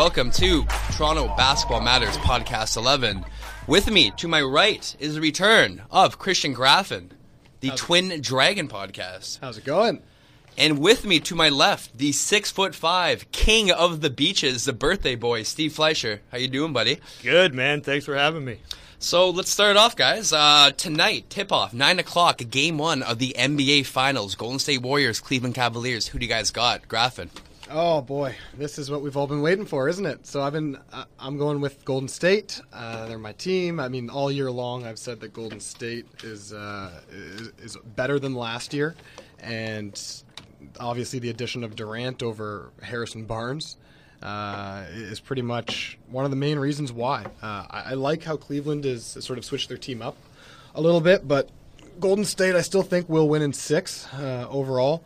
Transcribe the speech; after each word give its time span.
Welcome 0.00 0.30
to 0.30 0.64
Toronto 0.96 1.26
Basketball 1.36 1.82
Matters 1.82 2.16
Podcast 2.16 2.78
11. 2.78 3.22
With 3.66 3.90
me, 3.90 4.10
to 4.12 4.28
my 4.28 4.40
right, 4.40 4.96
is 4.98 5.16
the 5.16 5.20
return 5.20 5.82
of 5.90 6.18
Christian 6.18 6.54
Graffin, 6.54 7.10
the 7.60 7.68
Twin 7.72 8.22
Dragon 8.22 8.66
Podcast. 8.66 9.40
How's 9.42 9.58
it 9.58 9.66
going? 9.66 10.00
And 10.56 10.78
with 10.78 11.04
me, 11.04 11.20
to 11.20 11.34
my 11.34 11.50
left, 11.50 11.98
the 11.98 12.12
six 12.12 12.50
foot 12.50 12.74
five 12.74 13.30
king 13.30 13.70
of 13.70 14.00
the 14.00 14.08
beaches, 14.08 14.64
the 14.64 14.72
birthday 14.72 15.16
boy, 15.16 15.42
Steve 15.42 15.74
Fleischer. 15.74 16.22
How 16.32 16.38
you 16.38 16.48
doing, 16.48 16.72
buddy? 16.72 16.98
Good, 17.22 17.52
man. 17.52 17.82
Thanks 17.82 18.06
for 18.06 18.16
having 18.16 18.46
me. 18.46 18.60
So 18.98 19.28
let's 19.28 19.50
start 19.50 19.76
off, 19.76 19.96
guys. 19.96 20.32
Uh, 20.32 20.70
tonight, 20.78 21.28
tip 21.28 21.52
off, 21.52 21.74
9 21.74 21.98
o'clock, 21.98 22.40
game 22.48 22.78
one 22.78 23.02
of 23.02 23.18
the 23.18 23.36
NBA 23.38 23.84
Finals. 23.84 24.34
Golden 24.34 24.60
State 24.60 24.80
Warriors, 24.80 25.20
Cleveland 25.20 25.56
Cavaliers. 25.56 26.08
Who 26.08 26.18
do 26.18 26.24
you 26.24 26.32
guys 26.32 26.50
got? 26.50 26.88
Graffin. 26.88 27.28
Oh 27.72 28.02
boy, 28.02 28.34
this 28.58 28.80
is 28.80 28.90
what 28.90 29.00
we've 29.00 29.16
all 29.16 29.28
been 29.28 29.42
waiting 29.42 29.64
for, 29.64 29.88
isn't 29.88 30.04
it? 30.04 30.26
So 30.26 30.42
I've 30.42 30.52
been, 30.52 30.76
uh, 30.92 31.04
I'm 31.20 31.38
going 31.38 31.60
with 31.60 31.84
Golden 31.84 32.08
State. 32.08 32.60
Uh, 32.72 33.06
they're 33.06 33.16
my 33.16 33.30
team. 33.34 33.78
I 33.78 33.86
mean, 33.86 34.10
all 34.10 34.28
year 34.28 34.50
long, 34.50 34.84
I've 34.84 34.98
said 34.98 35.20
that 35.20 35.32
Golden 35.32 35.60
State 35.60 36.04
is 36.24 36.52
uh, 36.52 36.90
is, 37.12 37.52
is 37.62 37.76
better 37.94 38.18
than 38.18 38.34
last 38.34 38.74
year, 38.74 38.96
and 39.38 40.00
obviously 40.80 41.20
the 41.20 41.30
addition 41.30 41.62
of 41.62 41.76
Durant 41.76 42.24
over 42.24 42.72
Harrison 42.82 43.24
Barnes 43.24 43.76
uh, 44.20 44.86
is 44.90 45.20
pretty 45.20 45.42
much 45.42 45.96
one 46.08 46.24
of 46.24 46.32
the 46.32 46.36
main 46.36 46.58
reasons 46.58 46.92
why. 46.92 47.24
Uh, 47.40 47.66
I, 47.70 47.82
I 47.90 47.94
like 47.94 48.24
how 48.24 48.36
Cleveland 48.36 48.84
has 48.84 49.04
sort 49.04 49.38
of 49.38 49.44
switched 49.44 49.68
their 49.68 49.78
team 49.78 50.02
up 50.02 50.16
a 50.74 50.80
little 50.80 51.00
bit, 51.00 51.28
but 51.28 51.50
Golden 52.00 52.24
State, 52.24 52.56
I 52.56 52.62
still 52.62 52.82
think 52.82 53.08
will 53.08 53.28
win 53.28 53.42
in 53.42 53.52
six 53.52 54.12
uh, 54.14 54.48
overall. 54.50 55.04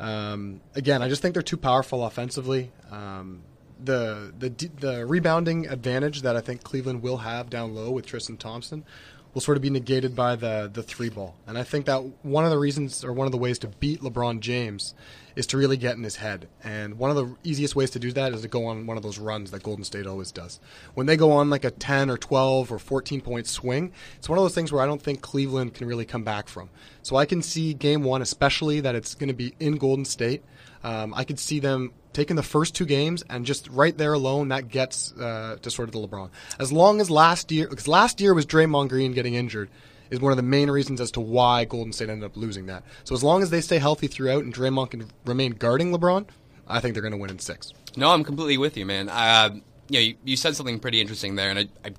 Um, 0.00 0.62
again, 0.74 1.02
I 1.02 1.08
just 1.08 1.20
think 1.22 1.34
they're 1.34 1.42
too 1.42 1.58
powerful 1.58 2.04
offensively. 2.04 2.72
Um, 2.90 3.42
the 3.82 4.32
the 4.38 4.48
the 4.78 5.06
rebounding 5.06 5.66
advantage 5.66 6.22
that 6.22 6.36
I 6.36 6.40
think 6.40 6.62
Cleveland 6.62 7.02
will 7.02 7.18
have 7.18 7.48
down 7.48 7.74
low 7.74 7.90
with 7.90 8.06
Tristan 8.06 8.36
Thompson 8.36 8.84
will 9.32 9.40
sort 9.40 9.56
of 9.56 9.62
be 9.62 9.70
negated 9.70 10.14
by 10.14 10.36
the 10.36 10.70
the 10.72 10.82
three 10.82 11.08
ball. 11.08 11.34
And 11.46 11.56
I 11.56 11.62
think 11.62 11.86
that 11.86 11.98
one 12.22 12.44
of 12.44 12.50
the 12.50 12.58
reasons 12.58 13.04
or 13.04 13.12
one 13.12 13.26
of 13.26 13.32
the 13.32 13.38
ways 13.38 13.58
to 13.60 13.68
beat 13.68 14.00
LeBron 14.00 14.40
James 14.40 14.94
is 15.36 15.46
to 15.46 15.56
really 15.56 15.76
get 15.76 15.96
in 15.96 16.02
his 16.02 16.16
head. 16.16 16.48
And 16.64 16.98
one 16.98 17.10
of 17.10 17.16
the 17.16 17.36
easiest 17.44 17.76
ways 17.76 17.90
to 17.90 17.98
do 17.98 18.12
that 18.12 18.32
is 18.32 18.42
to 18.42 18.48
go 18.48 18.66
on 18.66 18.86
one 18.86 18.96
of 18.96 19.02
those 19.02 19.18
runs 19.18 19.50
that 19.50 19.62
Golden 19.62 19.84
State 19.84 20.06
always 20.06 20.32
does. 20.32 20.60
When 20.94 21.06
they 21.06 21.16
go 21.16 21.30
on 21.30 21.50
like 21.50 21.64
a 21.64 21.70
10 21.70 22.10
or 22.10 22.18
12 22.18 22.72
or 22.72 22.78
14 22.78 23.20
point 23.20 23.46
swing, 23.46 23.92
it's 24.16 24.28
one 24.28 24.38
of 24.38 24.44
those 24.44 24.54
things 24.54 24.72
where 24.72 24.82
I 24.82 24.86
don't 24.86 25.00
think 25.00 25.20
Cleveland 25.20 25.74
can 25.74 25.86
really 25.86 26.04
come 26.04 26.24
back 26.24 26.48
from. 26.48 26.68
So 27.02 27.16
I 27.16 27.26
can 27.26 27.42
see 27.42 27.74
game 27.74 28.02
one, 28.02 28.22
especially 28.22 28.80
that 28.80 28.94
it's 28.94 29.14
going 29.14 29.28
to 29.28 29.34
be 29.34 29.54
in 29.60 29.76
Golden 29.76 30.04
State. 30.04 30.42
Um, 30.82 31.12
I 31.14 31.24
could 31.24 31.38
see 31.38 31.60
them 31.60 31.92
taking 32.12 32.36
the 32.36 32.42
first 32.42 32.74
two 32.74 32.86
games 32.86 33.22
and 33.28 33.44
just 33.44 33.68
right 33.68 33.96
there 33.96 34.12
alone 34.12 34.48
that 34.48 34.68
gets 34.68 35.12
uh, 35.12 35.56
to 35.62 35.70
sort 35.70 35.88
of 35.88 35.92
the 35.92 36.06
LeBron. 36.06 36.30
As 36.58 36.72
long 36.72 37.00
as 37.00 37.10
last 37.10 37.52
year, 37.52 37.68
because 37.68 37.86
last 37.88 38.20
year 38.20 38.34
was 38.34 38.46
Draymond 38.46 38.88
Green 38.88 39.12
getting 39.12 39.34
injured, 39.34 39.70
is 40.10 40.20
one 40.20 40.32
of 40.32 40.36
the 40.36 40.42
main 40.42 40.70
reasons 40.70 41.00
as 41.00 41.12
to 41.12 41.20
why 41.20 41.64
Golden 41.64 41.92
State 41.92 42.10
ended 42.10 42.24
up 42.24 42.36
losing 42.36 42.66
that. 42.66 42.82
So 43.04 43.14
as 43.14 43.22
long 43.22 43.42
as 43.42 43.50
they 43.50 43.60
stay 43.60 43.78
healthy 43.78 44.08
throughout 44.08 44.42
and 44.42 44.52
Draymond 44.52 44.90
can 44.90 45.06
remain 45.24 45.52
guarding 45.52 45.92
LeBron, 45.92 46.26
I 46.66 46.80
think 46.80 46.94
they're 46.94 47.02
going 47.02 47.12
to 47.12 47.18
win 47.18 47.30
in 47.30 47.38
six. 47.38 47.72
No, 47.96 48.10
I'm 48.10 48.24
completely 48.24 48.58
with 48.58 48.76
you, 48.76 48.86
man. 48.86 49.08
Uh, 49.08 49.56
you 49.88 49.94
know, 49.94 50.00
you, 50.00 50.14
you 50.24 50.36
said 50.36 50.56
something 50.56 50.78
pretty 50.78 51.00
interesting 51.00 51.34
there, 51.34 51.50
and 51.50 51.58
I, 51.58 51.68
I, 51.84 51.92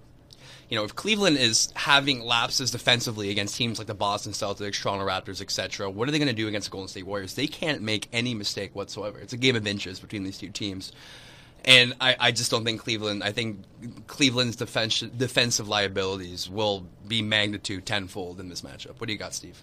you 0.71 0.77
know, 0.77 0.85
if 0.85 0.95
Cleveland 0.95 1.37
is 1.37 1.69
having 1.75 2.23
lapses 2.23 2.71
defensively 2.71 3.29
against 3.29 3.57
teams 3.57 3.77
like 3.77 3.87
the 3.87 3.93
Boston 3.93 4.31
Celtics, 4.31 4.81
Toronto 4.81 5.05
Raptors, 5.05 5.41
etc., 5.41 5.89
what 5.89 6.07
are 6.07 6.13
they 6.13 6.17
going 6.17 6.29
to 6.29 6.33
do 6.33 6.47
against 6.47 6.69
the 6.69 6.71
Golden 6.71 6.87
State 6.87 7.05
Warriors? 7.05 7.33
They 7.33 7.45
can't 7.45 7.81
make 7.81 8.07
any 8.13 8.33
mistake 8.33 8.73
whatsoever. 8.73 9.19
It's 9.19 9.33
a 9.33 9.37
game 9.37 9.57
of 9.57 9.67
inches 9.67 9.99
between 9.99 10.23
these 10.23 10.37
two 10.37 10.47
teams. 10.47 10.93
And 11.65 11.93
I, 11.99 12.15
I 12.17 12.31
just 12.31 12.49
don't 12.49 12.63
think 12.63 12.79
Cleveland. 12.79 13.21
I 13.21 13.33
think 13.33 13.59
Cleveland's 14.07 14.55
defense, 14.55 15.01
defensive 15.01 15.67
liabilities 15.67 16.49
will 16.49 16.87
be 17.05 17.21
magnitude 17.21 17.85
tenfold 17.85 18.39
in 18.39 18.47
this 18.47 18.61
matchup. 18.61 18.97
What 18.97 19.07
do 19.07 19.13
you 19.13 19.19
got, 19.19 19.33
Steve? 19.33 19.61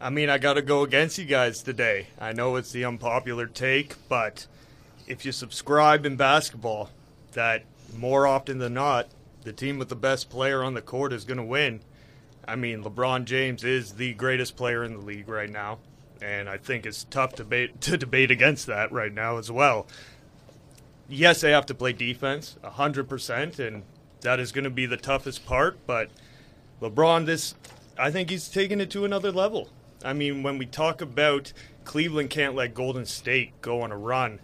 I 0.00 0.10
mean, 0.10 0.30
I 0.30 0.38
got 0.38 0.54
to 0.54 0.62
go 0.62 0.84
against 0.84 1.18
you 1.18 1.24
guys 1.24 1.64
today. 1.64 2.06
I 2.20 2.32
know 2.32 2.54
it's 2.54 2.70
the 2.70 2.84
unpopular 2.84 3.46
take, 3.46 3.96
but 4.08 4.46
if 5.08 5.24
you 5.24 5.32
subscribe 5.32 6.06
in 6.06 6.14
basketball, 6.14 6.90
that 7.32 7.64
more 7.98 8.28
often 8.28 8.58
than 8.58 8.74
not, 8.74 9.08
the 9.46 9.52
team 9.52 9.78
with 9.78 9.88
the 9.88 9.96
best 9.96 10.28
player 10.28 10.64
on 10.64 10.74
the 10.74 10.82
court 10.82 11.12
is 11.12 11.24
going 11.24 11.36
to 11.36 11.44
win. 11.44 11.80
I 12.48 12.56
mean, 12.56 12.82
LeBron 12.82 13.26
James 13.26 13.62
is 13.62 13.92
the 13.92 14.12
greatest 14.14 14.56
player 14.56 14.82
in 14.82 14.92
the 14.92 14.98
league 14.98 15.28
right 15.28 15.48
now, 15.48 15.78
and 16.20 16.48
I 16.48 16.56
think 16.58 16.84
it's 16.84 17.04
tough 17.04 17.36
to 17.36 17.44
debate, 17.44 17.80
to 17.82 17.96
debate 17.96 18.32
against 18.32 18.66
that 18.66 18.90
right 18.90 19.14
now 19.14 19.38
as 19.38 19.50
well. 19.50 19.86
Yes, 21.08 21.40
they 21.40 21.52
have 21.52 21.64
to 21.66 21.74
play 21.74 21.92
defense 21.92 22.56
100%, 22.64 23.60
and 23.60 23.84
that 24.22 24.40
is 24.40 24.50
going 24.50 24.64
to 24.64 24.70
be 24.70 24.84
the 24.84 24.96
toughest 24.96 25.46
part, 25.46 25.78
but 25.86 26.10
LeBron, 26.82 27.24
this, 27.26 27.54
I 27.96 28.10
think 28.10 28.30
he's 28.30 28.48
taking 28.48 28.80
it 28.80 28.90
to 28.90 29.04
another 29.04 29.30
level. 29.30 29.68
I 30.04 30.12
mean, 30.12 30.42
when 30.42 30.58
we 30.58 30.66
talk 30.66 31.00
about 31.00 31.52
Cleveland 31.84 32.30
can't 32.30 32.56
let 32.56 32.74
Golden 32.74 33.06
State 33.06 33.52
go 33.62 33.82
on 33.82 33.92
a 33.92 33.96
run, 33.96 34.40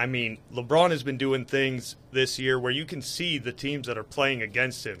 I 0.00 0.06
mean, 0.06 0.38
LeBron 0.50 0.92
has 0.92 1.02
been 1.02 1.18
doing 1.18 1.44
things 1.44 1.94
this 2.10 2.38
year 2.38 2.58
where 2.58 2.72
you 2.72 2.86
can 2.86 3.02
see 3.02 3.36
the 3.36 3.52
teams 3.52 3.86
that 3.86 3.98
are 3.98 4.02
playing 4.02 4.40
against 4.40 4.86
him. 4.86 4.98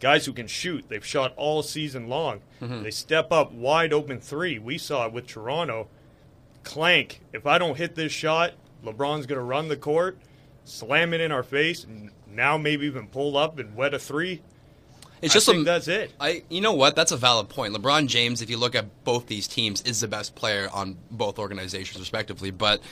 Guys 0.00 0.26
who 0.26 0.34
can 0.34 0.46
shoot. 0.46 0.84
They've 0.90 1.04
shot 1.04 1.32
all 1.38 1.62
season 1.62 2.08
long. 2.08 2.42
Mm-hmm. 2.60 2.82
They 2.82 2.90
step 2.90 3.32
up 3.32 3.52
wide 3.52 3.94
open 3.94 4.20
three. 4.20 4.58
We 4.58 4.76
saw 4.76 5.06
it 5.06 5.14
with 5.14 5.26
Toronto. 5.26 5.88
Clank. 6.62 7.22
If 7.32 7.46
I 7.46 7.56
don't 7.56 7.78
hit 7.78 7.94
this 7.94 8.12
shot, 8.12 8.52
LeBron's 8.84 9.24
going 9.24 9.38
to 9.38 9.44
run 9.44 9.68
the 9.68 9.78
court, 9.78 10.18
slam 10.66 11.14
it 11.14 11.22
in 11.22 11.32
our 11.32 11.42
face, 11.42 11.84
and 11.84 12.10
now 12.30 12.58
maybe 12.58 12.84
even 12.84 13.06
pull 13.06 13.38
up 13.38 13.58
and 13.58 13.74
wet 13.74 13.94
a 13.94 13.98
three. 13.98 14.42
It's 15.22 15.32
I 15.32 15.36
just 15.36 15.46
think 15.46 15.60
a, 15.60 15.64
that's 15.64 15.88
it. 15.88 16.12
I, 16.20 16.42
you 16.50 16.60
know 16.60 16.74
what? 16.74 16.96
That's 16.96 17.12
a 17.12 17.16
valid 17.16 17.48
point. 17.48 17.74
LeBron 17.74 18.08
James, 18.08 18.42
if 18.42 18.50
you 18.50 18.58
look 18.58 18.74
at 18.74 19.04
both 19.04 19.26
these 19.26 19.48
teams, 19.48 19.80
is 19.82 20.00
the 20.00 20.08
best 20.08 20.34
player 20.34 20.68
on 20.70 20.98
both 21.10 21.38
organizations, 21.38 21.98
respectively. 21.98 22.50
But 22.50 22.82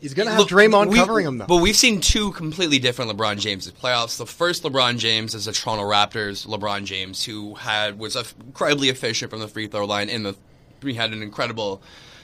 He's 0.00 0.14
going 0.14 0.26
to 0.26 0.30
have 0.32 0.38
Look, 0.40 0.48
Draymond 0.48 0.88
we- 0.90 0.96
covering 0.96 1.26
him 1.26 1.38
though. 1.38 1.46
But 1.46 1.56
we've 1.56 1.76
seen 1.76 2.00
two 2.00 2.32
completely 2.32 2.78
different 2.78 3.10
LeBron 3.10 3.38
James 3.38 3.70
playoffs. 3.72 4.16
The 4.16 4.26
first 4.26 4.62
LeBron 4.62 4.98
James 4.98 5.34
is 5.34 5.46
the 5.46 5.52
Toronto 5.52 5.84
Raptors 5.84 6.46
LeBron 6.46 6.84
James, 6.84 7.24
who 7.24 7.54
had 7.54 7.98
was 7.98 8.16
incredibly 8.16 8.88
efficient 8.90 9.30
from 9.30 9.40
the 9.40 9.48
free 9.48 9.66
throw 9.66 9.84
line, 9.86 10.08
and 10.08 10.24
the 10.24 10.36
he 10.82 10.94
had 10.94 11.12
an 11.12 11.22
incredible 11.22 11.82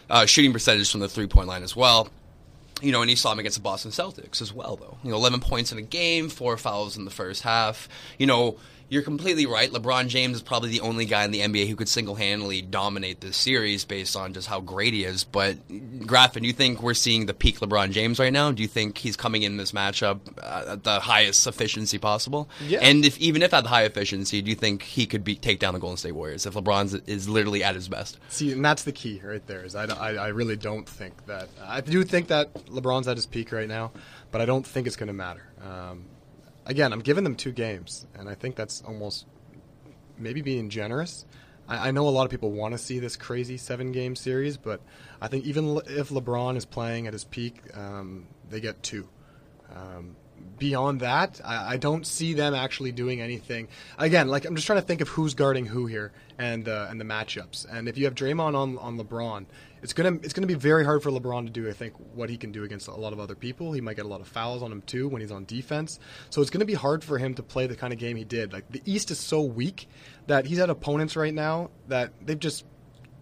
uh, 0.09 0.27
shooting 0.27 0.53
percentage 0.53 0.91
from 0.91 1.01
the 1.01 1.09
three 1.09 1.27
point 1.27 1.49
line 1.49 1.63
as 1.63 1.75
well. 1.75 2.09
You 2.83 2.93
know, 2.93 3.01
and 3.01 3.09
he 3.11 3.17
saw 3.17 3.33
him 3.33 3.39
against 3.39 3.57
the 3.57 3.63
Boston 3.63 3.91
Celtics 3.93 4.43
as 4.43 4.53
well, 4.53 4.77
though. 4.77 4.99
You 5.03 5.11
know, 5.11 5.17
11 5.17 5.41
points 5.41 5.73
in 5.73 5.79
a 5.79 5.83
game, 5.83 6.29
four 6.29 6.57
fouls 6.57 6.97
in 6.97 7.05
the 7.05 7.11
first 7.11 7.43
half. 7.43 7.89
You 8.19 8.27
know, 8.27 8.57
you're 8.89 9.03
completely 9.03 9.47
right. 9.47 9.71
LeBron 9.71 10.09
James 10.09 10.37
is 10.37 10.43
probably 10.43 10.71
the 10.71 10.81
only 10.81 11.05
guy 11.07 11.25
in 11.25 11.31
the 11.31 11.41
NBA 11.41 11.69
who 11.69 11.77
could 11.77 11.89
single 11.89 12.15
handedly 12.15 12.63
dominate 12.63 13.21
this 13.21 13.37
series 13.37 13.85
based 13.85 14.17
on 14.17 14.35
just 14.35 14.47
how 14.47 14.61
great 14.61 14.93
he 14.93 15.05
is. 15.05 15.25
But, 15.25 15.57
Graffin, 15.69 16.43
do 16.43 16.47
you 16.47 16.53
think 16.53 16.83
we're 16.83 16.95
seeing 16.95 17.27
the 17.27 17.35
peak 17.35 17.61
LeBron 17.61 17.91
James 17.91 18.19
right 18.19 18.33
now? 18.33 18.53
Do 18.53 18.63
you 18.63 18.69
think 18.69 18.99
he's 18.99 19.17
coming 19.17 19.43
in 19.43 19.57
this 19.57 19.73
matchup 19.73 20.21
uh, 20.43 20.73
at 20.73 20.85
the 20.85 21.01
highest 21.01 21.47
efficiency 21.47 21.99
possible? 21.99 22.49
Yeah. 22.67 22.81
And 22.83 23.05
if 23.05 23.19
even 23.19 23.43
if 23.43 23.55
at 23.55 23.63
the 23.63 23.71
high 23.71 23.85
efficiency, 23.85 24.43
do 24.43 24.51
you 24.51 24.57
think 24.57 24.83
he 24.83 25.07
could 25.07 25.25
be, 25.25 25.37
take 25.37 25.59
down 25.59 25.75
the 25.75 25.81
Golden 25.81 25.97
State 25.97 26.13
Warriors 26.13 26.47
if 26.47 26.55
LeBron 26.55 27.09
is 27.09 27.29
literally 27.29 27.65
at 27.65 27.75
his 27.75 27.89
best? 27.89 28.19
See, 28.29 28.53
and 28.53 28.65
that's 28.65 28.85
the 28.85 28.93
key 28.93 29.21
right 29.25 29.45
there. 29.47 29.65
Is 29.65 29.75
I, 29.75 29.85
I, 29.87 30.15
I 30.15 30.29
really 30.29 30.57
don't 30.57 30.89
think 30.89 31.27
that 31.27 31.49
I 31.63 31.81
do 31.81 32.05
think 32.05 32.29
that 32.29 32.53
LeBron's 32.67 33.09
at 33.09 33.17
his 33.17 33.27
peak 33.27 33.51
right 33.51 33.69
now, 33.69 33.93
but 34.31 34.41
I 34.41 34.45
don't 34.45 34.67
think 34.67 34.87
it's 34.87 34.97
going 34.97 35.09
to 35.09 35.15
matter. 35.15 35.43
Um, 35.63 36.05
again, 36.67 36.93
I'm 36.93 37.01
giving 37.01 37.25
them 37.25 37.37
two 37.37 37.53
games, 37.53 38.07
and 38.15 38.29
I 38.29 38.35
think 38.35 38.57
that's 38.57 38.83
almost 38.83 39.27
maybe 40.19 40.43
being 40.43 40.71
generous. 40.71 41.25
I, 41.69 41.89
I 41.89 41.91
know 41.91 42.09
a 42.09 42.11
lot 42.11 42.25
of 42.25 42.31
people 42.31 42.51
want 42.51 42.73
to 42.73 42.79
see 42.79 42.99
this 42.99 43.17
crazy 43.17 43.57
seven 43.57 43.93
game 43.93 44.17
series, 44.17 44.57
but 44.57 44.81
I 45.21 45.29
think 45.29 45.45
even 45.45 45.81
if 45.87 46.11
LeBron 46.11 46.57
is 46.57 46.65
playing 46.65 47.07
at 47.07 47.13
his 47.13 47.25
peak, 47.25 47.61
um, 47.75 48.27
they 48.49 48.61
get 48.61 48.83
two. 48.83 49.09
Um, 49.75 50.17
beyond 50.59 51.01
that, 51.01 51.41
I, 51.45 51.75
I 51.75 51.77
don't 51.77 52.07
see 52.07 52.35
them 52.35 52.55
actually 52.55 52.93
doing 52.93 53.21
anything. 53.21 53.69
Again, 53.99 54.29
like 54.29 54.45
I'm 54.45 54.55
just 54.55 54.67
trying 54.67 54.81
to 54.81 54.87
think 54.87 55.01
of 55.01 55.09
who's 55.09 55.35
guarding 55.35 55.67
who 55.67 55.87
here 55.87 56.13
and 56.39 56.69
uh, 56.69 56.87
and 56.91 57.01
the 57.01 57.05
matchups. 57.05 57.67
And 57.71 57.89
if 57.89 57.97
you 57.97 58.05
have 58.05 58.15
Draymond 58.15 58.55
on 58.55 58.79
on 58.79 58.99
LeBron, 58.99 59.47
it's 59.85 59.93
gonna 59.93 60.19
it's 60.23 60.33
gonna 60.33 60.47
be 60.47 60.55
very 60.55 60.83
hard 60.83 61.03
for 61.03 61.11
LeBron 61.11 61.45
to 61.45 61.53
do. 61.53 61.69
I 61.69 61.73
think 61.75 61.93
what 62.15 62.31
he 62.31 62.39
can 62.39 62.51
do 62.53 62.65
against 62.65 62.89
a 62.89 62.95
lot 62.95 63.13
of 63.13 63.21
other 63.21 63.35
people. 63.35 63.73
He 63.73 63.83
might 63.83 63.97
get 63.97 64.07
a 64.07 64.09
lot 64.09 64.23
of 64.23 64.27
fouls 64.27 64.63
on 64.63 64.73
him 64.73 64.81
too 64.83 65.09
when 65.09 65.21
he's 65.21 65.31
on 65.31 65.45
defense. 65.45 66.01
So 66.31 66.41
it's 66.41 66.51
gonna 66.51 66.65
be 66.65 66.73
hard 66.73 67.05
for 67.05 67.19
him 67.19 67.35
to 67.35 67.43
play 67.43 67.67
the 67.67 67.77
kind 67.77 67.93
of 67.93 67.99
game 67.99 68.17
he 68.17 68.25
did. 68.25 68.55
Like 68.55 68.65
the 68.73 68.81
East 68.87 69.11
is 69.11 69.19
so 69.21 69.43
weak 69.43 69.87
that 70.27 70.47
he's 70.47 70.57
had 70.57 70.71
opponents 70.71 71.17
right 71.17 71.35
now 71.35 71.71
that 71.89 72.15
they've 72.25 72.39
just 72.39 72.65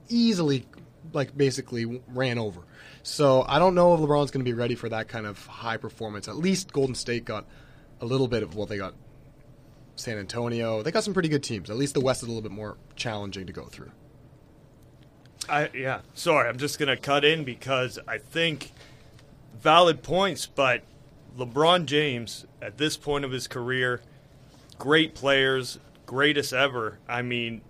easily 0.09 0.65
like 1.13 1.37
basically 1.37 2.01
ran 2.07 2.39
over. 2.39 2.63
So 3.03 3.45
I 3.49 3.59
don't 3.59 3.75
know 3.75 3.95
if 3.95 4.01
LeBron's 4.01 4.31
going 4.31 4.45
to 4.45 4.49
be 4.49 4.55
ready 4.55 4.77
for 4.77 4.89
that 4.89 5.09
kind 5.09 5.27
of 5.27 5.45
high 5.47 5.79
performance. 5.79 6.29
At 6.29 6.37
least 6.37 6.73
Golden 6.73 6.95
State 6.95 7.25
got 7.25 7.45
a 8.01 8.07
little 8.07 8.29
bit 8.29 8.45
of 8.45 8.55
well, 8.55 8.67
they 8.67 8.79
got 8.79 8.95
San 9.97 10.17
Antonio. 10.17 10.83
They 10.83 10.93
got 10.93 11.03
some 11.03 11.13
pretty 11.13 11.29
good 11.29 11.43
teams. 11.43 11.71
At 11.71 11.77
least 11.77 11.95
the 11.95 12.01
West 12.01 12.23
is 12.23 12.29
a 12.29 12.31
little 12.31 12.49
bit 12.49 12.53
more 12.53 12.77
challenging 12.95 13.49
to 13.49 13.53
go 13.53 13.65
through. 13.65 13.91
I 15.49 15.71
yeah. 15.75 16.01
Sorry, 16.15 16.49
I'm 16.49 16.59
just 16.59 16.79
gonna 16.79 16.97
cut 16.97 17.25
in 17.25 17.45
because 17.45 17.99
I 18.07 18.19
think 18.19 18.73
valid 19.61 20.03
points, 20.03 20.47
but 20.47 20.83
LeBron 21.37 21.87
James 21.87 22.47
at 22.61 22.79
this 22.79 22.97
point 22.97 23.25
of 23.25 23.31
his 23.31 23.49
career, 23.49 24.03
great 24.79 25.15
players, 25.15 25.79
greatest 26.07 26.53
ever. 26.53 26.99
I 27.09 27.23
mean, 27.23 27.63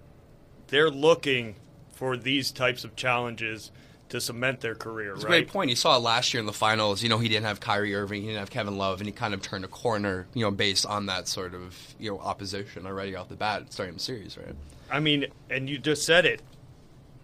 they're 0.68 0.90
looking 0.90 1.56
for 1.92 2.16
these 2.16 2.50
types 2.50 2.84
of 2.84 2.96
challenges 2.96 3.70
to 4.12 4.20
cement 4.20 4.60
their 4.60 4.74
career, 4.74 5.14
It's 5.14 5.24
a 5.24 5.26
great 5.26 5.48
point. 5.48 5.70
You 5.70 5.76
saw 5.76 5.96
it 5.96 6.00
last 6.00 6.34
year 6.34 6.40
in 6.40 6.44
the 6.44 6.52
finals. 6.52 7.02
You 7.02 7.08
know, 7.08 7.16
he 7.16 7.28
didn't 7.28 7.46
have 7.46 7.60
Kyrie 7.60 7.94
Irving, 7.94 8.20
he 8.20 8.28
didn't 8.28 8.40
have 8.40 8.50
Kevin 8.50 8.76
Love, 8.76 9.00
and 9.00 9.08
he 9.08 9.12
kind 9.12 9.32
of 9.32 9.40
turned 9.40 9.64
a 9.64 9.68
corner, 9.68 10.26
you 10.34 10.44
know, 10.44 10.50
based 10.50 10.84
on 10.84 11.06
that 11.06 11.28
sort 11.28 11.54
of, 11.54 11.74
you 11.98 12.10
know, 12.10 12.18
opposition 12.18 12.86
already 12.86 13.16
off 13.16 13.30
the 13.30 13.36
bat 13.36 13.72
starting 13.72 13.94
the 13.94 14.00
series, 14.00 14.36
right? 14.36 14.54
I 14.90 15.00
mean, 15.00 15.28
and 15.48 15.66
you 15.66 15.78
just 15.78 16.04
said 16.04 16.26
it. 16.26 16.42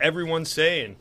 Everyone's 0.00 0.50
saying 0.50 0.96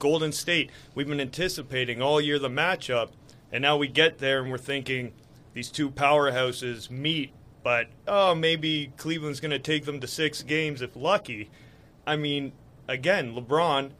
Golden 0.00 0.32
State. 0.32 0.70
We've 0.94 1.06
been 1.06 1.20
anticipating 1.20 2.02
all 2.02 2.20
year 2.20 2.38
the 2.38 2.48
matchup, 2.48 3.10
and 3.52 3.62
now 3.62 3.76
we 3.76 3.86
get 3.86 4.18
there 4.18 4.42
and 4.42 4.50
we're 4.50 4.58
thinking 4.58 5.12
these 5.54 5.70
two 5.70 5.90
powerhouses 5.90 6.90
meet, 6.90 7.32
but 7.62 7.88
oh, 8.08 8.34
maybe 8.34 8.92
Cleveland's 8.96 9.40
going 9.40 9.52
to 9.52 9.58
take 9.58 9.84
them 9.84 10.00
to 10.00 10.06
six 10.08 10.42
games 10.42 10.82
if 10.82 10.96
lucky. 10.96 11.48
I 12.06 12.16
mean, 12.16 12.52
again, 12.88 13.34
LeBron, 13.34 13.92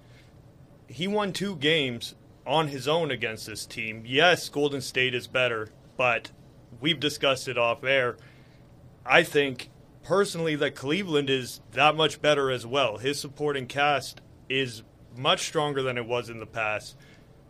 he 0.88 1.06
won 1.06 1.32
two 1.32 1.55
games 1.55 2.17
on 2.44 2.69
his 2.69 2.88
own 2.88 3.12
against 3.12 3.46
this 3.46 3.67
team. 3.67 4.03
Yes, 4.05 4.49
Golden 4.49 4.81
State 4.81 5.14
is 5.14 5.29
better, 5.29 5.69
but 5.96 6.32
we've 6.81 6.99
discussed 6.99 7.46
it 7.46 7.58
off 7.58 7.85
air. 7.85 8.17
I 9.06 9.23
think 9.23 9.70
personally 10.03 10.56
that 10.56 10.75
Cleveland 10.75 11.31
is 11.31 11.61
that 11.73 11.94
much 11.94 12.20
better 12.20 12.50
as 12.50 12.67
well. 12.67 12.99
His 12.99 13.20
supporting 13.20 13.67
cast 13.67 14.20
is 14.50 14.82
much 15.17 15.47
stronger 15.47 15.82
than 15.82 15.97
it 15.97 16.06
was 16.06 16.29
in 16.29 16.41
the 16.41 16.47
past. 16.47 16.97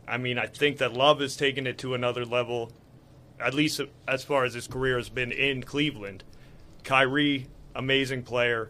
I 0.06 0.18
mean, 0.18 0.38
I 0.38 0.46
think 0.46 0.78
that 0.78 0.92
Love 0.92 1.20
has 1.20 1.36
taken 1.36 1.66
it 1.66 1.78
to 1.78 1.94
another 1.94 2.24
level, 2.24 2.70
at 3.40 3.54
least 3.54 3.80
as 4.06 4.22
far 4.22 4.44
as 4.44 4.54
his 4.54 4.66
career 4.66 4.96
has 4.96 5.08
been 5.08 5.32
in 5.32 5.62
Cleveland. 5.62 6.22
Kyrie, 6.84 7.46
amazing 7.74 8.22
player. 8.22 8.68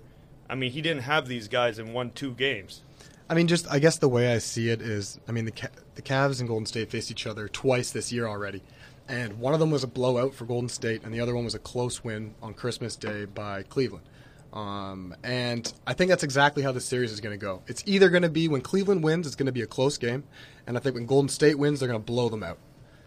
I 0.49 0.55
mean, 0.55 0.71
he 0.71 0.81
didn't 0.81 1.03
have 1.03 1.29
these 1.29 1.49
guys 1.49 1.79
in 1.79 1.93
one, 1.93 2.11
two 2.11 2.33
games. 2.33 2.83
I 3.29 3.35
mean, 3.35 3.47
just 3.47 3.71
I 3.71 3.79
guess 3.79 3.99
the 3.99 4.09
way 4.09 4.33
I 4.35 4.39
see 4.39 4.71
it 4.71 4.83
is, 4.83 5.21
I 5.29 5.33
mean, 5.33 5.45
the 5.45 5.53
the 5.95 6.03
Cavs 6.03 6.41
and 6.41 6.49
Golden 6.49 6.67
State 6.67 6.91
faced 6.91 7.11
each 7.13 7.27
other 7.27 7.47
twice 7.47 7.93
this 7.93 8.11
year 8.11 8.27
already, 8.27 8.61
and 9.09 9.39
one 9.39 9.55
of 9.55 9.61
them 9.61 9.71
was 9.71 9.85
a 9.85 9.87
blowout 9.87 10.35
for 10.35 10.47
Golden 10.47 10.69
State, 10.69 11.05
and 11.05 11.15
the 11.15 11.21
other 11.21 11.35
one 11.35 11.45
was 11.45 11.55
a 11.55 11.61
close 11.61 12.03
win 12.03 12.35
on 12.43 12.55
Christmas 12.55 12.97
Day 12.97 13.27
by 13.27 13.63
Cleveland. 13.63 14.05
Um, 14.53 15.15
and 15.23 15.73
I 15.87 15.93
think 15.93 16.09
that's 16.09 16.25
exactly 16.25 16.63
how 16.63 16.73
the 16.73 16.81
series 16.81 17.13
is 17.13 17.21
going 17.21 17.39
to 17.39 17.45
go. 17.45 17.63
It's 17.67 17.85
either 17.87 18.09
going 18.09 18.23
to 18.23 18.29
be 18.29 18.49
when 18.49 18.61
Cleveland 18.61 19.05
wins, 19.05 19.27
it's 19.27 19.37
going 19.37 19.47
to 19.47 19.53
be 19.53 19.63
a 19.63 19.67
close 19.67 19.97
game, 19.97 20.25
and 20.67 20.77
I 20.77 20.81
think 20.81 20.97
when 20.97 21.07
Golden 21.07 21.29
State 21.29 21.59
wins, 21.59 21.81
they're 21.81 21.89
going 21.89 22.01
to 22.01 22.05
blow 22.05 22.29
them 22.29 22.43
out. 22.43 22.59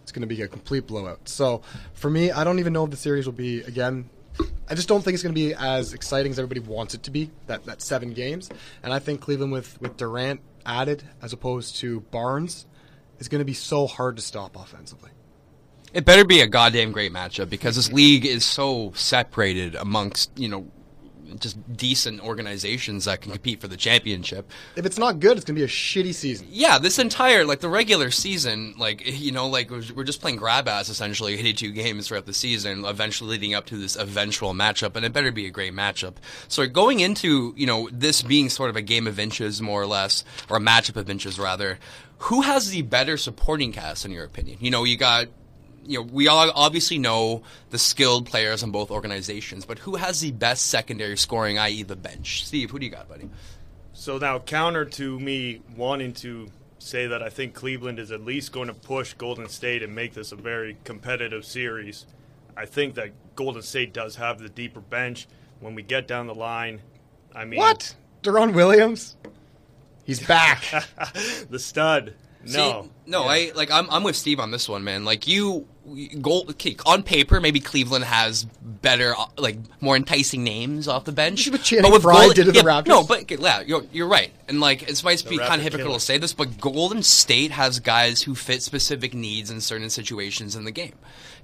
It's 0.03 0.11
going 0.11 0.21
to 0.21 0.27
be 0.27 0.41
a 0.41 0.47
complete 0.47 0.87
blowout. 0.87 1.27
So 1.27 1.61
for 1.93 2.09
me, 2.09 2.31
I 2.31 2.43
don't 2.43 2.59
even 2.59 2.73
know 2.73 2.85
if 2.85 2.91
the 2.91 2.97
series 2.97 3.25
will 3.25 3.33
be 3.33 3.61
again. 3.61 4.09
I 4.69 4.75
just 4.75 4.87
don't 4.87 5.01
think 5.03 5.13
it's 5.13 5.23
going 5.23 5.35
to 5.35 5.39
be 5.39 5.53
as 5.53 5.93
exciting 5.93 6.31
as 6.31 6.39
everybody 6.39 6.61
wants 6.61 6.93
it 6.93 7.03
to 7.03 7.11
be. 7.11 7.29
That 7.47 7.65
that 7.65 7.81
seven 7.81 8.13
games, 8.13 8.49
and 8.81 8.93
I 8.93 8.99
think 8.99 9.21
Cleveland 9.21 9.51
with 9.51 9.79
with 9.81 9.97
Durant 9.97 10.41
added 10.65 11.03
as 11.21 11.33
opposed 11.33 11.75
to 11.77 11.99
Barnes 11.99 12.65
is 13.19 13.27
going 13.27 13.39
to 13.39 13.45
be 13.45 13.53
so 13.53 13.87
hard 13.87 14.15
to 14.15 14.21
stop 14.21 14.55
offensively. 14.55 15.11
It 15.93 16.05
better 16.05 16.25
be 16.25 16.41
a 16.41 16.47
goddamn 16.47 16.91
great 16.91 17.13
matchup 17.13 17.49
because 17.49 17.75
this 17.75 17.91
league 17.91 18.25
is 18.25 18.43
so 18.43 18.91
separated 18.95 19.75
amongst, 19.75 20.31
you 20.35 20.49
know, 20.49 20.67
just 21.39 21.57
decent 21.75 22.21
organizations 22.21 23.06
that 23.06 23.21
can 23.21 23.31
compete 23.31 23.62
for 23.62 23.68
the 23.68 23.77
championship. 23.77 24.51
If 24.75 24.85
it's 24.85 24.97
not 24.97 25.19
good, 25.19 25.38
it's 25.38 25.45
going 25.45 25.56
to 25.56 25.59
be 25.59 25.65
a 25.65 25.68
shitty 25.68 26.13
season. 26.13 26.47
Yeah, 26.50 26.80
this 26.80 27.00
entire 27.00 27.45
like 27.45 27.59
the 27.59 27.69
regular 27.69 28.12
season, 28.12 28.75
like 28.77 29.03
you 29.06 29.31
know, 29.31 29.47
like 29.47 29.69
we're 29.69 29.83
we're 29.95 30.03
just 30.03 30.21
playing 30.21 30.38
grab 30.38 30.68
ass 30.68 30.89
essentially, 30.89 31.33
82 31.33 31.71
games 31.71 32.07
throughout 32.07 32.25
the 32.25 32.33
season, 32.33 32.85
eventually 32.85 33.31
leading 33.31 33.53
up 33.53 33.65
to 33.68 33.77
this 33.77 33.95
eventual 33.95 34.53
matchup, 34.53 34.95
and 34.95 35.06
it 35.06 35.13
better 35.13 35.31
be 35.31 35.45
a 35.45 35.51
great 35.51 35.74
matchup. 35.74 36.15
So 36.47 36.65
going 36.68 37.00
into 37.00 37.53
you 37.57 37.68
know 37.68 37.89
this 37.91 38.21
being 38.21 38.50
sort 38.50 38.69
of 38.69 38.75
a 38.75 38.81
game 38.81 39.07
of 39.07 39.19
inches, 39.19 39.62
more 39.62 39.81
or 39.81 39.88
less, 39.88 40.24
or 40.50 40.57
a 40.57 40.62
matchup 40.62 40.95
of 40.95 41.09
inches 41.09 41.39
rather, 41.39 41.79
who 42.18 42.41
has 42.41 42.69
the 42.69 42.81
better 42.81 43.18
supporting 43.18 43.71
cast 43.71 44.06
in 44.06 44.12
your 44.12 44.24
opinion? 44.24 44.57
You 44.62 44.71
know, 44.71 44.83
you 44.83 44.97
got 44.97 45.27
you 45.85 46.00
know, 46.00 46.07
we 46.12 46.27
all 46.27 46.51
obviously 46.56 46.97
know 46.97 47.44
the 47.69 47.77
skilled 47.77 48.25
players 48.25 48.63
on 48.63 48.71
both 48.71 48.91
organizations, 48.91 49.65
but 49.65 49.80
who 49.80 49.95
has 49.95 50.21
the 50.21 50.31
best 50.31 50.68
secondary 50.68 51.18
scoring, 51.18 51.57
i.e., 51.59 51.83
the 51.83 51.95
bench? 51.95 52.45
Steve, 52.45 52.71
who 52.71 52.80
do 52.80 52.85
you 52.85 52.91
got, 52.91 53.07
buddy? 53.09 53.30
So 53.94 54.18
now, 54.18 54.39
counter 54.39 54.85
to 54.85 55.19
me 55.19 55.62
wanting 55.75 56.13
to 56.13 56.50
say 56.80 57.07
that 57.07 57.24
I 57.24 57.30
think 57.30 57.53
Cleveland 57.53 58.00
is 58.00 58.12
at 58.12 58.25
least 58.25 58.51
going 58.51 58.68
to 58.68 58.74
push 58.74 59.13
Golden 59.13 59.47
State 59.47 59.83
and 59.83 59.95
make 59.95 60.13
this 60.13 60.31
a 60.31 60.35
very 60.35 60.77
competitive 60.83 61.45
series, 61.45 62.06
I 62.57 62.65
think 62.65 62.95
that 62.95 63.12
Golden 63.36 63.62
State 63.62 63.94
does 63.94 64.15
have 64.18 64.39
the 64.39 64.50
deeper 64.50 64.81
bench. 64.81 65.27
When 65.59 65.75
we 65.75 65.81
get 65.81 66.07
down 66.07 66.27
the 66.27 66.36
line, 66.36 66.81
I 67.33 67.45
mean, 67.45 67.59
What? 67.59 67.95
Deron 68.21 68.53
Williams? 68.53 69.15
He's 70.03 70.25
back. 70.25 70.62
the 71.50 71.59
stud. 71.59 72.13
No, 72.45 72.83
See, 72.83 72.89
no, 73.06 73.24
I 73.24 73.51
like 73.56 73.71
I'm 73.71 73.89
I'm 73.89 74.03
with 74.03 74.17
Steve 74.17 74.39
on 74.41 74.51
this 74.51 74.67
one, 74.67 74.84
man. 74.84 75.05
Like 75.05 75.27
you, 75.27 75.65
goal 76.21 76.45
okay, 76.51 76.75
on 76.85 77.03
paper, 77.03 77.39
maybe 77.39 77.59
Cleveland 77.59 78.05
has 78.05 78.45
better, 78.61 79.13
uh, 79.17 79.25
like 79.37 79.57
more 79.81 79.95
enticing 79.95 80.43
names 80.43 80.87
off 80.87 81.05
the 81.05 81.11
bench. 81.11 81.43
See 81.43 81.51
what 81.51 81.63
Channing 81.63 81.99
Frye 81.99 82.29
did 82.33 82.45
to 82.45 82.51
the 82.51 82.59
yeah, 82.59 82.63
Raptors? 82.63 82.87
No, 82.87 83.03
but 83.03 83.21
okay, 83.21 83.37
yeah, 83.39 83.61
you're, 83.61 83.83
you're 83.91 84.07
right. 84.07 84.31
And 84.47 84.59
like 84.59 84.83
it 84.83 85.03
might 85.03 85.23
be 85.27 85.37
kind 85.37 85.55
of 85.55 85.61
hypocritical 85.61 85.95
to 85.95 85.99
say 85.99 86.17
this, 86.17 86.33
but 86.33 86.59
Golden 86.59 87.03
State 87.03 87.51
has 87.51 87.79
guys 87.79 88.21
who 88.23 88.35
fit 88.35 88.61
specific 88.61 89.13
needs 89.13 89.51
in 89.51 89.61
certain 89.61 89.89
situations 89.89 90.55
in 90.55 90.63
the 90.63 90.71
game. 90.71 90.95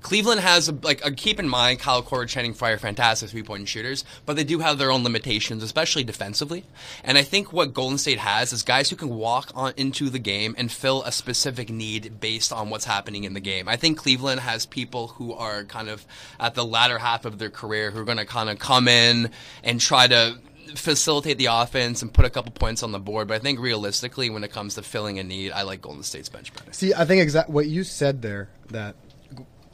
Cleveland 0.01 0.41
has 0.41 0.69
a, 0.69 0.73
like 0.73 1.05
a, 1.05 1.11
keep 1.11 1.39
in 1.39 1.47
mind 1.47 1.79
Kyle 1.79 2.01
Korver, 2.01 2.27
Channing 2.27 2.53
Frye 2.53 2.77
fantastic 2.77 3.29
three 3.29 3.43
point 3.43 3.67
shooters, 3.67 4.05
but 4.25 4.35
they 4.35 4.43
do 4.43 4.59
have 4.59 4.77
their 4.77 4.91
own 4.91 5.03
limitations, 5.03 5.63
especially 5.63 6.03
defensively. 6.03 6.63
And 7.03 7.17
I 7.17 7.23
think 7.23 7.51
what 7.51 7.73
Golden 7.73 7.97
State 7.97 8.19
has 8.19 8.53
is 8.53 8.63
guys 8.63 8.89
who 8.89 8.95
can 8.95 9.09
walk 9.09 9.51
on 9.55 9.73
into 9.77 10.09
the 10.09 10.19
game 10.19 10.55
and 10.57 10.71
fill 10.71 11.03
a 11.03 11.11
specific 11.11 11.69
need 11.69 12.19
based 12.19 12.53
on 12.53 12.69
what's 12.69 12.85
happening 12.85 13.23
in 13.23 13.33
the 13.33 13.39
game. 13.39 13.67
I 13.67 13.75
think 13.75 13.97
Cleveland 13.97 14.41
has 14.41 14.65
people 14.65 15.07
who 15.07 15.33
are 15.33 15.63
kind 15.65 15.89
of 15.89 16.05
at 16.39 16.55
the 16.55 16.65
latter 16.65 16.97
half 16.97 17.25
of 17.25 17.37
their 17.37 17.49
career 17.49 17.91
who 17.91 17.99
are 17.99 18.05
going 18.05 18.17
to 18.17 18.25
kind 18.25 18.49
of 18.49 18.59
come 18.59 18.87
in 18.87 19.31
and 19.63 19.79
try 19.79 20.07
to 20.07 20.39
facilitate 20.75 21.37
the 21.37 21.47
offense 21.47 22.01
and 22.01 22.13
put 22.13 22.25
a 22.25 22.29
couple 22.29 22.51
points 22.51 22.83
on 22.83 22.91
the 22.91 22.99
board. 22.99 23.27
But 23.27 23.35
I 23.35 23.39
think 23.39 23.59
realistically, 23.59 24.29
when 24.29 24.43
it 24.43 24.51
comes 24.51 24.75
to 24.75 24.83
filling 24.83 25.19
a 25.19 25.23
need, 25.23 25.51
I 25.51 25.63
like 25.63 25.81
Golden 25.81 26.03
State's 26.03 26.29
bench 26.29 26.53
better. 26.53 26.71
See, 26.73 26.93
I 26.93 27.05
think 27.05 27.21
exactly 27.21 27.53
what 27.53 27.67
you 27.67 27.83
said 27.83 28.21
there 28.21 28.49
that 28.69 28.95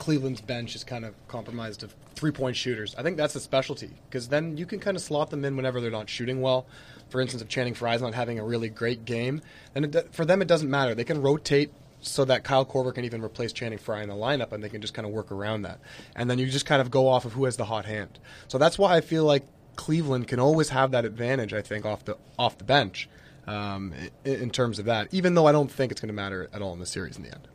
Cleveland's 0.05 0.41
bench 0.41 0.75
is 0.75 0.83
kind 0.83 1.03
of 1.03 1.15
compromised 1.27 1.81
of 1.81 1.95
three 2.13 2.29
point 2.29 2.55
shooters. 2.55 2.93
I 2.95 3.01
think 3.01 3.17
that's 3.17 3.33
a 3.33 3.39
specialty 3.39 3.89
because 4.07 4.27
then 4.27 4.55
you 4.55 4.67
can 4.67 4.79
kind 4.79 4.95
of 4.95 5.01
slot 5.01 5.31
them 5.31 5.43
in 5.43 5.55
whenever 5.55 5.81
they're 5.81 5.89
not 5.89 6.11
shooting 6.11 6.41
well. 6.41 6.67
For 7.09 7.21
instance, 7.21 7.41
if 7.41 7.49
Channing 7.49 7.73
Frye's 7.73 8.03
not 8.03 8.13
having 8.13 8.37
a 8.37 8.43
really 8.43 8.69
great 8.69 9.03
game, 9.05 9.41
then 9.73 9.85
it, 9.85 10.13
for 10.13 10.23
them 10.23 10.43
it 10.43 10.47
doesn't 10.47 10.69
matter. 10.69 10.93
They 10.93 11.05
can 11.05 11.23
rotate 11.23 11.73
so 12.01 12.23
that 12.25 12.43
Kyle 12.43 12.67
Korver 12.67 12.93
can 12.93 13.03
even 13.03 13.23
replace 13.23 13.51
Channing 13.51 13.79
Frye 13.79 14.03
in 14.03 14.09
the 14.09 14.13
lineup, 14.13 14.51
and 14.51 14.63
they 14.63 14.69
can 14.69 14.79
just 14.79 14.93
kind 14.93 15.07
of 15.07 15.11
work 15.11 15.31
around 15.31 15.63
that. 15.63 15.79
And 16.15 16.29
then 16.29 16.37
you 16.37 16.45
just 16.45 16.67
kind 16.67 16.83
of 16.83 16.91
go 16.91 17.07
off 17.07 17.25
of 17.25 17.33
who 17.33 17.45
has 17.45 17.57
the 17.57 17.65
hot 17.65 17.85
hand. 17.85 18.19
So 18.47 18.59
that's 18.59 18.77
why 18.77 18.95
I 18.95 19.01
feel 19.01 19.23
like 19.23 19.41
Cleveland 19.75 20.27
can 20.27 20.39
always 20.39 20.69
have 20.69 20.91
that 20.91 21.05
advantage. 21.05 21.51
I 21.51 21.63
think 21.63 21.83
off 21.83 22.05
the 22.05 22.15
off 22.37 22.59
the 22.59 22.63
bench. 22.63 23.09
Um, 23.47 23.93
in 24.23 24.49
terms 24.51 24.77
of 24.77 24.85
that, 24.85 25.07
even 25.11 25.33
though 25.35 25.45
I 25.47 25.51
don't 25.51 25.71
think 25.71 25.91
it's 25.91 26.01
going 26.01 26.09
to 26.09 26.15
matter 26.15 26.49
at 26.51 26.63
all 26.63 26.73
in 26.73 26.79
the 26.79 26.85
series 26.87 27.15
in 27.17 27.21
the 27.23 27.31
end. 27.31 27.47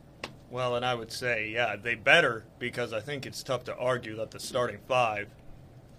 Well, 0.50 0.74
and 0.74 0.84
I 0.84 0.94
would 0.94 1.12
say, 1.12 1.50
yeah, 1.54 1.76
they 1.76 1.94
better 1.94 2.44
because 2.58 2.92
I 2.92 3.00
think 3.00 3.24
it's 3.24 3.42
tough 3.42 3.64
to 3.64 3.76
argue 3.76 4.16
that 4.16 4.32
the 4.32 4.40
starting 4.40 4.78
five 4.88 5.28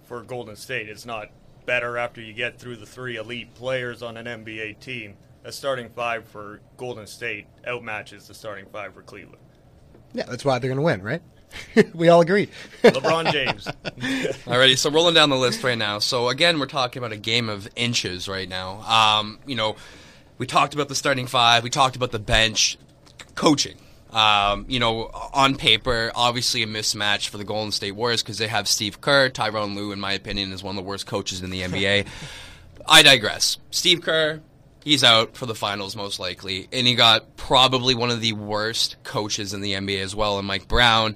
for 0.03 0.21
Golden 0.23 0.57
State 0.57 0.89
is 0.89 1.05
not 1.05 1.29
better 1.65 1.97
after 1.97 2.21
you 2.21 2.33
get 2.33 2.59
through 2.59 2.75
the 2.75 2.85
three 2.85 3.15
elite 3.15 3.53
players 3.55 4.01
on 4.01 4.17
an 4.17 4.25
NBA 4.25 4.79
team. 4.79 5.15
A 5.43 5.51
starting 5.51 5.89
five 5.89 6.27
for 6.27 6.59
Golden 6.77 7.07
State 7.07 7.47
outmatches 7.65 8.27
the 8.27 8.33
starting 8.33 8.65
five 8.71 8.93
for 8.93 9.01
Cleveland. 9.01 9.41
Yeah, 10.13 10.25
that's 10.27 10.43
why 10.43 10.59
they're 10.59 10.69
going 10.69 10.77
to 10.77 10.83
win, 10.83 11.01
right? 11.01 11.21
we 11.93 12.09
all 12.09 12.21
agree. 12.21 12.49
LeBron 12.83 13.31
James. 13.31 13.65
Alrighty, 14.45 14.77
so 14.77 14.91
rolling 14.91 15.15
down 15.15 15.29
the 15.29 15.37
list 15.37 15.63
right 15.63 15.77
now. 15.77 15.99
So 15.99 16.29
again, 16.29 16.59
we're 16.59 16.65
talking 16.65 16.99
about 16.99 17.13
a 17.13 17.17
game 17.17 17.49
of 17.49 17.69
inches 17.75 18.27
right 18.27 18.47
now. 18.47 18.81
Um, 18.81 19.39
you 19.45 19.55
know, 19.55 19.77
we 20.37 20.45
talked 20.45 20.73
about 20.73 20.89
the 20.89 20.95
starting 20.95 21.27
five. 21.27 21.63
We 21.63 21.69
talked 21.69 21.95
about 21.95 22.11
the 22.11 22.19
bench, 22.19 22.77
coaching. 23.35 23.77
Um, 24.11 24.65
you 24.67 24.79
know, 24.79 25.09
on 25.33 25.55
paper, 25.55 26.11
obviously 26.13 26.63
a 26.63 26.67
mismatch 26.67 27.29
for 27.29 27.37
the 27.37 27.45
Golden 27.45 27.71
State 27.71 27.93
Warriors 27.93 28.21
because 28.21 28.37
they 28.37 28.47
have 28.47 28.67
Steve 28.67 28.99
Kerr. 28.99 29.29
Tyronn 29.29 29.75
Lue, 29.75 29.91
in 29.91 29.99
my 29.99 30.11
opinion, 30.13 30.51
is 30.51 30.61
one 30.61 30.77
of 30.77 30.83
the 30.83 30.87
worst 30.87 31.07
coaches 31.07 31.41
in 31.41 31.49
the 31.49 31.61
NBA. 31.61 32.07
I 32.85 33.03
digress. 33.03 33.57
Steve 33.69 34.01
Kerr, 34.01 34.41
he's 34.83 35.03
out 35.03 35.37
for 35.37 35.45
the 35.45 35.55
finals 35.55 35.95
most 35.95 36.19
likely, 36.19 36.67
and 36.73 36.85
he 36.85 36.95
got 36.95 37.37
probably 37.37 37.95
one 37.95 38.11
of 38.11 38.21
the 38.21 38.33
worst 38.33 38.97
coaches 39.03 39.53
in 39.53 39.61
the 39.61 39.73
NBA 39.73 40.01
as 40.01 40.15
well, 40.15 40.37
and 40.39 40.47
Mike 40.47 40.67
Brown. 40.67 41.15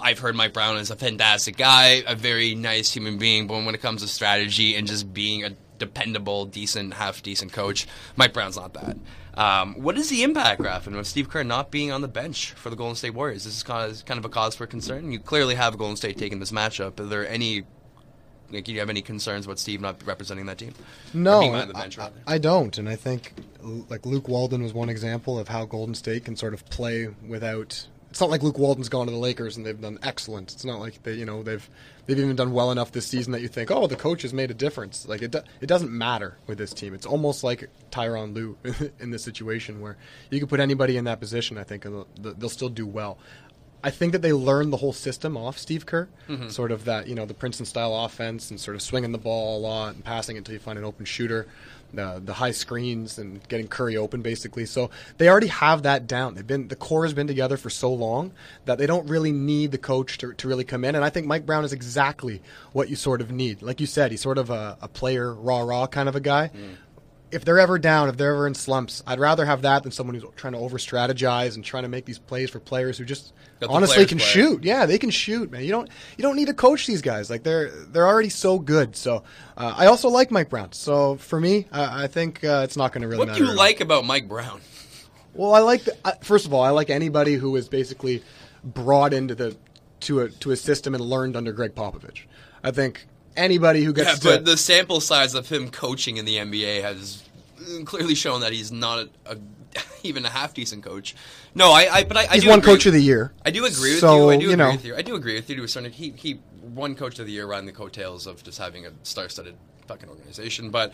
I've 0.00 0.18
heard 0.18 0.34
Mike 0.34 0.54
Brown 0.54 0.78
is 0.78 0.90
a 0.90 0.96
fantastic 0.96 1.58
guy, 1.58 2.02
a 2.06 2.14
very 2.14 2.54
nice 2.54 2.90
human 2.90 3.18
being, 3.18 3.46
but 3.46 3.64
when 3.64 3.74
it 3.74 3.82
comes 3.82 4.00
to 4.00 4.08
strategy 4.08 4.76
and 4.76 4.86
just 4.86 5.12
being 5.12 5.44
a 5.44 5.54
dependable, 5.84 6.46
decent, 6.46 6.94
half 6.94 7.22
decent 7.22 7.52
coach, 7.52 7.86
Mike 8.16 8.32
Brown's 8.32 8.56
not 8.56 8.74
that. 8.74 8.96
Um, 9.36 9.74
what 9.74 9.98
is 9.98 10.08
the 10.08 10.22
impact, 10.22 10.60
Graffin, 10.60 10.96
of 10.96 11.06
Steve 11.06 11.28
Kerr 11.28 11.42
not 11.42 11.70
being 11.70 11.90
on 11.90 12.00
the 12.00 12.08
bench 12.08 12.52
for 12.52 12.70
the 12.70 12.76
Golden 12.76 12.94
State 12.94 13.14
Warriors? 13.14 13.44
This 13.44 13.56
is 13.56 13.62
kind 13.62 13.90
of, 13.90 14.04
kind 14.04 14.18
of 14.18 14.24
a 14.24 14.28
cause 14.28 14.54
for 14.54 14.66
concern. 14.66 15.10
You 15.10 15.18
clearly 15.18 15.56
have 15.56 15.76
Golden 15.76 15.96
State 15.96 16.18
taking 16.18 16.38
this 16.38 16.52
matchup. 16.52 17.00
Are 17.00 17.06
there 17.06 17.28
any 17.28 17.64
like, 18.50 18.64
do 18.64 18.72
you 18.72 18.78
have 18.80 18.90
any 18.90 19.02
concerns 19.02 19.46
about 19.46 19.58
Steve 19.58 19.80
not 19.80 20.04
representing 20.06 20.46
that 20.46 20.58
team? 20.58 20.74
No, 21.12 21.40
being 21.40 21.52
the 21.52 21.76
I, 21.76 21.80
bench, 21.80 21.98
rather? 21.98 22.14
I 22.26 22.38
don't, 22.38 22.76
and 22.78 22.88
I 22.88 22.96
think 22.96 23.34
like 23.88 24.06
Luke 24.06 24.28
Walton 24.28 24.62
was 24.62 24.72
one 24.72 24.88
example 24.88 25.38
of 25.38 25.48
how 25.48 25.64
Golden 25.64 25.94
State 25.94 26.24
can 26.24 26.36
sort 26.36 26.54
of 26.54 26.64
play 26.66 27.08
without. 27.26 27.86
It's 28.14 28.20
not 28.20 28.30
like 28.30 28.44
Luke 28.44 28.58
Walton's 28.60 28.88
gone 28.88 29.06
to 29.06 29.12
the 29.12 29.18
Lakers 29.18 29.56
and 29.56 29.66
they've 29.66 29.80
done 29.80 29.98
excellent. 30.04 30.52
It's 30.52 30.64
not 30.64 30.78
like 30.78 31.02
they, 31.02 31.14
you 31.14 31.24
know, 31.24 31.42
they've 31.42 31.68
they've 32.06 32.16
even 32.16 32.36
done 32.36 32.52
well 32.52 32.70
enough 32.70 32.92
this 32.92 33.08
season 33.08 33.32
that 33.32 33.40
you 33.42 33.48
think, 33.48 33.72
oh, 33.72 33.88
the 33.88 33.96
coach 33.96 34.22
has 34.22 34.32
made 34.32 34.52
a 34.52 34.54
difference. 34.54 35.08
Like 35.08 35.20
it, 35.20 35.32
do, 35.32 35.40
it 35.60 35.66
doesn't 35.66 35.90
matter 35.90 36.36
with 36.46 36.56
this 36.56 36.72
team. 36.72 36.94
It's 36.94 37.06
almost 37.06 37.42
like 37.42 37.68
Tyronn 37.90 38.32
Lue 38.32 38.56
in 39.00 39.10
this 39.10 39.24
situation 39.24 39.80
where 39.80 39.96
you 40.30 40.38
could 40.38 40.48
put 40.48 40.60
anybody 40.60 40.96
in 40.96 41.06
that 41.06 41.18
position. 41.18 41.58
I 41.58 41.64
think 41.64 41.84
and 41.86 42.04
they'll, 42.20 42.34
they'll 42.34 42.48
still 42.48 42.68
do 42.68 42.86
well. 42.86 43.18
I 43.82 43.90
think 43.90 44.12
that 44.12 44.22
they 44.22 44.32
learned 44.32 44.72
the 44.72 44.76
whole 44.78 44.92
system 44.94 45.36
off 45.36 45.58
Steve 45.58 45.84
Kerr, 45.84 46.08
Mm-hmm. 46.28 46.50
sort 46.50 46.70
of 46.70 46.84
that 46.84 47.08
you 47.08 47.16
know 47.16 47.26
the 47.26 47.34
Princeton 47.34 47.66
style 47.66 47.94
offense 48.04 48.48
and 48.50 48.60
sort 48.60 48.76
of 48.76 48.82
swinging 48.82 49.10
the 49.10 49.18
ball 49.18 49.58
a 49.58 49.60
lot 49.60 49.96
and 49.96 50.04
passing 50.04 50.36
it 50.36 50.38
until 50.38 50.52
you 50.54 50.60
find 50.60 50.78
an 50.78 50.84
open 50.84 51.04
shooter, 51.04 51.48
the 51.96 52.20
the 52.24 52.34
high 52.34 52.50
screens 52.50 53.18
and 53.18 53.46
getting 53.48 53.68
Curry 53.68 53.96
open 53.96 54.22
basically. 54.22 54.66
So 54.66 54.90
they 55.18 55.28
already 55.28 55.48
have 55.48 55.82
that 55.82 56.06
down. 56.06 56.34
They've 56.34 56.46
been 56.46 56.68
the 56.68 56.76
core 56.76 57.04
has 57.04 57.14
been 57.14 57.26
together 57.26 57.56
for 57.56 57.70
so 57.70 57.92
long 57.92 58.32
that 58.64 58.78
they 58.78 58.86
don't 58.86 59.08
really 59.08 59.32
need 59.32 59.72
the 59.72 59.78
coach 59.78 60.18
to, 60.18 60.32
to 60.34 60.48
really 60.48 60.64
come 60.64 60.84
in. 60.84 60.94
And 60.94 61.04
I 61.04 61.10
think 61.10 61.26
Mike 61.26 61.46
Brown 61.46 61.64
is 61.64 61.72
exactly 61.72 62.42
what 62.72 62.88
you 62.88 62.96
sort 62.96 63.20
of 63.20 63.30
need. 63.30 63.62
Like 63.62 63.80
you 63.80 63.86
said, 63.86 64.10
he's 64.10 64.20
sort 64.20 64.38
of 64.38 64.50
a, 64.50 64.78
a 64.80 64.88
player 64.88 65.32
raw 65.34 65.60
raw 65.60 65.86
kind 65.86 66.08
of 66.08 66.16
a 66.16 66.20
guy 66.20 66.50
if 67.34 67.44
they're 67.44 67.58
ever 67.58 67.80
down, 67.80 68.08
if 68.08 68.16
they're 68.16 68.32
ever 68.32 68.46
in 68.46 68.54
slumps, 68.54 69.02
I'd 69.08 69.18
rather 69.18 69.44
have 69.44 69.62
that 69.62 69.82
than 69.82 69.90
someone 69.90 70.14
who's 70.14 70.24
trying 70.36 70.52
to 70.52 70.60
over 70.60 70.78
strategize 70.78 71.56
and 71.56 71.64
trying 71.64 71.82
to 71.82 71.88
make 71.88 72.04
these 72.04 72.18
plays 72.18 72.48
for 72.48 72.60
players 72.60 72.96
who 72.96 73.04
just 73.04 73.32
honestly 73.68 74.04
can 74.06 74.18
play. 74.18 74.26
shoot. 74.26 74.64
Yeah, 74.64 74.86
they 74.86 74.98
can 74.98 75.10
shoot, 75.10 75.50
man. 75.50 75.64
You 75.64 75.70
don't 75.70 75.88
you 76.16 76.22
don't 76.22 76.36
need 76.36 76.46
to 76.46 76.54
coach 76.54 76.86
these 76.86 77.02
guys. 77.02 77.30
Like 77.30 77.42
they're 77.42 77.70
they're 77.70 78.06
already 78.06 78.28
so 78.28 78.58
good. 78.58 78.96
So 78.96 79.24
uh, 79.56 79.74
I 79.76 79.86
also 79.86 80.08
like 80.08 80.30
Mike 80.30 80.50
Brown. 80.50 80.72
So 80.72 81.16
for 81.16 81.40
me, 81.40 81.66
I 81.72 82.04
I 82.04 82.06
think 82.06 82.44
uh, 82.44 82.62
it's 82.64 82.76
not 82.76 82.92
going 82.92 83.02
to 83.02 83.08
really 83.08 83.26
matter. 83.26 83.40
What 83.40 83.46
do 83.46 83.52
you 83.52 83.58
like 83.58 83.80
about 83.80 84.04
Mike 84.04 84.28
Brown? 84.28 84.60
Well, 85.34 85.54
I 85.54 85.60
like 85.60 85.84
the, 85.84 85.96
uh, 86.04 86.12
first 86.22 86.46
of 86.46 86.54
all, 86.54 86.62
I 86.62 86.70
like 86.70 86.90
anybody 86.90 87.34
who 87.34 87.56
is 87.56 87.68
basically 87.68 88.22
brought 88.62 89.12
into 89.12 89.34
the 89.34 89.56
to 90.00 90.20
a 90.20 90.28
to 90.28 90.50
a 90.52 90.56
system 90.56 90.94
and 90.94 91.02
learned 91.02 91.36
under 91.36 91.52
Gregg 91.52 91.74
Popovich. 91.74 92.22
I 92.62 92.70
think 92.70 93.06
anybody 93.36 93.82
who 93.82 93.92
Yeah, 93.96 94.04
gets 94.04 94.18
to 94.20 94.28
but 94.28 94.44
the 94.44 94.56
sample 94.56 95.00
size 95.00 95.34
of 95.34 95.48
him 95.48 95.70
coaching 95.70 96.16
in 96.18 96.24
the 96.24 96.36
NBA 96.36 96.82
has 96.82 97.22
clearly 97.84 98.14
shown 98.14 98.40
that 98.42 98.52
he's 98.52 98.70
not 98.70 99.08
a, 99.26 99.36
even 100.02 100.24
a 100.24 100.30
half 100.30 100.54
decent 100.54 100.82
coach. 100.84 101.14
No, 101.54 101.70
I, 101.72 101.88
I 101.92 102.04
but 102.04 102.16
I, 102.16 102.20
I 102.22 102.26
he's 102.34 102.42
do 102.44 102.50
one 102.50 102.58
agree- 102.60 102.72
coach 102.72 102.86
of 102.86 102.92
the 102.92 103.00
year. 103.02 103.32
I 103.44 103.50
do 103.50 103.64
agree 103.64 103.90
with 103.92 104.00
So, 104.00 104.16
you. 104.16 104.30
I 104.30 104.36
do 104.36 104.42
you 104.44 104.48
agree 104.52 104.56
know. 104.64 104.70
with 104.72 104.84
you. 104.84 104.96
I 104.96 105.02
do 105.02 105.14
agree 105.14 105.34
with 105.34 105.48
you 105.50 105.56
to 105.56 105.64
a 105.64 105.68
certain. 105.68 105.90
He 105.92 106.10
he 106.16 106.40
won 106.62 106.94
coach 106.94 107.18
of 107.18 107.26
the 107.26 107.32
year 107.32 107.46
riding 107.46 107.66
the 107.66 107.72
coattails 107.72 108.26
of 108.26 108.42
just 108.42 108.58
having 108.58 108.86
a 108.86 108.90
star-studded 109.02 109.54
fucking 109.86 110.08
organization. 110.08 110.70
But 110.70 110.92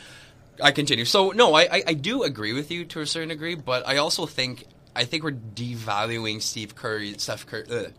I 0.63 0.71
continue. 0.73 1.05
So 1.05 1.31
no, 1.31 1.55
I, 1.55 1.63
I 1.63 1.83
I 1.89 1.93
do 1.95 2.23
agree 2.23 2.53
with 2.53 2.71
you 2.71 2.85
to 2.87 3.01
a 3.01 3.07
certain 3.07 3.29
degree. 3.31 3.55
But 3.55 3.87
I 3.87 3.97
also 3.99 4.27
think 4.27 4.67
I 4.95 5.05
think 5.05 5.23
we're 5.25 5.33
devaluing 5.33 6.43
Steve 6.43 6.75
Curry, 6.75 7.15
Steph 7.19 7.47
Curry. 7.47 7.65
Ugh. 7.71 7.93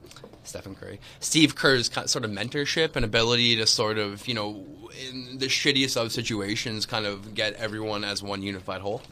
Stephen 0.44 0.74
Curry, 0.74 1.00
Steve 1.20 1.54
Kerr's 1.54 1.92
sort 2.08 2.26
of 2.26 2.32
mentorship 2.32 2.96
and 2.96 3.06
ability 3.06 3.58
to 3.58 3.68
sort 3.68 4.00
of, 4.00 4.28
you 4.28 4.34
know, 4.34 4.66
in 5.08 5.38
the 5.38 5.46
shittiest 5.46 5.96
of 6.04 6.12
situations, 6.12 6.88
kind 6.88 7.06
of 7.06 7.36
get 7.36 7.54
everyone 7.58 8.04
as 8.04 8.24
one 8.24 8.42
unified 8.42 8.82
whole. 8.82 9.04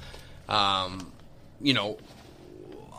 Um, 0.49 1.11
you 1.61 1.73
know, 1.73 1.97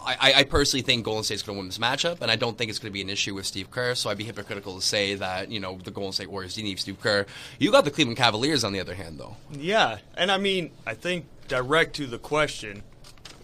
I, 0.03 0.33
I- 0.39 0.45
personally 0.45 0.83
think 0.83 1.05
Golden 1.05 1.25
State's 1.25 1.43
going 1.43 1.57
to 1.57 1.61
win 1.61 1.69
this 1.69 1.79
matchup, 1.79 2.23
and 2.23 2.31
I 2.31 2.37
don't 2.37 2.57
think 2.57 2.71
it's 2.71 2.79
going 2.79 2.91
to 2.91 2.95
be 2.95 3.03
an 3.03 3.11
issue 3.11 3.35
with 3.35 3.45
Steve 3.47 3.71
Kerr. 3.71 3.95
So 3.95 4.09
I'd 4.09 4.17
be 4.19 4.25
hypocritical 4.25 4.75
to 4.77 4.81
say 4.83 5.15
that 5.17 5.51
you 5.51 5.61
know 5.61 5.79
the 5.83 5.91
Golden 5.91 6.13
State 6.13 6.31
Warriors 6.31 6.55
do 6.55 6.63
need 6.63 6.79
Steve 6.79 7.01
Kerr. 7.01 7.27
You 7.59 7.71
got 7.71 7.85
the 7.85 7.91
Cleveland 7.91 8.17
Cavaliers 8.17 8.65
on 8.65 8.73
the 8.73 8.81
other 8.81 8.95
hand, 8.95 9.19
though. 9.21 9.37
Yeah, 9.53 9.99
and 10.17 10.31
I 10.33 10.39
mean, 10.39 10.71
I 10.87 10.95
think 10.95 11.27
direct 11.49 11.97
to 11.97 12.07
the 12.07 12.19
question, 12.19 12.83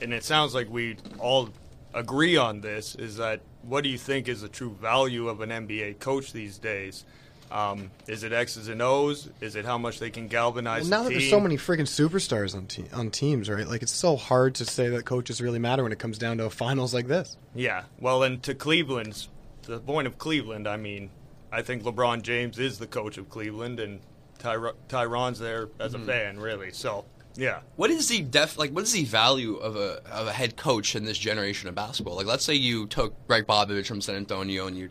and 0.01 0.13
it 0.15 0.25
sounds 0.25 0.55
like 0.55 0.71
we 0.71 0.97
all 1.19 1.51
agree 1.93 2.37
on 2.37 2.61
this, 2.63 2.95
is 2.95 3.17
that 3.17 3.41
what 3.63 3.83
do 3.85 3.91
you 3.91 3.99
think 3.99 4.29
is 4.29 4.41
the 4.41 4.49
true 4.49 4.71
value 4.81 5.29
of 5.29 5.41
an 5.43 5.51
NBA 5.51 5.99
coach 5.99 6.33
these 6.33 6.57
days? 6.59 7.05
Um, 7.51 7.91
is 8.07 8.23
it 8.25 8.33
X's 8.33 8.69
and 8.69 8.83
O's? 8.83 9.29
Is 9.41 9.55
it 9.57 9.65
how 9.65 9.79
much 9.79 9.99
they 10.01 10.11
can 10.11 10.29
galvanize 10.29 10.83
Well, 10.83 10.91
now 10.91 10.97
the 10.99 11.05
that 11.05 11.11
team? 11.11 11.19
there's 11.21 11.31
so 11.31 11.41
many 11.41 11.57
freaking 11.57 11.81
superstars 11.87 12.55
on 12.55 12.67
te- 12.67 12.87
on 12.93 13.11
teams, 13.11 13.49
right? 13.49 13.67
Like 13.67 13.83
it's 13.83 13.93
so 13.93 14.17
hard 14.17 14.55
to 14.57 14.65
say 14.65 14.89
that 14.89 15.05
coaches 15.05 15.41
really 15.41 15.59
matter 15.59 15.83
when 15.83 15.93
it 15.93 15.99
comes 15.99 16.19
down 16.19 16.39
to 16.39 16.45
a 16.47 16.51
finals 16.51 16.93
like 16.93 17.07
this. 17.07 17.37
Yeah, 17.55 17.85
well, 18.01 18.23
and 18.23 18.43
to 18.43 18.55
Cleveland's, 18.55 19.29
the 19.63 19.79
point 19.79 20.07
of 20.07 20.19
Cleveland, 20.19 20.67
I 20.67 20.77
mean, 20.77 21.11
I 21.53 21.63
think 21.63 21.85
LeBron 21.85 22.23
James 22.23 22.59
is 22.59 22.79
the 22.79 22.87
coach 22.87 23.17
of 23.19 23.31
Cleveland, 23.31 23.79
and 23.81 24.01
Tyro- 24.39 24.75
Tyronn's 24.89 25.39
there 25.39 25.69
as 25.79 25.93
Mm-hmm. 25.95 26.03
a 26.03 26.07
fan, 26.07 26.41
really. 26.41 26.71
So, 26.73 27.05
yeah. 27.37 27.61
What 27.77 27.91
is 27.91 28.09
the 28.09 28.21
def 28.23 28.59
like? 28.59 28.71
What 28.73 28.85
is 28.85 28.93
the 28.93 29.05
value 29.05 29.57
of 29.57 29.77
a 29.77 30.03
of 30.11 30.27
a 30.27 30.33
head 30.33 30.57
coach 30.57 30.97
in 30.97 31.05
this 31.05 31.17
generation 31.19 31.69
of 31.69 31.75
basketball? 31.75 32.17
Like, 32.17 32.27
let's 32.27 32.45
say 32.45 32.55
you 32.55 32.87
took 32.87 33.15
Gregg 33.29 33.47
Popovich 33.47 33.87
from 33.87 34.01
San 34.01 34.17
Antonio 34.17 34.67
and 34.67 34.77
you 34.77 34.89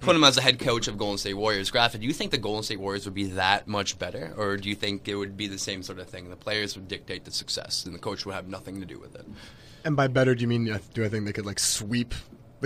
put 0.00 0.16
him 0.16 0.24
as 0.24 0.34
the 0.36 0.42
head 0.42 0.58
coach 0.58 0.88
of 0.88 0.98
Golden 0.98 1.18
State 1.18 1.34
Warriors. 1.34 1.70
Graffin, 1.70 2.00
do 2.00 2.06
you 2.06 2.12
think 2.12 2.30
the 2.30 2.38
Golden 2.38 2.62
State 2.62 2.80
Warriors 2.80 3.04
would 3.04 3.14
be 3.14 3.24
that 3.24 3.66
much 3.66 3.98
better, 3.98 4.34
or 4.36 4.56
do 4.56 4.68
you 4.68 4.74
think 4.74 5.08
it 5.08 5.16
would 5.16 5.36
be 5.36 5.46
the 5.46 5.58
same 5.58 5.82
sort 5.82 5.98
of 5.98 6.08
thing? 6.08 6.28
The 6.30 6.36
players 6.36 6.76
would 6.76 6.88
dictate 6.88 7.24
the 7.24 7.30
success, 7.30 7.84
and 7.84 7.94
the 7.94 7.98
coach 7.98 8.26
would 8.26 8.34
have 8.34 8.48
nothing 8.48 8.80
to 8.80 8.86
do 8.86 8.98
with 8.98 9.14
it. 9.14 9.26
And 9.84 9.96
by 9.96 10.08
better, 10.08 10.34
do 10.34 10.42
you 10.42 10.48
mean 10.48 10.70
uh, 10.70 10.78
do 10.94 11.04
I 11.04 11.08
think 11.08 11.26
they 11.26 11.32
could 11.32 11.46
like 11.46 11.60
sweep 11.60 12.14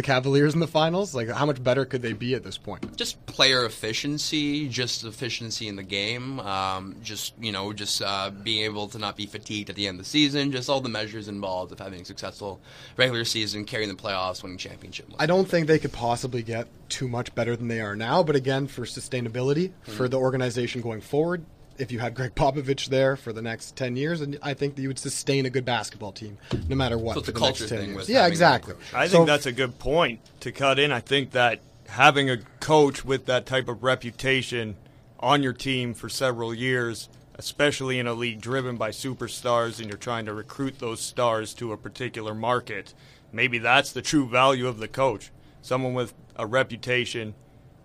the 0.00 0.06
Cavaliers 0.06 0.54
in 0.54 0.60
the 0.60 0.66
finals? 0.66 1.14
Like 1.14 1.28
how 1.28 1.44
much 1.44 1.62
better 1.62 1.84
could 1.84 2.00
they 2.00 2.14
be 2.14 2.34
at 2.34 2.42
this 2.42 2.56
point? 2.56 2.96
just 2.96 3.24
player 3.26 3.64
efficiency, 3.64 4.68
just 4.68 5.04
efficiency 5.04 5.68
in 5.68 5.76
the 5.76 5.82
game, 5.82 6.40
um, 6.40 6.96
just 7.02 7.34
you 7.40 7.52
know, 7.52 7.72
just 7.72 8.02
uh, 8.02 8.30
being 8.30 8.64
able 8.64 8.88
to 8.88 8.98
not 8.98 9.16
be 9.16 9.26
fatigued 9.26 9.70
at 9.70 9.76
the 9.76 9.86
end 9.86 9.98
of 9.98 10.04
the 10.04 10.10
season, 10.10 10.52
just 10.52 10.68
all 10.68 10.80
the 10.80 10.88
measures 10.88 11.28
involved 11.28 11.72
of 11.72 11.78
having 11.78 12.00
a 12.00 12.04
successful 12.04 12.60
regular 12.96 13.24
season, 13.24 13.64
carrying 13.64 13.88
the 13.88 13.94
playoffs, 13.94 14.42
winning 14.42 14.58
championship. 14.58 15.06
I 15.18 15.26
don't 15.26 15.48
think 15.48 15.66
they 15.66 15.78
could 15.78 15.92
possibly 15.92 16.42
get 16.42 16.68
too 16.88 17.08
much 17.08 17.34
better 17.34 17.56
than 17.56 17.68
they 17.68 17.80
are 17.80 17.96
now. 17.96 18.22
But 18.22 18.36
again, 18.36 18.66
for 18.66 18.82
sustainability 18.82 19.72
for 19.82 20.08
the 20.08 20.18
organization 20.18 20.80
going 20.80 21.00
forward, 21.00 21.44
if 21.80 21.90
you 21.90 21.98
had 21.98 22.14
Gregg 22.14 22.34
Popovich 22.34 22.86
there 22.88 23.16
for 23.16 23.32
the 23.32 23.42
next 23.42 23.74
ten 23.76 23.96
years, 23.96 24.20
and 24.20 24.38
I 24.42 24.54
think 24.54 24.76
that 24.76 24.82
you 24.82 24.88
would 24.88 24.98
sustain 24.98 25.46
a 25.46 25.50
good 25.50 25.64
basketball 25.64 26.12
team 26.12 26.38
no 26.68 26.76
matter 26.76 26.98
what. 26.98 27.14
So 27.14 27.20
it's 27.20 27.28
a 27.28 27.32
the 27.32 27.38
culture 27.38 27.64
next 27.64 27.70
10 27.70 27.78
thing 27.80 27.94
with 27.94 28.08
yeah, 28.08 28.26
exactly. 28.26 28.74
that 28.92 28.98
I 28.98 29.06
So- 29.06 29.12
think 29.18 29.26
that's 29.26 29.46
a 29.46 29.52
good 29.52 29.78
point 29.78 30.20
to 30.40 30.52
cut 30.52 30.78
in. 30.78 30.92
I 30.92 31.00
think 31.00 31.30
that 31.32 31.60
having 31.88 32.30
a 32.30 32.38
coach 32.60 33.04
with 33.04 33.26
that 33.26 33.46
type 33.46 33.68
of 33.68 33.82
reputation 33.82 34.76
on 35.18 35.42
your 35.42 35.52
team 35.52 35.92
for 35.94 36.08
several 36.08 36.54
years, 36.54 37.08
especially 37.34 37.98
in 37.98 38.06
a 38.06 38.12
league 38.14 38.40
driven 38.40 38.76
by 38.76 38.90
superstars 38.90 39.78
and 39.80 39.88
you're 39.88 39.98
trying 39.98 40.26
to 40.26 40.32
recruit 40.34 40.78
those 40.78 41.00
stars 41.00 41.52
to 41.54 41.72
a 41.72 41.76
particular 41.76 42.34
market, 42.34 42.94
maybe 43.32 43.58
that's 43.58 43.92
the 43.92 44.02
true 44.02 44.28
value 44.28 44.66
of 44.68 44.78
the 44.78 44.88
coach. 44.88 45.30
Someone 45.62 45.94
with 45.94 46.14
a 46.36 46.46
reputation 46.46 47.34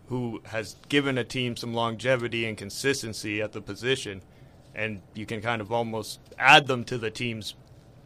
who 0.08 0.42
has 0.46 0.76
given 0.90 1.18
a 1.18 1.24
team 1.24 1.56
some 1.56 1.74
longevity 1.74 2.46
and 2.46 2.58
consistency 2.58 3.42
at 3.42 3.52
the 3.54 3.62
position, 3.62 4.22
and 4.74 5.02
you 5.14 5.26
can 5.26 5.42
kind 5.42 5.62
of 5.62 5.72
almost 5.72 6.20
add 6.38 6.68
them 6.68 6.84
to 6.86 6.98
the 6.98 7.10
team's 7.10 7.56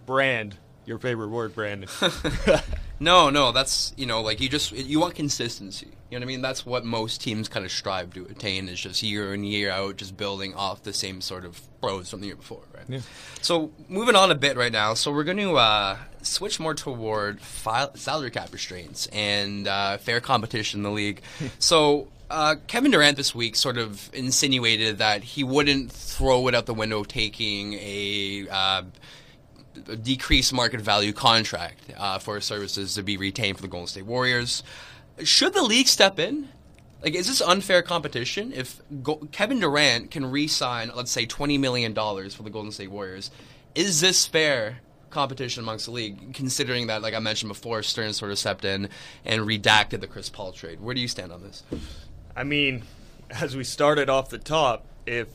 brand. 0.05 0.57
Your 0.86 1.00
favorite 1.00 1.29
word, 1.29 1.53
Brandon. 1.53 1.89
No, 3.00 3.29
no, 3.29 3.51
that's 3.51 3.93
you 3.95 4.05
know, 4.05 4.21
like 4.21 4.41
you 4.41 4.50
just 4.50 4.71
you 4.74 5.00
want 5.00 5.15
consistency. 5.15 5.88
You 6.09 6.17
know 6.17 6.24
what 6.24 6.24
I 6.24 6.27
mean? 6.27 6.41
That's 6.41 6.65
what 6.65 6.83
most 6.83 7.21
teams 7.21 7.48
kind 7.48 7.65
of 7.65 7.71
strive 7.71 8.13
to 8.15 8.25
attain 8.25 8.67
is 8.67 8.79
just 8.79 9.03
year 9.03 9.33
in 9.33 9.43
year 9.43 9.71
out, 9.71 9.98
just 9.98 10.17
building 10.17 10.53
off 10.55 10.83
the 10.83 10.91
same 10.91 11.21
sort 11.21 11.45
of 11.45 11.62
pros 11.79 12.09
from 12.09 12.21
the 12.21 12.27
year 12.27 12.36
before, 12.36 12.63
right? 12.75 12.86
Yeah. 12.89 13.00
So 13.41 13.71
moving 13.88 14.15
on 14.15 14.31
a 14.31 14.36
bit 14.36 14.57
right 14.57 14.71
now, 14.71 14.95
so 14.95 15.12
we're 15.12 15.24
going 15.24 15.38
to 15.38 15.55
uh, 15.55 15.98
switch 16.24 16.59
more 16.59 16.74
toward 16.74 17.41
salary 17.41 18.31
cap 18.31 18.51
restraints 18.51 19.07
and 19.07 19.67
uh, 19.67 19.98
fair 19.98 20.19
competition 20.19 20.79
in 20.79 20.83
the 20.83 20.91
league. 20.91 21.21
so. 21.59 22.07
Uh, 22.31 22.57
Kevin 22.67 22.91
Durant 22.91 23.17
this 23.17 23.33
week 23.33 23.55
sort 23.55 23.79
of 23.79 24.07
insinuated 24.13 25.00
that 25.00 25.24
he 25.24 25.43
wouldn't 25.43 25.91
throw 25.91 26.48
it 26.48 26.53
out 26.53 26.67
the 26.67 26.75
window 26.75 27.03
taking 27.03 27.74
a 27.74 28.48
uh, 28.51 28.83
a 28.83 28.83
decreased 30.01 30.53
market 30.53 30.81
value 30.81 31.13
contract 31.13 31.79
uh, 31.97 32.19
for 32.19 32.39
services 32.41 32.95
to 32.95 33.03
be 33.03 33.17
retained 33.17 33.57
for 33.57 33.61
the 33.61 33.67
Golden 33.67 33.88
State 33.88 34.05
Warriors. 34.05 34.63
Should 35.23 35.53
the 35.53 35.63
league 35.63 35.88
step 35.88 36.19
in? 36.19 36.49
Like, 37.01 37.15
is 37.15 37.27
this 37.27 37.41
unfair 37.41 37.81
competition? 37.81 38.51
If 38.51 38.81
Go- 39.01 39.27
Kevin 39.31 39.59
Durant 39.59 40.11
can 40.11 40.29
re-sign, 40.29 40.91
let's 40.95 41.11
say, 41.11 41.25
twenty 41.25 41.57
million 41.57 41.93
dollars 41.93 42.35
for 42.35 42.43
the 42.43 42.49
Golden 42.49 42.71
State 42.71 42.91
Warriors, 42.91 43.31
is 43.73 44.01
this 44.01 44.25
fair 44.25 44.81
competition 45.09 45.63
amongst 45.63 45.85
the 45.85 45.91
league? 45.91 46.33
Considering 46.33 46.88
that, 46.88 47.01
like 47.01 47.13
I 47.13 47.19
mentioned 47.19 47.49
before, 47.49 47.83
Stern 47.83 48.11
sort 48.13 48.31
of 48.31 48.39
stepped 48.39 48.65
in 48.65 48.89
and 49.23 49.41
redacted 49.43 50.01
the 50.01 50.07
Chris 50.07 50.29
Paul 50.29 50.51
trade. 50.51 50.81
Where 50.81 50.93
do 50.93 50.99
you 51.01 51.07
stand 51.07 51.31
on 51.31 51.41
this? 51.41 51.63
I 52.35 52.43
mean, 52.43 52.83
as 53.29 53.55
we 53.55 53.63
started 53.63 54.09
off 54.09 54.29
the 54.29 54.38
top, 54.38 54.85
if 55.05 55.27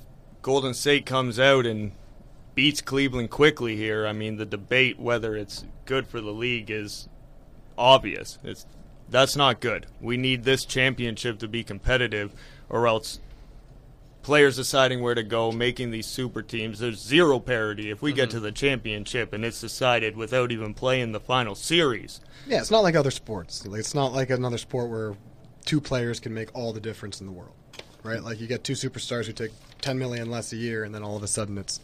Golden 0.43 0.75
State 0.75 1.07
comes 1.07 1.39
out 1.39 1.65
and 1.65 1.93
beats 2.55 2.81
Cleveland 2.81 3.31
quickly 3.31 3.77
here, 3.77 4.07
I 4.07 4.13
mean, 4.13 4.37
the 4.37 4.47
debate 4.47 4.99
whether 4.99 5.37
it's 5.37 5.65
good 5.85 6.07
for 6.07 6.21
the 6.21 6.33
league 6.33 6.71
is 6.71 7.09
obvious. 7.77 8.39
It's 8.43 8.67
that's 9.09 9.37
not 9.37 9.61
good. 9.61 9.87
We 10.01 10.17
need 10.17 10.45
this 10.45 10.65
championship 10.65 11.39
to 11.41 11.49
be 11.49 11.63
competitive, 11.63 12.33
or 12.69 12.87
else 12.87 13.21
players 14.23 14.57
deciding 14.57 15.03
where 15.03 15.15
to 15.15 15.23
go, 15.23 15.53
making 15.53 15.91
these 15.91 16.07
super 16.07 16.43
teams. 16.43 16.79
There's 16.79 16.99
zero 16.99 17.39
parity 17.39 17.91
if 17.91 18.01
we 18.01 18.13
get 18.13 18.31
mm-hmm. 18.31 18.39
to 18.39 18.41
the 18.41 18.53
championship 18.53 19.33
and 19.33 19.45
it's 19.45 19.61
decided 19.61 20.17
without 20.17 20.51
even 20.51 20.73
playing 20.73 21.13
the 21.13 21.21
final 21.21 21.55
series. 21.55 22.21
Yeah, 22.47 22.61
it's 22.61 22.71
not 22.71 22.83
like 22.83 22.97
other 22.97 23.11
sports. 23.11 23.65
It's 23.71 23.95
not 23.95 24.13
like 24.13 24.31
another 24.31 24.59
sport 24.59 24.91
where 24.91 25.15
two 25.65 25.81
players 25.81 26.21
can 26.21 26.33
make 26.33 26.49
all 26.55 26.73
the 26.73 26.81
difference 26.81 27.21
in 27.21 27.27
the 27.27 27.33
world, 27.33 27.55
right? 28.03 28.23
Like 28.23 28.41
you 28.41 28.47
get 28.47 28.65
two 28.65 28.73
superstars 28.73 29.27
who 29.27 29.33
take 29.33 29.53
10 29.83 29.99
million 29.99 30.31
less 30.31 30.53
a 30.53 30.57
year, 30.57 30.85
and 30.85 30.95
then 30.95 31.03
all 31.03 31.17
of 31.17 31.23
a 31.23 31.29
sudden 31.29 31.59
it's 31.59 31.79
it, 31.79 31.83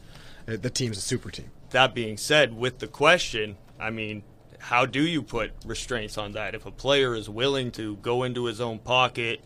Uh, 0.51 0.57
the 0.61 0.71
team's 0.71 0.99
a 0.99 1.01
super 1.01 1.31
team. 1.31 1.51
that 1.71 1.95
being 1.95 2.17
said, 2.17 2.57
with 2.57 2.79
the 2.79 2.89
question, 2.89 3.57
I 3.79 3.91
mean, 3.91 4.23
how 4.59 4.85
do 4.87 5.03
you 5.03 5.23
put 5.23 5.53
restraints 5.65 6.19
on 6.19 6.33
that? 6.33 6.55
If 6.55 6.67
a 6.67 6.71
player 6.71 7.15
is 7.15 7.29
willing 7.29 7.71
to 7.73 7.97
go 7.97 8.23
into 8.25 8.45
his 8.45 8.61
own 8.61 8.79
pocket 8.79 9.43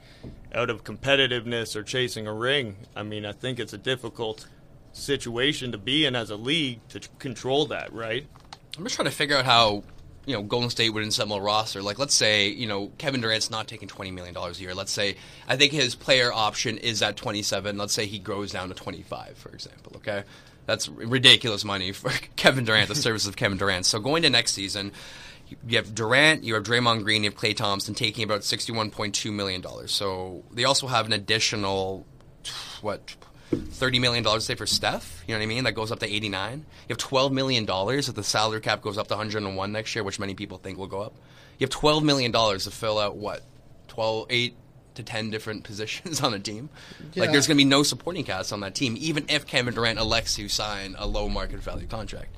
out 0.52 0.70
of 0.70 0.84
competitiveness 0.84 1.76
or 1.76 1.82
chasing 1.82 2.26
a 2.26 2.32
ring, 2.32 2.76
I 2.96 3.02
mean, 3.02 3.24
I 3.24 3.32
think 3.32 3.60
it's 3.60 3.72
a 3.72 3.78
difficult 3.78 4.46
situation 4.92 5.72
to 5.72 5.78
be 5.78 6.06
in 6.06 6.16
as 6.16 6.30
a 6.30 6.36
league 6.36 6.80
to 6.88 7.00
control 7.18 7.66
that, 7.66 7.92
right? 7.92 8.26
I'm 8.76 8.84
just 8.84 8.96
trying 8.96 9.08
to 9.08 9.14
figure 9.14 9.36
out 9.36 9.44
how 9.44 9.84
you 10.26 10.34
know 10.34 10.42
Golden 10.42 10.70
State 10.70 10.90
would 10.90 11.04
assemble 11.04 11.36
a 11.36 11.40
roster. 11.40 11.82
Like, 11.82 11.98
let's 11.98 12.14
say 12.14 12.48
you 12.48 12.66
know 12.66 12.90
Kevin 12.98 13.20
Durant's 13.20 13.50
not 13.50 13.68
taking 13.68 13.88
20 13.88 14.10
million 14.10 14.34
dollars 14.34 14.58
a 14.58 14.62
year. 14.62 14.74
Let's 14.74 14.92
say 14.92 15.16
I 15.46 15.56
think 15.56 15.72
his 15.72 15.94
player 15.94 16.32
option 16.32 16.78
is 16.78 17.02
at 17.02 17.16
27. 17.16 17.76
Let's 17.76 17.92
say 17.92 18.06
he 18.06 18.18
goes 18.18 18.50
down 18.50 18.68
to 18.68 18.74
25, 18.74 19.36
for 19.36 19.50
example. 19.50 19.92
Okay, 19.96 20.24
that's 20.66 20.88
ridiculous 20.88 21.64
money 21.64 21.92
for 21.92 22.10
Kevin 22.36 22.64
Durant. 22.64 22.88
The 22.88 22.94
service 22.94 23.26
of 23.26 23.36
Kevin 23.36 23.58
Durant. 23.58 23.86
So 23.86 23.98
going 24.00 24.22
to 24.22 24.30
next 24.30 24.52
season. 24.52 24.92
You 25.68 25.76
have 25.76 25.94
Durant, 25.94 26.42
you 26.42 26.54
have 26.54 26.64
Draymond 26.64 27.04
Green, 27.04 27.22
you 27.22 27.30
have 27.30 27.38
Klay 27.38 27.54
Thompson 27.54 27.94
taking 27.94 28.24
about 28.24 28.44
sixty-one 28.44 28.90
point 28.90 29.14
two 29.14 29.30
million 29.30 29.60
dollars. 29.60 29.92
So 29.92 30.42
they 30.50 30.64
also 30.64 30.86
have 30.86 31.04
an 31.06 31.12
additional, 31.12 32.06
what, 32.80 33.14
thirty 33.50 33.98
million 33.98 34.24
dollars 34.24 34.46
say 34.46 34.54
for 34.54 34.66
Steph. 34.66 35.22
You 35.28 35.34
know 35.34 35.38
what 35.38 35.44
I 35.44 35.46
mean? 35.46 35.64
That 35.64 35.72
goes 35.72 35.92
up 35.92 35.98
to 36.00 36.12
eighty 36.12 36.30
nine. 36.30 36.64
You 36.88 36.94
have 36.94 36.98
twelve 36.98 37.30
million 37.32 37.66
dollars 37.66 38.08
if 38.08 38.14
the 38.14 38.24
salary 38.24 38.62
cap 38.62 38.80
goes 38.80 38.96
up 38.96 39.06
to 39.08 39.14
one 39.14 39.18
hundred 39.18 39.42
and 39.42 39.54
one 39.54 39.70
next 39.70 39.94
year, 39.94 40.02
which 40.02 40.18
many 40.18 40.34
people 40.34 40.58
think 40.58 40.78
will 40.78 40.86
go 40.86 41.02
up. 41.02 41.14
You 41.58 41.66
have 41.66 41.70
twelve 41.70 42.02
million 42.02 42.32
dollars 42.32 42.64
to 42.64 42.70
fill 42.70 42.98
out 42.98 43.16
what 43.16 43.42
12, 43.94 44.26
8 44.30 44.56
to 44.94 45.02
ten 45.02 45.30
different 45.30 45.64
positions 45.64 46.20
on 46.22 46.34
a 46.34 46.38
team. 46.38 46.68
Like 47.16 47.32
there's 47.32 47.46
going 47.46 47.56
to 47.58 47.64
be 47.64 47.68
no 47.68 47.82
supporting 47.82 48.24
cast 48.24 48.52
on 48.52 48.60
that 48.60 48.74
team, 48.74 48.96
even 48.98 49.24
if 49.28 49.46
Kevin 49.46 49.74
Durant 49.74 49.98
elects 49.98 50.36
to 50.36 50.48
sign 50.48 50.94
a 50.98 51.06
low 51.06 51.28
market 51.28 51.60
value 51.60 51.86
contract. 51.86 52.34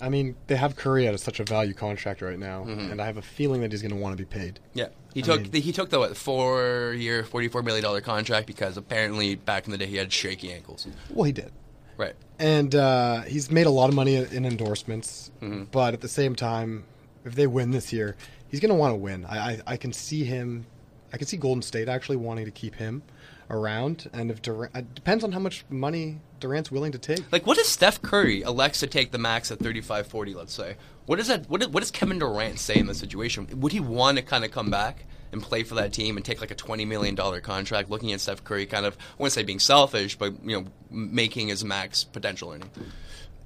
I 0.00 0.08
mean, 0.08 0.34
they 0.48 0.56
have 0.56 0.76
Curry 0.76 1.06
at 1.06 1.18
such 1.20 1.40
a 1.40 1.44
value 1.44 1.72
contract 1.72 2.20
right 2.20 2.38
now, 2.38 2.64
Mm-hmm. 2.64 2.90
and 2.90 3.00
I 3.00 3.06
have 3.06 3.16
a 3.16 3.22
feeling 3.22 3.60
that 3.62 3.70
he's 3.72 3.80
going 3.80 3.92
to 3.94 3.96
want 3.96 4.16
to 4.16 4.22
be 4.22 4.26
paid. 4.26 4.58
Yeah, 4.74 4.88
he 5.14 5.20
I 5.22 5.24
took 5.24 5.42
mean- 5.42 5.50
the, 5.52 5.60
he 5.60 5.72
took 5.72 5.90
the 5.90 5.98
what, 6.00 6.16
four 6.16 6.92
year, 6.98 7.22
forty 7.24 7.48
four 7.48 7.62
million 7.62 7.82
dollar 7.84 8.00
contract 8.00 8.46
because 8.46 8.76
apparently 8.76 9.34
back 9.36 9.66
in 9.66 9.70
the 9.70 9.78
day 9.78 9.86
he 9.86 9.96
had 9.96 10.12
shaky 10.12 10.52
ankles. 10.52 10.86
Well, 11.10 11.24
he 11.24 11.32
did. 11.32 11.52
Right. 11.96 12.16
and 12.40 12.74
uh, 12.74 13.20
he's 13.22 13.52
made 13.52 13.66
a 13.66 13.70
lot 13.70 13.88
of 13.88 13.94
money 13.94 14.16
in 14.16 14.44
endorsements. 14.44 15.30
Mm-hmm. 15.40 15.64
But 15.70 15.94
at 15.94 16.00
the 16.00 16.08
same 16.08 16.34
time, 16.34 16.84
if 17.24 17.36
they 17.36 17.46
win 17.46 17.70
this 17.70 17.92
year, 17.92 18.16
he's 18.48 18.58
going 18.58 18.70
to 18.70 18.74
want 18.74 18.90
to 18.92 18.96
win. 18.96 19.24
I, 19.24 19.38
I, 19.38 19.60
I 19.68 19.76
can 19.76 19.92
see 19.92 20.24
him. 20.24 20.66
I 21.14 21.16
can 21.16 21.28
see 21.28 21.36
Golden 21.36 21.62
State 21.62 21.88
actually 21.88 22.16
wanting 22.16 22.44
to 22.44 22.50
keep 22.50 22.74
him 22.74 23.02
around. 23.48 24.10
And 24.12 24.32
if 24.32 24.42
Durant, 24.42 24.74
it 24.74 24.94
depends 24.96 25.22
on 25.22 25.30
how 25.30 25.38
much 25.38 25.64
money 25.70 26.20
Durant's 26.40 26.72
willing 26.72 26.90
to 26.90 26.98
take. 26.98 27.30
Like, 27.30 27.46
what 27.46 27.56
if 27.56 27.66
Steph 27.66 28.02
Curry 28.02 28.42
elects 28.42 28.80
to 28.80 28.88
take 28.88 29.12
the 29.12 29.18
max 29.18 29.52
at 29.52 29.60
35 29.60 30.08
40, 30.08 30.34
let's 30.34 30.52
say? 30.52 30.76
What 31.06 31.16
does 31.16 31.28
that? 31.28 31.48
What, 31.48 31.62
is, 31.62 31.68
what 31.68 31.82
does 31.82 31.92
Kevin 31.92 32.18
Durant 32.18 32.58
say 32.58 32.74
in 32.74 32.88
this 32.88 32.98
situation? 32.98 33.46
Would 33.60 33.70
he 33.70 33.78
want 33.78 34.18
to 34.18 34.24
kind 34.24 34.44
of 34.44 34.50
come 34.50 34.70
back 34.70 35.04
and 35.30 35.40
play 35.40 35.62
for 35.62 35.76
that 35.76 35.92
team 35.92 36.16
and 36.16 36.26
take 36.26 36.40
like 36.40 36.50
a 36.50 36.56
20 36.56 36.84
million 36.84 37.14
dollar 37.14 37.40
contract, 37.40 37.90
looking 37.90 38.12
at 38.12 38.20
Steph 38.20 38.42
Curry, 38.42 38.66
kind 38.66 38.84
of 38.84 38.96
I 38.96 39.22
wouldn't 39.22 39.34
say 39.34 39.44
being 39.44 39.60
selfish, 39.60 40.18
but 40.18 40.34
you 40.44 40.60
know, 40.60 40.66
making 40.90 41.46
his 41.46 41.64
max 41.64 42.02
potential 42.02 42.52
earning? 42.52 42.70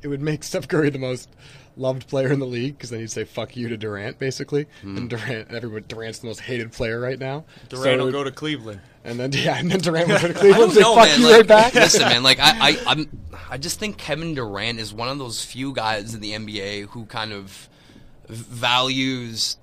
It 0.02 0.08
would 0.08 0.20
make 0.22 0.42
Steph 0.44 0.68
Curry 0.68 0.90
the 0.90 0.98
most 0.98 1.28
loved 1.76 2.08
player 2.08 2.32
in 2.32 2.40
the 2.40 2.46
league 2.46 2.76
because 2.76 2.90
then 2.90 3.00
he'd 3.00 3.10
say 3.10 3.24
"fuck 3.24 3.56
you" 3.56 3.68
to 3.68 3.76
Durant, 3.76 4.18
basically. 4.18 4.64
Mm-hmm. 4.64 4.96
And 4.96 5.10
Durant, 5.10 5.50
everybody, 5.52 5.84
Durant's 5.88 6.18
the 6.20 6.26
most 6.26 6.40
hated 6.40 6.72
player 6.72 6.98
right 7.00 7.18
now. 7.18 7.44
Durant 7.68 7.84
So 7.84 7.90
it 7.92 7.96
will 7.98 8.04
would- 8.06 8.12
go 8.12 8.24
to 8.24 8.30
Cleveland. 8.32 8.80
and 9.04 9.18
then 9.20 9.32
yeah, 9.34 9.58
and 9.58 9.70
then 9.70 9.80
Durant 9.80 10.08
would 10.08 10.20
go 10.20 10.28
to 10.28 10.34
Cleveland 10.38 10.62
and 10.64 10.72
say 10.72 10.80
know, 10.80 10.94
"fuck 10.94 11.06
man. 11.08 11.20
you" 11.20 11.26
like, 11.26 11.36
right 11.36 11.46
back. 11.46 11.74
Listen, 11.74 12.02
man. 12.02 12.22
Like 12.22 12.38
I, 12.40 12.70
I, 12.70 12.78
I'm, 12.86 13.08
I 13.50 13.58
just 13.58 13.78
think 13.78 13.96
Kevin 13.98 14.34
Durant 14.34 14.78
is 14.80 14.92
one 14.92 15.08
of 15.08 15.18
those 15.18 15.44
few 15.44 15.72
guys 15.72 16.14
in 16.14 16.20
the 16.20 16.32
NBA 16.32 16.86
who 16.88 17.06
kind 17.06 17.32
of 17.32 17.68
values, 18.28 19.56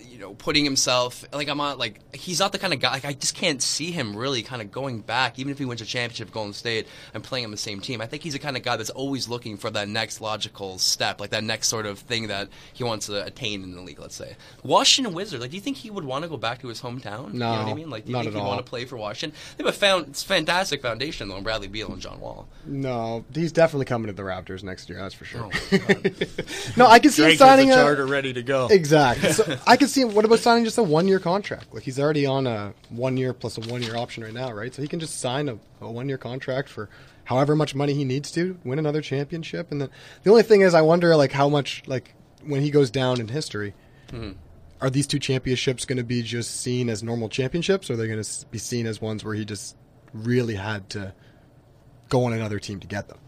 you 0.00 0.18
know, 0.18 0.34
putting 0.34 0.64
himself. 0.64 1.24
Like 1.32 1.48
I'm 1.48 1.58
not 1.58 1.78
like 1.78 2.00
he's 2.14 2.40
not 2.40 2.52
the 2.52 2.58
kind 2.58 2.72
of 2.72 2.80
guy. 2.80 2.92
Like 2.92 3.04
I 3.04 3.12
just 3.12 3.34
can't 3.34 3.62
see 3.62 3.90
him 3.90 4.16
really 4.16 4.42
kind 4.42 4.62
of 4.62 4.70
going 4.70 5.00
back, 5.00 5.38
even 5.38 5.52
if 5.52 5.58
he 5.58 5.64
wins 5.64 5.80
a 5.80 5.84
championship 5.86 6.28
with 6.28 6.34
Golden 6.34 6.52
State 6.52 6.86
and 7.14 7.22
playing 7.22 7.44
on 7.44 7.50
the 7.50 7.56
same 7.56 7.80
team. 7.80 8.00
I 8.00 8.06
think 8.06 8.22
he's 8.22 8.32
the 8.32 8.38
kind 8.38 8.56
of 8.56 8.62
guy 8.62 8.76
that's 8.76 8.90
always 8.90 9.28
looking 9.28 9.56
for 9.56 9.70
that 9.70 9.88
next 9.88 10.20
logical 10.20 10.78
step, 10.78 11.20
like 11.20 11.30
that 11.30 11.44
next 11.44 11.68
sort 11.68 11.86
of 11.86 11.98
thing 12.00 12.28
that 12.28 12.48
he 12.72 12.84
wants 12.84 13.06
to 13.06 13.24
attain 13.24 13.62
in 13.62 13.74
the 13.74 13.80
league. 13.80 13.98
Let's 13.98 14.14
say 14.16 14.36
Washington 14.62 15.14
Wizards. 15.14 15.40
Like, 15.40 15.50
do 15.50 15.56
you 15.56 15.62
think 15.62 15.76
he 15.76 15.90
would 15.90 16.04
want 16.04 16.22
to 16.24 16.28
go 16.28 16.36
back 16.36 16.60
to 16.60 16.68
his 16.68 16.80
hometown? 16.80 17.32
you 17.32 17.38
know 17.40 17.50
what 17.50 17.68
I 17.68 17.74
mean. 17.74 17.90
Like, 17.90 18.04
do 18.04 18.10
you 18.10 18.16
not 18.16 18.24
think 18.24 18.34
at 18.34 18.40
he'd 18.40 18.46
want 18.46 18.64
to 18.64 18.68
play 18.68 18.84
for 18.84 18.96
Washington? 18.96 19.38
They 19.56 19.64
have 19.64 19.74
a 19.74 19.76
found, 19.76 20.08
it's 20.08 20.22
fantastic 20.22 20.82
foundation 20.82 21.28
though, 21.28 21.36
in 21.36 21.44
Bradley 21.44 21.68
Beal 21.68 21.92
and 21.92 22.00
John 22.00 22.20
Wall. 22.20 22.48
No, 22.66 23.24
he's 23.34 23.52
definitely 23.52 23.86
coming 23.86 24.08
to 24.08 24.12
the 24.12 24.22
Raptors 24.22 24.62
next 24.62 24.88
year. 24.88 24.98
That's 24.98 25.14
for 25.14 25.24
sure. 25.24 25.48
Oh, 25.50 25.50
no, 26.76 26.86
I 26.86 26.98
can 26.98 27.10
see 27.10 27.22
him 27.22 27.28
Drake 27.28 27.38
has 27.38 27.48
signing 27.48 27.68
the 27.68 27.74
a 27.74 27.76
charter 27.76 28.06
ready 28.06 28.32
to 28.32 28.42
go. 28.42 28.68
exactly. 28.70 29.32
So 29.32 29.56
I 29.66 29.76
can 29.76 29.87
see 29.88 30.02
him. 30.02 30.14
What 30.14 30.24
about 30.24 30.38
signing 30.40 30.64
just 30.64 30.78
a 30.78 30.82
one-year 30.82 31.20
contract? 31.20 31.72
Like 31.74 31.82
he's 31.82 31.98
already 31.98 32.26
on 32.26 32.46
a 32.46 32.74
one-year 32.90 33.32
plus 33.32 33.58
a 33.58 33.60
one-year 33.62 33.96
option 33.96 34.24
right 34.24 34.32
now, 34.32 34.52
right? 34.52 34.72
So 34.74 34.82
he 34.82 34.88
can 34.88 35.00
just 35.00 35.20
sign 35.20 35.48
a, 35.48 35.58
a 35.80 35.90
one-year 35.90 36.18
contract 36.18 36.68
for 36.68 36.88
however 37.24 37.54
much 37.54 37.74
money 37.74 37.94
he 37.94 38.04
needs 38.04 38.30
to 38.32 38.58
win 38.64 38.78
another 38.78 39.02
championship. 39.02 39.70
And 39.70 39.80
then 39.80 39.90
the 40.22 40.30
only 40.30 40.42
thing 40.42 40.62
is, 40.62 40.74
I 40.74 40.80
wonder 40.82 41.14
like 41.16 41.32
how 41.32 41.48
much 41.48 41.82
like 41.86 42.14
when 42.44 42.62
he 42.62 42.70
goes 42.70 42.90
down 42.90 43.20
in 43.20 43.28
history. 43.28 43.74
Hmm. 44.10 44.32
Are 44.80 44.90
these 44.90 45.08
two 45.08 45.18
championships 45.18 45.84
going 45.84 45.96
to 45.96 46.04
be 46.04 46.22
just 46.22 46.60
seen 46.60 46.88
as 46.88 47.02
normal 47.02 47.28
championships, 47.28 47.90
or 47.90 47.94
are 47.94 47.96
they 47.96 48.06
going 48.06 48.22
to 48.22 48.46
be 48.46 48.58
seen 48.58 48.86
as 48.86 49.00
ones 49.00 49.24
where 49.24 49.34
he 49.34 49.44
just 49.44 49.76
really 50.12 50.54
had 50.54 50.88
to 50.90 51.12
go 52.08 52.24
on 52.24 52.32
another 52.32 52.60
team 52.60 52.78
to 52.80 52.86
get 52.86 53.08
them? 53.08 53.18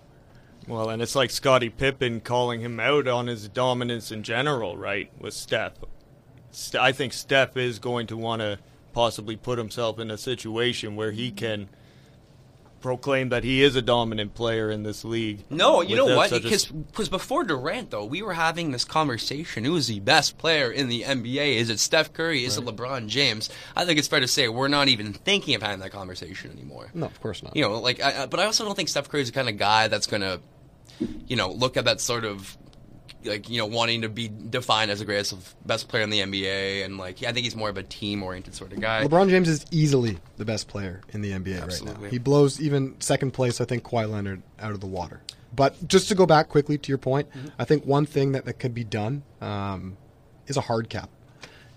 Well, 0.68 0.90
and 0.90 1.02
it's 1.02 1.16
like 1.16 1.30
Scottie 1.30 1.68
Pippen 1.68 2.20
calling 2.20 2.60
him 2.60 2.78
out 2.78 3.08
on 3.08 3.26
his 3.26 3.48
dominance 3.48 4.12
in 4.12 4.22
general, 4.22 4.76
right? 4.76 5.10
With 5.18 5.34
Steph. 5.34 5.72
St- 6.52 6.82
I 6.82 6.92
think 6.92 7.12
Steph 7.12 7.56
is 7.56 7.78
going 7.78 8.06
to 8.08 8.16
want 8.16 8.40
to 8.40 8.58
possibly 8.92 9.36
put 9.36 9.58
himself 9.58 9.98
in 9.98 10.10
a 10.10 10.18
situation 10.18 10.96
where 10.96 11.12
he 11.12 11.28
mm-hmm. 11.28 11.36
can 11.36 11.68
proclaim 12.80 13.28
that 13.28 13.44
he 13.44 13.62
is 13.62 13.76
a 13.76 13.82
dominant 13.82 14.34
player 14.34 14.70
in 14.70 14.82
this 14.82 15.04
league. 15.04 15.44
No, 15.50 15.82
you 15.82 15.96
know 15.96 16.16
what? 16.16 16.30
Because 16.30 16.66
because 16.66 17.08
before 17.08 17.44
Durant, 17.44 17.90
though, 17.90 18.04
we 18.04 18.22
were 18.22 18.32
having 18.32 18.70
this 18.70 18.84
conversation. 18.84 19.64
Who 19.64 19.76
is 19.76 19.86
the 19.88 20.00
best 20.00 20.38
player 20.38 20.70
in 20.70 20.88
the 20.88 21.02
NBA? 21.02 21.56
Is 21.56 21.70
it 21.70 21.78
Steph 21.78 22.12
Curry? 22.12 22.44
Is 22.44 22.56
it 22.56 22.64
LeBron 22.64 23.08
James? 23.08 23.50
I 23.76 23.84
think 23.84 23.98
it's 23.98 24.08
fair 24.08 24.20
to 24.20 24.28
say 24.28 24.48
we're 24.48 24.68
not 24.68 24.88
even 24.88 25.12
thinking 25.12 25.54
of 25.54 25.62
having 25.62 25.80
that 25.80 25.92
conversation 25.92 26.50
anymore. 26.50 26.90
No, 26.94 27.06
of 27.06 27.20
course 27.20 27.42
not. 27.42 27.54
You 27.54 27.62
know, 27.62 27.78
like, 27.80 28.02
I, 28.02 28.22
I- 28.22 28.26
but 28.26 28.40
I 28.40 28.46
also 28.46 28.64
don't 28.64 28.74
think 28.74 28.88
Steph 28.88 29.08
Curry's 29.08 29.28
the 29.28 29.34
kind 29.34 29.48
of 29.48 29.58
guy 29.58 29.88
that's 29.88 30.06
gonna, 30.06 30.40
you 31.26 31.36
know, 31.36 31.50
look 31.50 31.76
at 31.76 31.84
that 31.84 32.00
sort 32.00 32.24
of 32.24 32.56
like 33.24 33.48
you 33.48 33.58
know 33.58 33.66
wanting 33.66 34.02
to 34.02 34.08
be 34.08 34.28
defined 34.28 34.90
as 34.90 34.98
the 35.00 35.04
greatest 35.04 35.32
of 35.32 35.54
best 35.66 35.88
player 35.88 36.02
in 36.02 36.10
the 36.10 36.20
NBA, 36.20 36.84
and 36.84 36.98
like 36.98 37.22
I 37.22 37.32
think 37.32 37.44
he's 37.44 37.56
more 37.56 37.68
of 37.68 37.76
a 37.76 37.82
team 37.82 38.22
oriented 38.22 38.54
sort 38.54 38.72
of 38.72 38.80
guy. 38.80 39.04
LeBron 39.06 39.28
James 39.30 39.48
is 39.48 39.64
easily 39.70 40.18
the 40.36 40.44
best 40.44 40.68
player 40.68 41.00
in 41.10 41.20
the 41.22 41.32
NBA 41.32 41.60
right 41.66 41.84
now. 42.02 42.08
He 42.08 42.18
blows 42.18 42.60
even 42.60 43.00
second 43.00 43.32
place, 43.32 43.60
I 43.60 43.64
think, 43.64 43.84
Kawhi 43.84 44.10
Leonard 44.10 44.42
out 44.58 44.72
of 44.72 44.80
the 44.80 44.86
water. 44.86 45.20
But 45.54 45.88
just 45.88 46.08
to 46.08 46.14
go 46.14 46.26
back 46.26 46.48
quickly 46.48 46.78
to 46.78 46.88
your 46.88 46.98
point, 46.98 47.28
I 47.58 47.64
think 47.64 47.84
one 47.84 48.06
thing 48.06 48.32
that, 48.32 48.44
that 48.44 48.54
could 48.54 48.72
be 48.72 48.84
done 48.84 49.24
um, 49.40 49.96
is 50.46 50.56
a 50.56 50.60
hard 50.60 50.88
cap. 50.88 51.10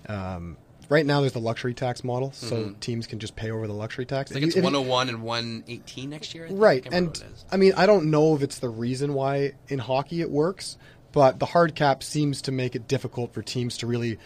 Um, 0.07 0.57
right 0.89 1.05
now, 1.05 1.21
there's 1.21 1.33
the 1.33 1.39
luxury 1.39 1.73
tax 1.73 2.03
model, 2.03 2.31
so 2.33 2.75
teams 2.79 3.07
can 3.07 3.17
just 3.19 3.35
pay 3.35 3.49
over 3.49 3.65
the 3.65 3.73
luxury 3.73 4.05
tax. 4.05 4.31
I 4.31 4.35
think 4.35 4.45
it's 4.45 4.55
If 4.55 4.57
you- 4.57 4.63
101 4.63 5.09
and 5.09 5.23
118 5.23 6.09
next 6.09 6.35
year. 6.35 6.45
I 6.45 6.47
think. 6.49 6.61
Right, 6.61 6.87
I 6.91 6.95
and 6.95 7.07
what 7.07 7.17
it 7.21 7.25
is. 7.33 7.45
I 7.51 7.57
mean, 7.57 7.73
I 7.75 7.85
don't 7.85 8.11
know 8.11 8.35
if 8.35 8.43
it's 8.43 8.59
the 8.59 8.69
reason 8.69 9.13
why 9.13 9.53
in 9.69 9.79
hockey 9.79 10.21
it 10.21 10.29
works, 10.29 10.77
but 11.13 11.39
the 11.39 11.45
hard 11.45 11.75
cap 11.75 12.03
seems 12.03 12.41
to 12.41 12.51
make 12.51 12.75
it 12.75 12.87
difficult 12.87 13.33
for 13.33 13.41
teams 13.41 13.77
to 13.77 13.87
really, 13.87 14.17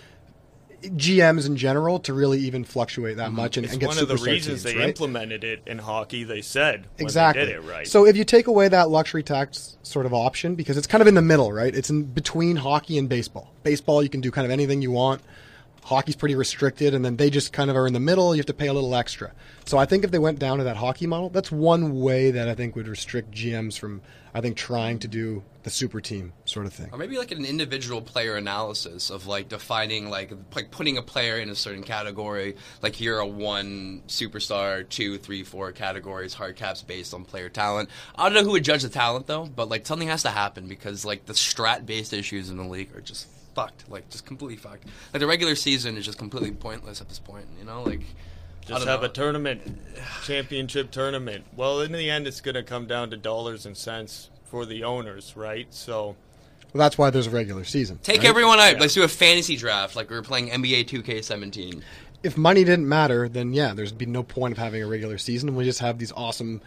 GMs 0.81 1.45
in 1.45 1.57
general, 1.57 1.99
to 1.99 2.13
really 2.13 2.39
even 2.39 2.63
fluctuate 2.63 3.17
that 3.17 3.27
mm-hmm. 3.27 3.35
much 3.35 3.57
and, 3.57 3.65
It's 3.65 3.73
and 3.73 3.79
get 3.79 3.89
one 3.89 3.99
of 3.99 4.07
the 4.07 4.15
superstar 4.15 4.25
reasons 4.25 4.63
teams, 4.63 4.73
they 4.73 4.79
right? 4.79 4.89
implemented 4.89 5.43
it 5.43 5.61
in 5.67 5.77
hockey. 5.77 6.23
They 6.23 6.41
said 6.41 6.87
when 6.95 7.05
exactly 7.05 7.45
they 7.45 7.51
did 7.51 7.63
it 7.63 7.67
right. 7.67 7.87
So 7.87 8.07
if 8.07 8.17
you 8.17 8.23
take 8.23 8.47
away 8.47 8.69
that 8.69 8.89
luxury 8.89 9.21
tax 9.21 9.77
sort 9.83 10.05
of 10.05 10.13
option, 10.13 10.55
because 10.55 10.77
it's 10.77 10.87
kind 10.87 11.01
of 11.01 11.07
in 11.07 11.13
the 11.13 11.21
middle, 11.21 11.51
right? 11.51 11.75
It's 11.75 11.89
in 11.89 12.05
between 12.05 12.55
hockey 12.55 12.97
and 12.97 13.09
baseball. 13.09 13.51
Baseball, 13.63 14.01
you 14.01 14.09
can 14.09 14.21
do 14.21 14.31
kind 14.31 14.45
of 14.45 14.51
anything 14.51 14.81
you 14.81 14.91
want. 14.91 15.21
Hockey's 15.87 16.17
pretty 16.17 16.35
restricted, 16.35 16.93
and 16.93 17.05
then 17.05 17.15
they 17.15 17.29
just 17.29 17.53
kind 17.53 17.69
of 17.69 17.77
are 17.77 17.87
in 17.87 17.93
the 17.93 17.99
middle. 18.01 18.35
You 18.35 18.39
have 18.39 18.45
to 18.47 18.53
pay 18.53 18.67
a 18.67 18.73
little 18.73 18.93
extra. 18.93 19.31
So 19.63 19.77
I 19.77 19.85
think 19.85 20.03
if 20.03 20.11
they 20.11 20.19
went 20.19 20.37
down 20.37 20.57
to 20.57 20.65
that 20.65 20.75
hockey 20.75 21.07
model, 21.07 21.29
that's 21.29 21.49
one 21.49 22.01
way 22.01 22.29
that 22.31 22.49
I 22.49 22.55
think 22.55 22.75
would 22.75 22.89
restrict 22.89 23.31
GMs 23.31 23.79
from, 23.79 24.01
I 24.33 24.41
think, 24.41 24.57
trying 24.57 24.99
to 24.99 25.07
do 25.07 25.43
the 25.63 25.69
super 25.69 26.01
team 26.01 26.33
sort 26.43 26.65
of 26.65 26.73
thing. 26.73 26.89
Or 26.91 26.97
maybe 26.97 27.17
like 27.17 27.31
an 27.31 27.45
individual 27.45 28.01
player 28.01 28.35
analysis 28.35 29.09
of 29.09 29.27
like 29.27 29.47
defining 29.47 30.09
like 30.09 30.33
like 30.53 30.71
putting 30.71 30.97
a 30.97 31.01
player 31.01 31.39
in 31.39 31.49
a 31.49 31.55
certain 31.55 31.83
category. 31.83 32.57
Like 32.81 32.99
you're 32.99 33.19
a 33.19 33.25
one 33.25 34.01
superstar, 34.09 34.87
two, 34.89 35.17
three, 35.17 35.43
four 35.43 35.71
categories, 35.71 36.33
hard 36.33 36.57
caps 36.57 36.83
based 36.83 37.13
on 37.13 37.23
player 37.23 37.47
talent. 37.47 37.89
I 38.13 38.25
don't 38.25 38.33
know 38.33 38.43
who 38.43 38.51
would 38.51 38.65
judge 38.65 38.83
the 38.83 38.89
talent 38.89 39.27
though, 39.27 39.45
but 39.45 39.69
like 39.69 39.87
something 39.87 40.09
has 40.09 40.23
to 40.23 40.31
happen 40.31 40.67
because 40.67 41.05
like 41.05 41.27
the 41.27 41.33
strat 41.33 41.85
based 41.85 42.11
issues 42.11 42.49
in 42.49 42.57
the 42.57 42.65
league 42.65 42.93
are 42.93 42.99
just 42.99 43.27
fucked. 43.57 43.89
Like 43.89 44.07
just 44.09 44.25
completely 44.25 44.55
fucked. 44.55 44.85
Like 45.13 45.19
the 45.19 45.27
regular 45.27 45.55
season 45.55 45.97
is 45.97 46.05
just 46.05 46.19
completely 46.19 46.51
pointless 46.51 47.01
at 47.01 47.09
this 47.09 47.17
point. 47.17 47.47
You 47.57 47.65
know, 47.65 47.81
like 47.81 48.01
Just 48.65 48.85
have 48.85 49.01
know. 49.01 49.07
a 49.07 49.09
tournament, 49.09 49.61
championship 50.23 50.91
tournament. 50.91 51.43
Well, 51.55 51.81
in 51.81 51.91
the 51.91 52.09
end, 52.09 52.27
it's 52.27 52.39
going 52.39 52.55
to 52.55 52.63
come 52.63 52.85
down 52.85 53.09
to 53.09 53.17
dollars 53.17 53.65
and 53.65 53.75
cents 53.75 54.29
for 54.45 54.65
the 54.65 54.83
owners, 54.83 55.35
right? 55.35 55.67
So 55.73 56.15
Well, 56.71 56.79
that's 56.79 56.99
why 56.99 57.09
there's 57.09 57.27
a 57.27 57.31
regular 57.31 57.63
season. 57.63 57.99
Take 58.03 58.19
right? 58.19 58.29
everyone 58.29 58.59
out. 58.59 58.73
Yeah. 58.73 58.79
Let's 58.79 58.93
do 58.93 59.03
a 59.03 59.07
fantasy 59.07 59.57
draft 59.57 59.95
like 59.95 60.11
we 60.11 60.15
are 60.17 60.21
playing 60.21 60.49
NBA 60.49 60.85
2K17. 60.85 61.81
If 62.21 62.37
money 62.37 62.63
didn't 62.63 62.87
matter, 62.87 63.27
then 63.27 63.53
yeah, 63.53 63.73
there'd 63.73 63.97
be 63.97 64.05
no 64.05 64.21
point 64.21 64.51
of 64.51 64.59
having 64.59 64.83
a 64.83 64.87
regular 64.87 65.17
season. 65.17 65.55
We 65.55 65.63
just 65.63 65.79
have 65.79 65.97
these 65.97 66.11
awesome 66.11 66.61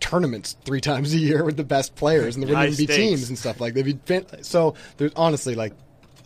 tournaments 0.00 0.56
three 0.64 0.80
times 0.90 1.14
a 1.14 1.18
year 1.18 1.42
with 1.42 1.56
the 1.56 1.64
best 1.64 1.94
players, 1.94 2.36
and 2.36 2.42
there 2.42 2.54
wouldn't 2.54 2.74
even 2.74 2.86
be 2.86 2.92
teams 2.92 3.30
and 3.30 3.38
stuff 3.38 3.60
like. 3.60 3.72
They'd 3.72 3.98
be 4.06 4.24
so. 4.42 4.74
There's 4.98 5.12
honestly 5.16 5.54
like, 5.54 5.72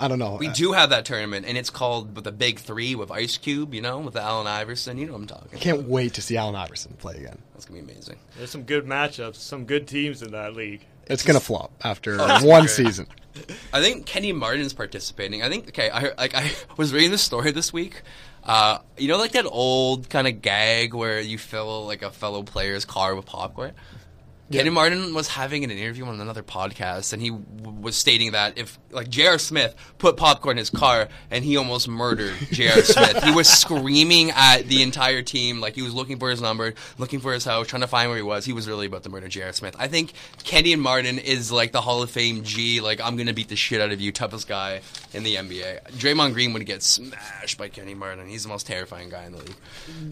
I 0.00 0.08
don't 0.08 0.18
know. 0.18 0.36
We 0.36 0.48
do 0.48 0.72
have 0.72 0.90
that 0.90 1.04
tournament, 1.04 1.46
and 1.46 1.58
it's 1.58 1.70
called 1.70 2.14
the 2.14 2.32
Big 2.32 2.58
Three 2.60 2.94
with 2.94 3.10
Ice 3.10 3.36
Cube. 3.36 3.74
You 3.74 3.80
know, 3.80 3.98
with 3.98 4.16
Allen 4.16 4.46
Iverson. 4.46 4.98
You 4.98 5.06
know 5.06 5.12
what 5.12 5.22
I'm 5.22 5.26
talking. 5.26 5.48
I 5.52 5.56
can't 5.58 5.88
wait 5.88 6.14
to 6.14 6.22
see 6.22 6.36
Allen 6.36 6.54
Iverson 6.54 6.94
play 6.98 7.16
again. 7.16 7.38
That's 7.52 7.64
gonna 7.64 7.82
be 7.82 7.92
amazing. 7.92 8.16
there's 8.36 8.50
some 8.50 8.62
good 8.62 8.86
matchups, 8.86 9.36
some 9.36 9.64
good 9.64 9.88
teams 9.88 10.22
in 10.22 10.32
that 10.32 10.54
league. 10.54 10.86
It's 11.06 11.22
gonna 11.22 11.40
flop 11.40 11.72
after 11.82 12.16
it's 12.20 12.44
one 12.44 12.62
great. 12.62 12.70
season. 12.70 13.06
I 13.72 13.82
think 13.82 14.06
Kenyon 14.06 14.36
Martin's 14.36 14.72
participating. 14.72 15.42
I 15.42 15.48
think 15.48 15.68
okay. 15.68 15.90
I 15.90 16.12
like 16.16 16.34
I 16.34 16.50
was 16.76 16.92
reading 16.92 17.10
the 17.10 17.18
story 17.18 17.50
this 17.50 17.72
week. 17.72 18.02
Uh, 18.44 18.78
you 18.96 19.08
know, 19.08 19.18
like 19.18 19.32
that 19.32 19.46
old 19.46 20.08
kind 20.08 20.26
of 20.26 20.40
gag 20.40 20.94
where 20.94 21.20
you 21.20 21.38
fill 21.38 21.86
like 21.86 22.02
a 22.02 22.10
fellow 22.10 22.42
player's 22.42 22.84
car 22.84 23.14
with 23.14 23.26
popcorn. 23.26 23.72
Kenyon 24.50 24.72
Martin 24.74 25.14
was 25.14 25.28
having 25.28 25.62
an 25.64 25.70
interview 25.70 26.04
on 26.06 26.20
another 26.20 26.42
podcast, 26.42 27.12
and 27.12 27.20
he 27.20 27.30
w- 27.30 27.80
was 27.80 27.96
stating 27.96 28.32
that 28.32 28.56
if, 28.56 28.78
like, 28.90 29.08
J.R. 29.10 29.38
Smith 29.38 29.74
put 29.98 30.16
popcorn 30.16 30.54
in 30.54 30.58
his 30.58 30.70
car, 30.70 31.08
and 31.30 31.44
he 31.44 31.56
almost 31.58 31.86
murdered 31.86 32.34
J.R. 32.50 32.82
Smith. 32.82 33.22
He 33.24 33.30
was 33.32 33.48
screaming 33.48 34.30
at 34.30 34.62
the 34.62 34.82
entire 34.82 35.20
team, 35.22 35.60
like 35.60 35.74
he 35.74 35.82
was 35.82 35.92
looking 35.94 36.18
for 36.18 36.30
his 36.30 36.40
number, 36.40 36.72
looking 36.96 37.20
for 37.20 37.34
his 37.34 37.44
house, 37.44 37.66
trying 37.66 37.82
to 37.82 37.86
find 37.88 38.08
where 38.08 38.16
he 38.16 38.22
was. 38.22 38.44
He 38.46 38.52
was 38.54 38.66
really 38.66 38.86
about 38.86 39.02
to 39.02 39.10
murder 39.10 39.28
J.R. 39.28 39.52
Smith. 39.52 39.76
I 39.78 39.88
think 39.88 40.12
Kenyon 40.44 40.80
Martin 40.80 41.18
is 41.18 41.52
like 41.52 41.72
the 41.72 41.82
Hall 41.82 42.02
of 42.02 42.10
Fame 42.10 42.42
G, 42.42 42.80
like 42.80 43.00
I'm 43.02 43.16
gonna 43.18 43.34
beat 43.34 43.48
the 43.48 43.56
shit 43.56 43.80
out 43.82 43.92
of 43.92 44.00
you, 44.00 44.12
toughest 44.12 44.48
guy 44.48 44.80
in 45.12 45.24
the 45.24 45.34
NBA. 45.36 45.90
Draymond 45.92 46.32
Green 46.32 46.54
would 46.54 46.64
get 46.64 46.82
smashed 46.82 47.58
by 47.58 47.68
Kenyon 47.68 47.98
Martin. 47.98 48.26
He's 48.28 48.44
the 48.44 48.48
most 48.48 48.66
terrifying 48.66 49.10
guy 49.10 49.24
in 49.24 49.32
the 49.32 49.38
league. 49.38 49.56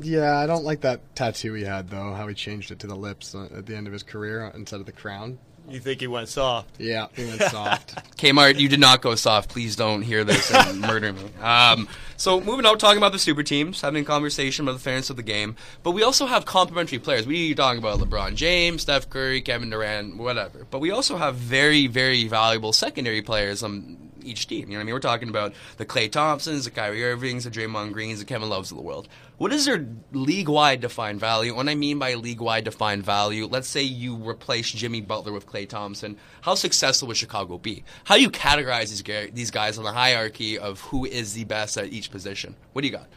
Yeah, 0.03 0.37
I 0.37 0.47
don't 0.47 0.65
like 0.65 0.83
that 0.83 1.15
tattoo 1.17 1.55
he 1.55 1.65
had 1.65 1.89
though. 1.89 2.13
How 2.13 2.27
he 2.29 2.35
changed 2.35 2.71
it 2.71 2.81
to 2.81 2.87
the 2.87 2.97
lips 2.97 3.35
uh, 3.35 3.49
at 3.57 3.65
the 3.65 3.75
end 3.75 3.87
of 3.87 3.95
his 3.95 4.03
career 4.03 4.26
instead 4.55 4.81
of 4.81 4.87
the 4.87 4.93
crown. 4.93 5.39
You 5.69 5.81
think 5.81 6.01
he 6.01 6.07
went 6.07 6.29
soft? 6.29 6.81
Yeah, 6.81 7.09
he 7.15 7.25
went 7.25 7.43
soft. 7.43 7.97
Kmart, 8.17 8.59
you 8.59 8.69
did 8.69 8.79
not 8.79 9.03
go 9.03 9.15
soft. 9.17 9.51
Please 9.51 9.75
don't 9.75 10.03
hear 10.03 10.23
this 10.23 10.53
and 10.53 10.81
murder 10.81 11.13
me. 11.13 11.23
Um, 11.43 11.89
so 12.17 12.41
moving 12.41 12.67
on, 12.67 12.79
talking 12.79 12.99
about 12.99 13.13
the 13.13 13.19
super 13.19 13.43
teams, 13.43 13.81
having 13.81 14.03
a 14.03 14.07
conversation 14.07 14.65
about 14.65 14.75
the 14.75 14.79
fairness 14.79 15.11
of 15.11 15.17
the 15.17 15.25
game, 15.25 15.57
but 15.83 15.91
we 15.91 16.03
also 16.05 16.27
have 16.27 16.45
complementary 16.45 17.01
players. 17.01 17.27
We 17.27 17.55
talking 17.55 17.79
about 17.79 17.99
LeBron 17.99 18.37
James, 18.37 18.83
Steph 18.83 19.11
Curry, 19.11 19.41
Kevin 19.41 19.71
Durant, 19.71 20.17
whatever. 20.17 20.67
But 20.71 20.79
we 20.79 20.93
also 20.93 21.17
have 21.17 21.35
very, 21.35 21.89
very 21.89 22.29
valuable 22.29 22.73
secondary 22.73 23.23
players 23.23 23.65
on 23.65 24.06
each 24.27 24.47
team. 24.47 24.69
You 24.69 24.75
know 24.75 24.75
what 24.75 24.81
I 24.81 24.85
mean? 24.85 24.95
We're 24.95 25.01
talking 25.01 25.29
about 25.29 25.55
the 25.77 25.87
Klay 25.87 26.11
Thompsons, 26.11 26.65
the 26.65 26.71
Kyrie 26.71 27.05
Irvings, 27.05 27.45
the 27.45 27.51
Draymond 27.51 27.93
Greens, 27.93 28.19
the 28.19 28.25
Kevin 28.25 28.49
Loves 28.49 28.71
of 28.71 28.77
the 28.77 28.83
world. 28.83 29.09
What 29.39 29.53
is 29.53 29.67
their 29.67 29.87
league-wide 30.13 30.81
defined 30.81 31.21
value? 31.21 31.55
What 31.55 31.69
I 31.69 31.75
mean 31.75 31.99
by 31.99 32.15
league-wide 32.15 32.65
defined 32.65 33.05
value, 33.05 33.47
let's 33.47 33.69
say 33.69 33.83
you 33.83 34.17
replace 34.17 34.71
Jimmy 34.71 35.01
Butler 35.01 35.33
with 35.33 35.47
Klay 35.47 35.69
Thompson. 35.69 36.17
How 36.41 36.55
successful 36.55 37.09
would 37.09 37.17
Chicago 37.17 37.59
be? 37.59 37.85
How 38.05 38.17
do 38.17 38.23
you 38.23 38.31
categorize 38.31 39.33
these 39.33 39.51
guys 39.51 39.79
on 39.79 39.85
the 39.85 39.93
hierarchy 39.93 40.59
of 40.59 40.81
who 40.81 41.05
is 41.05 41.35
the 41.35 41.45
best 41.45 41.77
at 41.77 41.93
each 41.93 42.11
position? 42.11 42.57
What 42.73 42.83
do 42.83 42.89
you 42.89 42.93
got? 42.93 43.09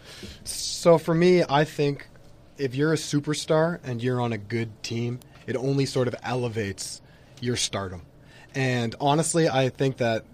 So 0.44 0.98
for 0.98 1.16
me, 1.16 1.44
I 1.48 1.64
think 1.64 2.08
if 2.58 2.76
you're 2.76 2.92
a 2.92 2.98
superstar 2.98 3.80
and 3.84 4.04
you're 4.04 4.20
on 4.20 4.34
a 4.34 4.38
good 4.38 4.84
team, 4.84 5.22
it 5.48 5.56
only 5.56 5.86
sort 5.86 6.10
of 6.10 6.16
elevates 6.22 7.02
your 7.40 7.56
stardom. 7.56 8.02
And 8.54 8.94
honestly, 9.00 9.48
I 9.48 9.70
think 9.70 9.98
that 9.98 10.26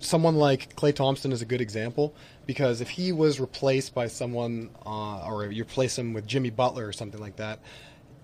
someone 0.00 0.36
like 0.36 0.74
Klay 0.76 0.94
Thompson 0.94 1.30
is 1.30 1.42
a 1.42 1.44
good 1.44 1.60
example 1.60 2.14
because 2.46 2.80
if 2.80 2.90
he 2.90 3.12
was 3.12 3.38
replaced 3.38 3.94
by 3.94 4.08
someone, 4.08 4.70
uh, 4.84 5.24
or 5.26 5.46
you 5.46 5.62
replace 5.62 5.96
him 5.96 6.12
with 6.12 6.26
Jimmy 6.26 6.50
Butler 6.50 6.86
or 6.86 6.92
something 6.92 7.20
like 7.20 7.36
that, 7.36 7.60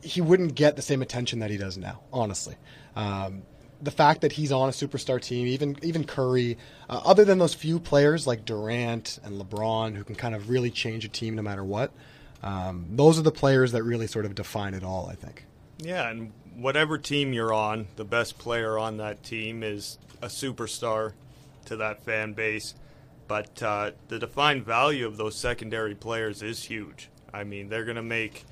he 0.02 0.20
wouldn't 0.20 0.54
get 0.54 0.76
the 0.76 0.82
same 0.82 1.02
attention 1.02 1.40
that 1.40 1.50
he 1.50 1.56
does 1.56 1.76
now. 1.76 2.00
Honestly, 2.12 2.56
um, 2.96 3.42
the 3.82 3.90
fact 3.90 4.22
that 4.22 4.32
he's 4.32 4.52
on 4.52 4.68
a 4.68 4.72
superstar 4.72 5.20
team, 5.20 5.46
even 5.46 5.76
even 5.82 6.04
Curry, 6.04 6.58
uh, 6.88 7.00
other 7.04 7.24
than 7.24 7.38
those 7.38 7.54
few 7.54 7.78
players 7.78 8.26
like 8.26 8.44
Durant 8.44 9.18
and 9.22 9.40
LeBron 9.40 9.94
who 9.94 10.04
can 10.04 10.14
kind 10.14 10.34
of 10.34 10.48
really 10.48 10.70
change 10.70 11.04
a 11.04 11.08
team 11.08 11.34
no 11.34 11.42
matter 11.42 11.64
what, 11.64 11.92
um, 12.42 12.86
those 12.90 13.18
are 13.18 13.22
the 13.22 13.32
players 13.32 13.72
that 13.72 13.82
really 13.82 14.06
sort 14.06 14.24
of 14.24 14.34
define 14.34 14.74
it 14.74 14.82
all. 14.82 15.08
I 15.10 15.14
think. 15.14 15.44
Yeah, 15.78 16.08
and 16.08 16.32
whatever 16.54 16.96
team 16.98 17.32
you're 17.32 17.52
on, 17.52 17.86
the 17.96 18.04
best 18.04 18.38
player 18.38 18.78
on 18.78 18.96
that 18.96 19.22
team 19.22 19.62
is 19.62 19.98
a 20.22 20.28
superstar 20.28 21.12
to 21.66 21.76
that 21.76 22.02
fan 22.04 22.32
base. 22.32 22.74
But 23.28 23.62
uh, 23.62 23.90
the 24.08 24.18
defined 24.18 24.64
value 24.64 25.06
of 25.06 25.16
those 25.16 25.34
secondary 25.34 25.94
players 25.94 26.42
is 26.42 26.64
huge. 26.64 27.10
I 27.32 27.44
mean, 27.44 27.68
they're 27.68 27.84
going 27.84 27.96
to 27.96 28.02
make 28.02 28.44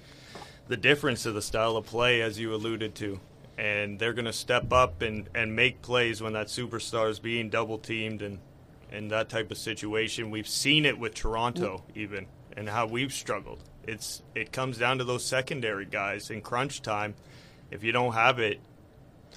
the 0.68 0.76
difference 0.76 1.22
to 1.22 1.32
the 1.32 1.42
style 1.42 1.76
of 1.76 1.86
play, 1.86 2.20
as 2.20 2.38
you 2.38 2.54
alluded 2.54 2.94
to. 2.96 3.20
And 3.56 3.98
they're 3.98 4.12
going 4.12 4.24
to 4.24 4.32
step 4.32 4.72
up 4.72 5.02
and, 5.02 5.28
and 5.34 5.54
make 5.54 5.80
plays 5.80 6.20
when 6.20 6.32
that 6.32 6.48
superstar 6.48 7.08
is 7.08 7.20
being 7.20 7.50
double 7.50 7.78
teamed 7.78 8.20
and, 8.20 8.40
and 8.90 9.10
that 9.12 9.28
type 9.28 9.50
of 9.52 9.58
situation. 9.58 10.30
We've 10.30 10.48
seen 10.48 10.84
it 10.84 10.98
with 10.98 11.14
Toronto, 11.14 11.84
even, 11.94 12.26
and 12.56 12.68
how 12.68 12.86
we've 12.86 13.12
struggled. 13.12 13.60
It's 13.86 14.22
It 14.34 14.50
comes 14.50 14.78
down 14.78 14.98
to 14.98 15.04
those 15.04 15.24
secondary 15.24 15.84
guys 15.84 16.30
in 16.30 16.40
crunch 16.40 16.82
time. 16.82 17.14
If 17.70 17.84
you 17.84 17.92
don't 17.92 18.14
have 18.14 18.40
it, 18.40 18.60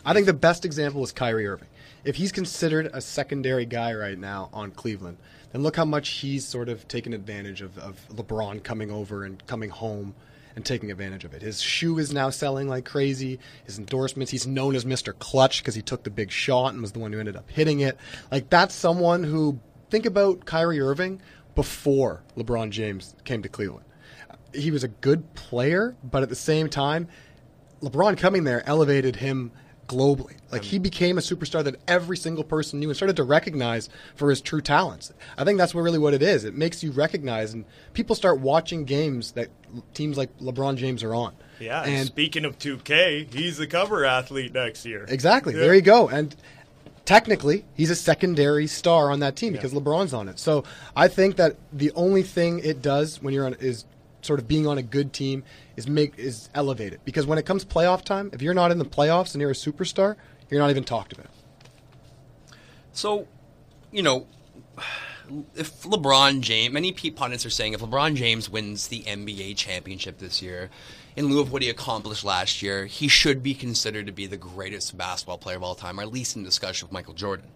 I 0.05 0.13
think 0.13 0.25
the 0.25 0.33
best 0.33 0.65
example 0.65 1.03
is 1.03 1.11
Kyrie 1.11 1.47
Irving. 1.47 1.67
If 2.07 2.15
he's 2.15 2.31
considered 2.31 2.89
a 2.93 3.01
secondary 3.01 3.65
guy 3.65 3.93
right 3.93 4.17
now 4.17 4.49
on 4.53 4.71
Cleveland, 4.71 5.17
then 5.51 5.61
look 5.61 5.75
how 5.75 5.83
much 5.83 6.07
he's 6.07 6.47
sort 6.47 6.69
of 6.69 6.87
taken 6.87 7.11
advantage 7.11 7.61
of, 7.61 7.77
of 7.77 7.99
LeBron 8.07 8.63
coming 8.63 8.89
over 8.89 9.25
and 9.25 9.45
coming 9.45 9.69
home 9.69 10.15
and 10.55 10.65
taking 10.65 10.89
advantage 10.89 11.25
of 11.25 11.33
it. 11.33 11.41
His 11.41 11.61
shoe 11.61 11.99
is 11.99 12.13
now 12.13 12.29
selling 12.29 12.69
like 12.69 12.85
crazy. 12.85 13.39
His 13.65 13.77
endorsements, 13.77 14.31
he's 14.31 14.47
known 14.47 14.73
as 14.73 14.85
Mr. 14.85 15.19
Clutch 15.19 15.61
because 15.61 15.75
he 15.75 15.81
took 15.81 16.03
the 16.03 16.09
big 16.09 16.31
shot 16.31 16.71
and 16.71 16.81
was 16.81 16.93
the 16.93 16.99
one 16.99 17.11
who 17.11 17.19
ended 17.19 17.35
up 17.35 17.49
hitting 17.49 17.81
it. 17.81 17.97
Like, 18.31 18.49
that's 18.49 18.73
someone 18.73 19.25
who, 19.25 19.59
think 19.89 20.05
about 20.05 20.45
Kyrie 20.45 20.79
Irving 20.79 21.21
before 21.55 22.23
LeBron 22.37 22.69
James 22.69 23.15
came 23.25 23.43
to 23.43 23.49
Cleveland. 23.49 23.85
He 24.53 24.71
was 24.71 24.85
a 24.85 24.87
good 24.87 25.33
player, 25.35 25.97
but 26.05 26.23
at 26.23 26.29
the 26.29 26.35
same 26.35 26.69
time, 26.69 27.09
LeBron 27.81 28.17
coming 28.17 28.45
there 28.45 28.65
elevated 28.65 29.17
him 29.17 29.51
globally. 29.87 30.35
Like 30.51 30.63
he 30.63 30.79
became 30.79 31.17
a 31.17 31.21
superstar 31.21 31.63
that 31.63 31.75
every 31.87 32.17
single 32.17 32.43
person 32.43 32.79
knew 32.79 32.89
and 32.89 32.95
started 32.95 33.15
to 33.17 33.23
recognize 33.23 33.89
for 34.15 34.29
his 34.29 34.41
true 34.41 34.61
talents. 34.61 35.13
I 35.37 35.43
think 35.43 35.57
that's 35.57 35.73
what 35.73 35.81
really 35.81 35.99
what 35.99 36.13
it 36.13 36.21
is. 36.21 36.43
It 36.43 36.55
makes 36.55 36.83
you 36.83 36.91
recognize 36.91 37.53
and 37.53 37.65
people 37.93 38.15
start 38.15 38.39
watching 38.39 38.85
games 38.85 39.31
that 39.33 39.49
teams 39.93 40.17
like 40.17 40.37
LeBron 40.39 40.77
James 40.77 41.03
are 41.03 41.15
on. 41.15 41.33
Yeah, 41.59 41.81
and 41.83 42.05
speaking 42.05 42.45
of 42.45 42.59
2K, 42.59 43.33
he's 43.33 43.57
the 43.57 43.67
cover 43.67 44.05
athlete 44.05 44.53
next 44.53 44.85
year. 44.85 45.05
Exactly. 45.07 45.53
Yeah. 45.53 45.61
There 45.61 45.73
you 45.73 45.81
go. 45.81 46.07
And 46.07 46.35
technically, 47.05 47.65
he's 47.73 47.89
a 47.89 47.95
secondary 47.95 48.67
star 48.67 49.11
on 49.11 49.21
that 49.21 49.35
team 49.35 49.53
because 49.53 49.73
LeBron's 49.73 50.13
on 50.13 50.27
it. 50.29 50.37
So 50.37 50.65
I 50.95 51.07
think 51.07 51.37
that 51.37 51.55
the 51.73 51.91
only 51.95 52.23
thing 52.23 52.59
it 52.59 52.81
does 52.81 53.21
when 53.21 53.33
you're 53.33 53.45
on 53.45 53.55
is 53.55 53.85
sort 54.21 54.39
of 54.39 54.47
being 54.47 54.67
on 54.67 54.77
a 54.77 54.83
good 54.83 55.13
team 55.13 55.43
is 55.77 55.87
make 55.87 56.17
is 56.17 56.49
elevate 56.53 56.91
it. 56.91 56.99
Because 57.05 57.25
when 57.25 57.37
it 57.37 57.45
comes 57.45 57.63
playoff 57.63 58.03
time, 58.03 58.29
if 58.33 58.41
you're 58.41 58.53
not 58.53 58.71
in 58.71 58.79
the 58.79 58.85
playoffs 58.85 59.33
and 59.33 59.41
you're 59.41 59.51
a 59.51 59.53
superstar, 59.53 60.17
you're 60.49 60.59
not 60.59 60.69
even 60.69 60.83
talked 60.83 61.13
about. 61.13 61.27
So, 62.91 63.27
you 63.91 64.01
know, 64.01 64.27
if 65.55 65.83
LeBron 65.83 66.41
James, 66.41 66.73
many 66.73 66.91
pundits 66.91 67.45
are 67.45 67.49
saying 67.49 67.73
if 67.73 67.81
LeBron 67.81 68.15
James 68.15 68.49
wins 68.49 68.87
the 68.87 69.03
NBA 69.03 69.55
championship 69.55 70.17
this 70.17 70.41
year, 70.41 70.69
in 71.15 71.29
lieu 71.29 71.39
of 71.39 71.51
what 71.51 71.61
he 71.61 71.69
accomplished 71.69 72.23
last 72.23 72.61
year, 72.61 72.85
he 72.85 73.07
should 73.07 73.43
be 73.43 73.53
considered 73.53 74.07
to 74.07 74.11
be 74.11 74.25
the 74.25 74.37
greatest 74.37 74.97
basketball 74.97 75.37
player 75.37 75.57
of 75.57 75.63
all 75.63 75.75
time, 75.75 75.99
or 75.99 76.03
at 76.03 76.11
least 76.11 76.35
in 76.35 76.43
discussion 76.43 76.87
with 76.87 76.93
Michael 76.93 77.13
Jordan. 77.13 77.47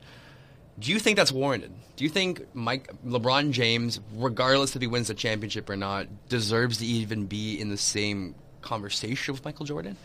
Do 0.82 0.92
you 0.92 1.00
think 1.00 1.16
that's 1.18 1.32
warranted? 1.32 1.72
Do 1.96 2.04
you 2.04 2.10
think 2.10 2.46
Mike 2.54 2.92
LeBron 3.06 3.52
James, 3.52 4.00
regardless 4.16 4.76
if 4.76 4.82
he 4.82 4.88
wins 4.88 5.08
the 5.08 5.14
championship 5.14 5.70
or 5.70 5.76
not, 5.78 6.08
deserves 6.28 6.78
to 6.80 6.86
even 6.86 7.26
be 7.28 7.60
in 7.60 7.70
the 7.70 7.78
same 7.78 8.36
conversation 8.62 9.34
with 9.34 9.46
Michael 9.46 9.66
Jordan? 9.66 9.96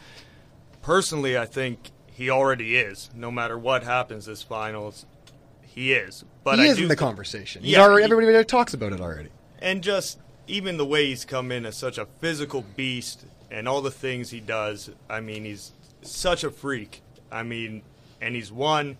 Personally, 0.82 1.36
I 1.38 1.46
think 1.46 1.90
he 2.12 2.30
already 2.30 2.76
is. 2.76 3.10
No 3.14 3.30
matter 3.30 3.58
what 3.58 3.82
happens 3.82 4.26
this 4.26 4.42
finals, 4.42 5.06
he 5.62 5.92
is. 5.92 6.24
But 6.44 6.58
he 6.58 6.66
I 6.66 6.68
is 6.68 6.76
do 6.76 6.82
in 6.84 6.88
the 6.88 6.94
thi- 6.94 6.98
conversation. 7.00 7.62
He's 7.62 7.72
Yeah, 7.72 7.82
already, 7.82 8.06
he- 8.06 8.12
everybody 8.12 8.44
talks 8.44 8.74
about 8.74 8.92
it 8.92 9.00
already. 9.00 9.30
and 9.60 9.82
just 9.82 10.18
even 10.46 10.76
the 10.76 10.86
way 10.86 11.06
he's 11.06 11.24
come 11.24 11.50
in 11.50 11.64
as 11.66 11.76
such 11.76 11.98
a 11.98 12.06
physical 12.20 12.64
beast 12.76 13.24
and 13.50 13.66
all 13.66 13.80
the 13.80 13.90
things 13.90 14.30
he 14.30 14.38
does 14.38 14.90
i 15.08 15.18
mean 15.18 15.44
he's 15.44 15.72
such 16.02 16.44
a 16.44 16.50
freak 16.52 17.00
i 17.32 17.42
mean 17.42 17.82
and 18.20 18.34
he's 18.36 18.52
won 18.52 18.96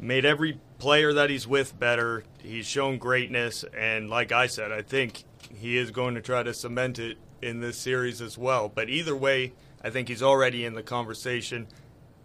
made 0.00 0.24
every 0.24 0.58
player 0.78 1.12
that 1.12 1.30
he's 1.30 1.46
with 1.46 1.78
better 1.78 2.24
he's 2.38 2.66
shown 2.66 2.98
greatness 2.98 3.64
and 3.76 4.10
like 4.10 4.32
i 4.32 4.46
said 4.46 4.72
i 4.72 4.82
think 4.82 5.24
he 5.54 5.76
is 5.76 5.90
going 5.90 6.14
to 6.14 6.20
try 6.20 6.42
to 6.42 6.52
cement 6.52 6.98
it 6.98 7.16
in 7.40 7.60
this 7.60 7.78
series 7.78 8.20
as 8.20 8.36
well 8.36 8.68
but 8.68 8.88
either 8.88 9.14
way 9.14 9.52
i 9.82 9.90
think 9.90 10.08
he's 10.08 10.22
already 10.22 10.64
in 10.64 10.74
the 10.74 10.82
conversation 10.82 11.66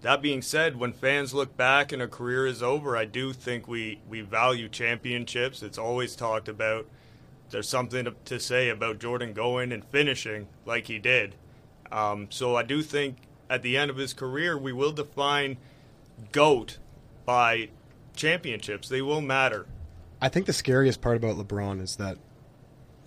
that 0.01 0.21
being 0.21 0.41
said, 0.41 0.77
when 0.77 0.93
fans 0.93 1.33
look 1.33 1.57
back 1.57 1.91
and 1.91 2.01
a 2.01 2.07
career 2.07 2.47
is 2.47 2.63
over, 2.63 2.95
I 2.95 3.03
do 3.05 3.33
think 3.33 3.67
we, 3.67 3.99
we 4.07 4.21
value 4.21 4.69
championships. 4.69 5.61
It's 5.61 5.77
always 5.77 6.15
talked 6.15 6.47
about. 6.47 6.87
There's 7.49 7.67
something 7.67 8.05
to, 8.05 8.15
to 8.25 8.39
say 8.39 8.69
about 8.69 8.99
Jordan 8.99 9.33
going 9.33 9.71
and 9.71 9.83
finishing 9.83 10.47
like 10.65 10.87
he 10.87 10.99
did. 10.99 11.35
Um, 11.91 12.27
so 12.29 12.55
I 12.55 12.63
do 12.63 12.81
think 12.81 13.17
at 13.49 13.61
the 13.61 13.75
end 13.75 13.91
of 13.91 13.97
his 13.97 14.13
career, 14.13 14.57
we 14.57 14.71
will 14.71 14.91
define 14.91 15.57
GOAT 16.31 16.77
by 17.25 17.69
championships. 18.19 18.89
They 18.89 19.01
will 19.01 19.21
matter. 19.21 19.65
I 20.21 20.29
think 20.29 20.45
the 20.45 20.53
scariest 20.53 21.01
part 21.01 21.17
about 21.17 21.37
LeBron 21.37 21.81
is 21.81 21.95
that 21.95 22.17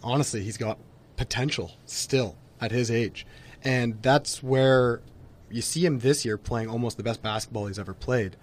honestly, 0.03 0.43
he's 0.43 0.57
got 0.57 0.79
potential 1.17 1.73
still 1.87 2.37
at 2.61 2.73
his 2.73 2.91
age. 2.91 3.27
And 3.63 4.03
that's 4.03 4.43
where 4.43 5.03
you 5.51 5.63
see 5.63 5.85
him 5.85 6.01
this 6.01 6.25
year 6.25 6.37
playing 6.37 6.69
almost 6.69 6.97
the 6.97 7.03
best 7.03 7.23
basketball 7.23 7.67
he's 7.67 7.79
ever 7.79 7.95
played. 7.95 8.37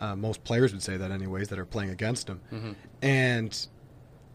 Uh, 0.00 0.14
most 0.14 0.44
players 0.44 0.72
would 0.72 0.82
say 0.82 0.96
that, 0.96 1.10
anyways, 1.10 1.48
that 1.48 1.58
are 1.58 1.64
playing 1.64 1.90
against 1.90 2.28
him. 2.28 2.76
And 3.00 3.66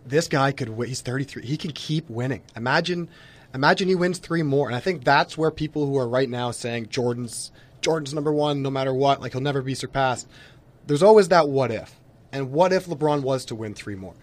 this 0.05 0.27
guy 0.27 0.51
could 0.51 0.69
win. 0.69 0.89
He's 0.89 1.01
33. 1.01 1.45
He 1.45 1.57
can 1.57 1.71
keep 1.71 2.09
winning. 2.09 2.41
Imagine, 2.55 3.09
imagine 3.53 3.87
he 3.87 3.95
wins 3.95 4.17
three 4.19 4.43
more. 4.43 4.67
And 4.67 4.75
I 4.75 4.79
think 4.79 5.03
that's 5.03 5.37
where 5.37 5.51
people 5.51 5.85
who 5.85 5.97
are 5.97 6.07
right 6.07 6.29
now 6.29 6.51
saying 6.51 6.89
Jordan's 6.89 7.51
Jordan's 7.81 8.13
number 8.13 8.33
one, 8.33 8.61
no 8.61 8.69
matter 8.71 8.93
what, 8.93 9.21
like 9.21 9.33
he'll 9.33 9.41
never 9.41 9.61
be 9.61 9.75
surpassed. 9.75 10.27
There's 10.87 11.03
always 11.03 11.27
that 11.29 11.47
what 11.49 11.71
if. 11.71 11.93
And 12.31 12.51
what 12.51 12.73
if 12.73 12.85
LeBron 12.87 13.21
was 13.21 13.45
to 13.45 13.55
win 13.55 13.73
three 13.73 13.95
more? 13.95 14.13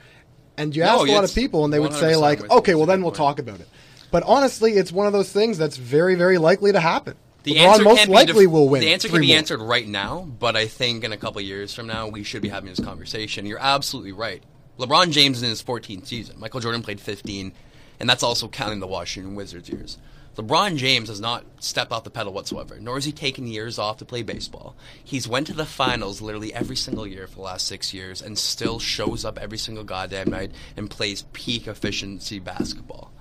And 0.57 0.75
you 0.75 0.83
No, 0.83 0.91
ask 1.01 1.09
a 1.09 1.13
lot 1.13 1.25
of 1.25 1.35
people, 1.35 1.65
and 1.65 1.73
they 1.73 1.81
would 1.81 1.93
say 1.95 2.17
like, 2.17 2.49
okay, 2.51 2.75
well 2.75 2.87
then 2.87 3.03
we'll 3.03 3.11
point. 3.11 3.17
talk 3.17 3.39
about 3.39 3.61
it. 3.61 3.69
But 4.11 4.23
honestly, 4.25 4.73
it's 4.73 4.93
one 4.93 5.07
of 5.07 5.13
those 5.13 5.33
things 5.33 5.59
that's 5.59 5.77
very, 5.77 6.15
very 6.15 6.39
likely 6.39 6.71
to 6.73 6.81
happen. 6.81 7.17
The 7.43 7.57
LeBron 7.57 7.59
answer 7.67 7.83
most 7.83 8.09
likely 8.09 8.45
def- 8.45 8.53
will 8.53 8.69
win. 8.69 8.81
The 8.81 8.93
answer 8.93 9.09
can 9.09 9.21
be 9.21 9.29
more. 9.29 9.37
answered 9.37 9.61
right 9.61 9.87
now, 9.87 10.21
but 10.39 10.57
I 10.57 10.67
think 10.67 11.03
in 11.05 11.13
a 11.13 11.17
couple 11.17 11.41
years 11.41 11.75
from 11.75 11.87
now, 11.87 12.09
we 12.09 12.23
should 12.23 12.41
be 12.41 12.49
having 12.49 12.71
this 12.71 12.81
conversation. 12.81 13.45
You're 13.47 13.59
absolutely 13.61 14.13
right. 14.13 14.43
LeBron 14.79 15.11
James 15.11 15.39
is 15.39 15.43
in 15.43 15.51
his 15.51 15.63
14th 15.63 16.07
season. 16.07 16.39
Michael 16.39 16.61
Jordan 16.61 16.83
played 16.83 17.01
15, 17.01 17.53
and 18.01 18.09
that's 18.09 18.23
also 18.23 18.49
counting 18.49 18.81
the 18.81 18.87
Washington 18.87 19.35
Wizards 19.35 19.69
years. 19.69 19.99
LeBron 20.37 20.77
James 20.77 21.09
has 21.09 21.21
not 21.21 21.45
stepped 21.61 21.93
off 21.93 22.05
the 22.05 22.11
pedal 22.11 22.33
whatsoever, 22.33 22.79
nor 22.81 22.97
has 22.97 23.05
he 23.05 23.13
taken 23.13 23.47
years 23.47 23.79
off 23.79 23.99
to 23.99 24.05
play 24.05 24.23
baseball. 24.23 24.75
He's 25.03 25.29
went 25.29 25.47
to 25.47 25.55
the 25.55 25.65
finals 25.65 26.21
literally 26.21 26.53
every 26.53 26.77
single 26.77 27.07
year 27.07 27.27
for 27.27 27.37
the 27.37 27.43
last 27.43 27.67
six 27.67 27.95
years, 27.95 28.21
and 28.21 28.37
still 28.39 28.79
shows 28.79 29.25
up 29.25 29.39
every 29.39 29.59
single 29.59 29.85
goddamn 29.85 30.31
night 30.31 30.51
and 30.77 30.91
plays 30.91 31.23
peak 31.33 31.67
efficiency 31.69 32.39
basketball. 32.41 33.13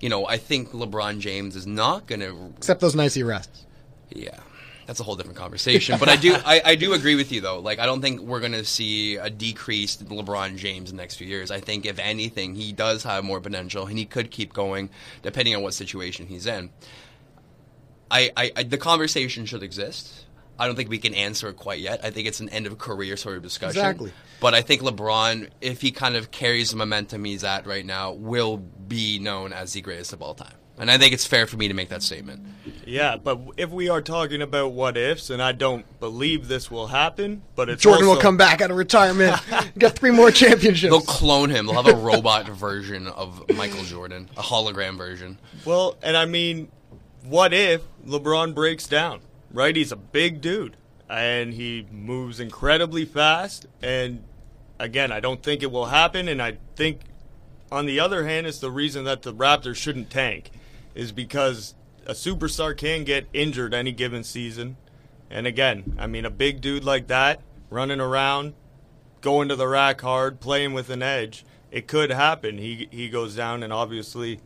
You 0.00 0.08
know, 0.08 0.26
I 0.26 0.36
think 0.38 0.70
LeBron 0.70 1.18
James 1.18 1.56
is 1.56 1.66
not 1.66 2.06
going 2.06 2.20
to 2.20 2.52
Except 2.56 2.80
those 2.80 2.94
nice 2.94 3.16
rests. 3.18 3.66
yeah, 4.10 4.38
that's 4.90 4.98
a 4.98 5.04
whole 5.04 5.14
different 5.14 5.38
conversation. 5.38 6.00
But 6.00 6.08
I 6.08 6.16
do, 6.16 6.34
I, 6.34 6.62
I 6.64 6.74
do 6.74 6.94
agree 6.94 7.14
with 7.14 7.30
you 7.30 7.40
though. 7.40 7.60
Like, 7.60 7.78
I 7.78 7.86
don't 7.86 8.00
think 8.00 8.22
we're 8.22 8.40
going 8.40 8.50
to 8.50 8.64
see 8.64 9.14
a 9.14 9.30
decreased 9.30 10.04
LeBron 10.04 10.56
James 10.56 10.90
in 10.90 10.96
the 10.96 11.00
next 11.00 11.14
few 11.14 11.28
years. 11.28 11.52
I 11.52 11.60
think 11.60 11.86
if 11.86 12.00
anything, 12.00 12.56
he 12.56 12.72
does 12.72 13.04
have 13.04 13.22
more 13.22 13.40
potential, 13.40 13.86
and 13.86 13.96
he 13.96 14.04
could 14.04 14.32
keep 14.32 14.52
going 14.52 14.90
depending 15.22 15.54
on 15.54 15.62
what 15.62 15.74
situation 15.74 16.26
he's 16.26 16.44
in. 16.44 16.70
I, 18.10 18.32
I, 18.36 18.52
I 18.56 18.62
the 18.64 18.78
conversation 18.78 19.46
should 19.46 19.62
exist. 19.62 20.24
I 20.58 20.66
don't 20.66 20.74
think 20.74 20.90
we 20.90 20.98
can 20.98 21.14
answer 21.14 21.48
it 21.50 21.56
quite 21.56 21.78
yet. 21.78 22.04
I 22.04 22.10
think 22.10 22.26
it's 22.26 22.40
an 22.40 22.48
end 22.48 22.66
of 22.66 22.76
career 22.78 23.16
sort 23.16 23.36
of 23.36 23.44
discussion. 23.44 23.78
Exactly. 23.78 24.12
But 24.40 24.54
I 24.54 24.62
think 24.62 24.82
LeBron, 24.82 25.50
if 25.60 25.82
he 25.82 25.92
kind 25.92 26.16
of 26.16 26.32
carries 26.32 26.72
the 26.72 26.76
momentum 26.76 27.22
he's 27.22 27.44
at 27.44 27.64
right 27.64 27.86
now, 27.86 28.10
will 28.10 28.56
be 28.56 29.20
known 29.20 29.52
as 29.52 29.72
the 29.72 29.82
greatest 29.82 30.12
of 30.12 30.20
all 30.20 30.34
time. 30.34 30.54
And 30.80 30.90
I 30.90 30.96
think 30.96 31.12
it's 31.12 31.26
fair 31.26 31.46
for 31.46 31.58
me 31.58 31.68
to 31.68 31.74
make 31.74 31.90
that 31.90 32.02
statement. 32.02 32.42
Yeah, 32.86 33.18
but 33.18 33.38
if 33.58 33.68
we 33.70 33.90
are 33.90 34.00
talking 34.00 34.40
about 34.40 34.72
what 34.72 34.96
ifs, 34.96 35.28
and 35.28 35.42
I 35.42 35.52
don't 35.52 35.84
believe 36.00 36.48
this 36.48 36.70
will 36.70 36.86
happen, 36.86 37.42
but 37.54 37.68
it's 37.68 37.82
Jordan 37.82 38.08
will 38.08 38.16
come 38.16 38.38
back 38.38 38.62
out 38.62 38.70
of 38.70 38.78
retirement, 38.78 39.38
get 39.78 39.98
three 39.98 40.10
more 40.10 40.30
championships. 40.30 40.90
They'll 40.90 41.02
clone 41.02 41.50
him. 41.50 41.66
They'll 41.66 41.82
have 41.82 41.94
a 41.94 42.00
robot 42.00 42.48
version 42.48 43.06
of 43.08 43.46
Michael 43.54 43.84
Jordan, 43.84 44.30
a 44.38 44.42
hologram 44.42 44.96
version. 44.96 45.36
Well, 45.66 45.98
and 46.02 46.16
I 46.16 46.24
mean, 46.24 46.68
what 47.24 47.52
if 47.52 47.82
LeBron 48.06 48.54
breaks 48.54 48.86
down? 48.86 49.20
Right? 49.52 49.76
He's 49.76 49.92
a 49.92 49.96
big 49.96 50.40
dude 50.40 50.76
and 51.10 51.52
he 51.52 51.86
moves 51.90 52.40
incredibly 52.40 53.04
fast. 53.04 53.66
And 53.82 54.24
again, 54.78 55.12
I 55.12 55.20
don't 55.20 55.42
think 55.42 55.62
it 55.62 55.70
will 55.70 55.86
happen. 55.86 56.26
And 56.26 56.40
I 56.40 56.56
think, 56.76 57.00
on 57.70 57.84
the 57.84 58.00
other 58.00 58.24
hand, 58.24 58.46
it's 58.46 58.60
the 58.60 58.70
reason 58.70 59.04
that 59.04 59.22
the 59.22 59.34
Raptors 59.34 59.76
shouldn't 59.76 60.08
tank 60.08 60.50
is 60.94 61.12
because 61.12 61.74
a 62.06 62.12
superstar 62.12 62.76
can 62.76 63.04
get 63.04 63.26
injured 63.32 63.74
any 63.74 63.92
given 63.92 64.24
season. 64.24 64.76
And 65.30 65.46
again, 65.46 65.96
I 65.98 66.06
mean, 66.06 66.24
a 66.24 66.30
big 66.30 66.60
dude 66.60 66.84
like 66.84 67.06
that 67.06 67.40
running 67.70 68.00
around, 68.00 68.54
going 69.20 69.48
to 69.48 69.56
the 69.56 69.68
rack 69.68 70.00
hard, 70.00 70.40
playing 70.40 70.72
with 70.72 70.90
an 70.90 71.02
edge, 71.02 71.44
it 71.70 71.86
could 71.86 72.10
happen. 72.10 72.58
He 72.58 72.88
he 72.90 73.08
goes 73.08 73.36
down, 73.36 73.62
and 73.62 73.72
obviously, 73.72 74.40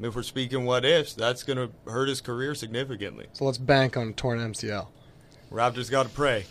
if 0.00 0.14
we're 0.14 0.22
speaking 0.22 0.64
what 0.64 0.84
ifs, 0.84 1.14
that's 1.14 1.42
going 1.42 1.56
to 1.56 1.90
hurt 1.90 2.08
his 2.08 2.20
career 2.20 2.54
significantly. 2.54 3.26
so 3.32 3.44
let's 3.44 3.58
bank 3.58 3.96
on 3.96 4.14
torn 4.14 4.38
MCL. 4.38 4.86
Raptors 5.50 5.90
got 5.90 6.04
to 6.04 6.08
pray. 6.10 6.46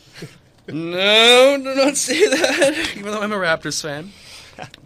No, 0.68 1.58
do 1.58 1.76
not 1.76 1.96
say 1.96 2.28
that. 2.28 2.94
Even 2.98 3.12
though 3.12 3.22
I'm 3.22 3.32
a 3.32 3.38
Raptors 3.38 3.82
fan. 3.82 4.12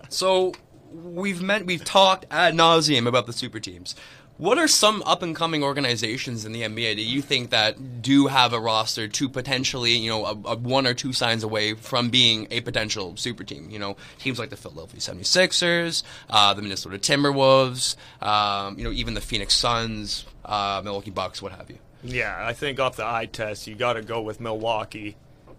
So 0.08 0.54
we've 0.94 1.42
met, 1.42 1.66
we've 1.66 1.84
talked 1.84 2.26
ad 2.30 2.54
nauseum 2.54 3.08
about 3.08 3.26
the 3.26 3.34
super 3.34 3.60
teams. 3.60 3.96
What 4.38 4.58
are 4.58 4.68
some 4.68 5.04
up 5.04 5.22
and 5.22 5.36
coming 5.36 5.64
organizations 5.64 6.44
in 6.44 6.54
the 6.54 6.64
NBA 6.64 6.96
that 6.96 7.04
you 7.04 7.22
think 7.22 7.52
that 7.52 8.02
do 8.02 8.28
have 8.28 8.52
a 8.52 8.60
roster 8.60 9.08
to 9.08 9.30
potentially, 9.30 9.92
you 9.92 10.10
know, 10.10 10.26
a, 10.26 10.32
a 10.32 10.56
one 10.56 10.88
or 10.88 10.96
two 10.96 11.14
signs 11.14 11.44
away 11.44 11.76
from 11.76 12.10
being 12.10 12.48
a 12.50 12.62
potential 12.62 13.16
super 13.16 13.44
team? 13.44 13.70
You 13.70 13.78
know, 13.78 13.96
teams 14.18 14.40
like 14.40 14.50
the 14.50 14.58
Philadelphia 14.58 15.00
76ers, 15.00 16.02
uh, 16.32 16.54
the 16.56 16.64
Minnesota 16.64 16.98
Timberwolves, 16.98 17.96
um, 18.24 18.78
you 18.78 18.84
know, 18.84 18.92
even 18.92 19.14
the 19.14 19.22
Phoenix 19.22 19.56
Suns, 19.56 20.26
uh, 20.46 20.82
Milwaukee 20.84 21.12
Bucks, 21.12 21.40
what 21.42 21.52
have 21.52 21.70
you. 21.70 21.78
Yeah, 22.04 22.36
I 22.44 22.54
think 22.54 22.80
off 22.80 22.96
the 22.96 23.06
eye 23.06 23.28
test, 23.28 23.68
you 23.68 23.76
got 23.76 23.94
to 23.94 24.02
go 24.02 24.22
with 24.22 24.42
Milwaukee. 24.42 25.16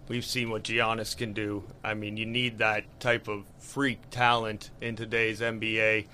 We've 0.09 0.25
seen 0.25 0.49
what 0.49 0.63
Giannis 0.63 1.17
can 1.17 1.33
do. 1.33 1.63
I 1.83 1.93
mean, 1.93 2.17
you 2.17 2.25
need 2.25 2.59
that 2.59 2.83
type 2.99 3.27
of 3.27 3.45
freak 3.57 4.09
talent 4.11 4.69
in 4.81 4.95
today's 4.95 5.39
NBA. 5.39 6.05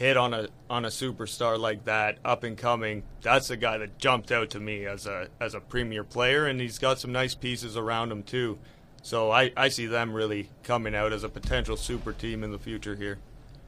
Hit 0.00 0.16
on 0.16 0.32
a 0.32 0.48
on 0.70 0.86
a 0.86 0.88
superstar 0.88 1.60
like 1.60 1.84
that, 1.84 2.18
up 2.24 2.42
and 2.42 2.56
coming, 2.56 3.02
that's 3.20 3.48
the 3.48 3.56
guy 3.56 3.76
that 3.76 3.98
jumped 3.98 4.32
out 4.32 4.48
to 4.48 4.58
me 4.58 4.86
as 4.86 5.06
a 5.06 5.28
as 5.38 5.54
a 5.54 5.60
premier 5.60 6.02
player, 6.02 6.46
and 6.46 6.58
he's 6.58 6.78
got 6.78 6.98
some 6.98 7.12
nice 7.12 7.34
pieces 7.34 7.76
around 7.76 8.10
him 8.10 8.22
too. 8.22 8.58
So 9.02 9.30
I, 9.30 9.52
I 9.56 9.68
see 9.68 9.86
them 9.86 10.12
really 10.12 10.48
coming 10.62 10.94
out 10.94 11.12
as 11.12 11.22
a 11.22 11.28
potential 11.28 11.76
super 11.76 12.12
team 12.12 12.42
in 12.42 12.50
the 12.50 12.58
future 12.58 12.96
here. 12.96 13.18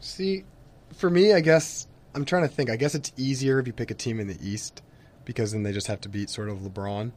See, 0.00 0.44
for 0.94 1.10
me, 1.10 1.34
I 1.34 1.40
guess 1.40 1.86
I'm 2.14 2.24
trying 2.24 2.42
to 2.42 2.48
think. 2.48 2.70
I 2.70 2.76
guess 2.76 2.94
it's 2.94 3.12
easier 3.16 3.58
if 3.60 3.66
you 3.66 3.74
pick 3.74 3.90
a 3.90 3.94
team 3.94 4.18
in 4.18 4.26
the 4.26 4.38
East 4.42 4.82
because 5.26 5.52
then 5.52 5.62
they 5.62 5.72
just 5.72 5.86
have 5.86 6.00
to 6.02 6.08
beat 6.08 6.30
sort 6.30 6.48
of 6.48 6.58
LeBron. 6.58 7.12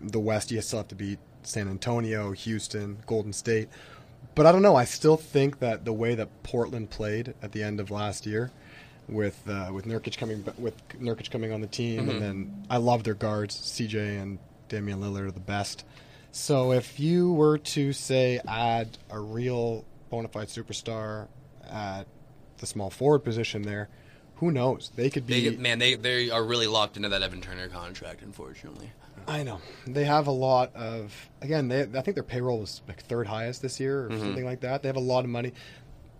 The 0.00 0.20
West, 0.20 0.50
you 0.50 0.60
still 0.60 0.80
have 0.80 0.88
to 0.88 0.94
beat 0.94 1.18
San 1.42 1.68
Antonio, 1.68 2.32
Houston, 2.32 2.98
Golden 3.06 3.32
State. 3.32 3.68
But 4.34 4.46
I 4.46 4.52
don't 4.52 4.62
know. 4.62 4.76
I 4.76 4.84
still 4.84 5.16
think 5.16 5.58
that 5.58 5.84
the 5.84 5.92
way 5.92 6.14
that 6.14 6.42
Portland 6.42 6.90
played 6.90 7.34
at 7.42 7.52
the 7.52 7.62
end 7.62 7.80
of 7.80 7.90
last 7.90 8.24
year, 8.24 8.50
with 9.08 9.40
uh, 9.48 9.70
with 9.72 9.84
Nurkic 9.84 10.16
coming 10.16 10.44
with 10.58 10.74
Nurkic 10.98 11.30
coming 11.30 11.52
on 11.52 11.60
the 11.60 11.66
team, 11.66 12.08
and 12.08 12.20
then 12.22 12.66
I 12.70 12.78
love 12.78 13.04
their 13.04 13.14
guards, 13.14 13.56
CJ 13.56 14.22
and 14.22 14.38
Damian 14.68 15.00
Lillard 15.00 15.28
are 15.28 15.30
the 15.30 15.40
best. 15.40 15.84
So 16.30 16.72
if 16.72 16.98
you 16.98 17.32
were 17.32 17.58
to 17.58 17.92
say 17.92 18.40
add 18.48 18.96
a 19.10 19.20
real 19.20 19.84
bona 20.08 20.28
fide 20.28 20.48
superstar 20.48 21.28
at 21.70 22.06
the 22.58 22.66
small 22.66 22.90
forward 22.90 23.20
position 23.20 23.62
there, 23.62 23.88
who 24.42 24.50
knows? 24.50 24.90
They 24.96 25.08
could 25.08 25.24
be. 25.24 25.50
They, 25.50 25.56
man, 25.56 25.78
they 25.78 25.94
they 25.94 26.28
are 26.30 26.42
really 26.42 26.66
locked 26.66 26.96
into 26.96 27.08
that 27.10 27.22
Evan 27.22 27.40
Turner 27.40 27.68
contract, 27.68 28.22
unfortunately. 28.22 28.90
I 29.28 29.44
know 29.44 29.60
they 29.86 30.04
have 30.04 30.26
a 30.26 30.32
lot 30.32 30.74
of. 30.74 31.14
Again, 31.40 31.68
they 31.68 31.82
I 31.82 32.02
think 32.02 32.16
their 32.16 32.24
payroll 32.24 32.58
was 32.58 32.82
like 32.88 33.04
third 33.04 33.28
highest 33.28 33.62
this 33.62 33.78
year 33.78 34.06
or 34.10 34.18
something 34.18 34.44
like 34.44 34.62
that. 34.62 34.82
They 34.82 34.88
have 34.88 34.96
a 34.96 35.00
lot 35.00 35.22
of 35.24 35.30
money, 35.30 35.52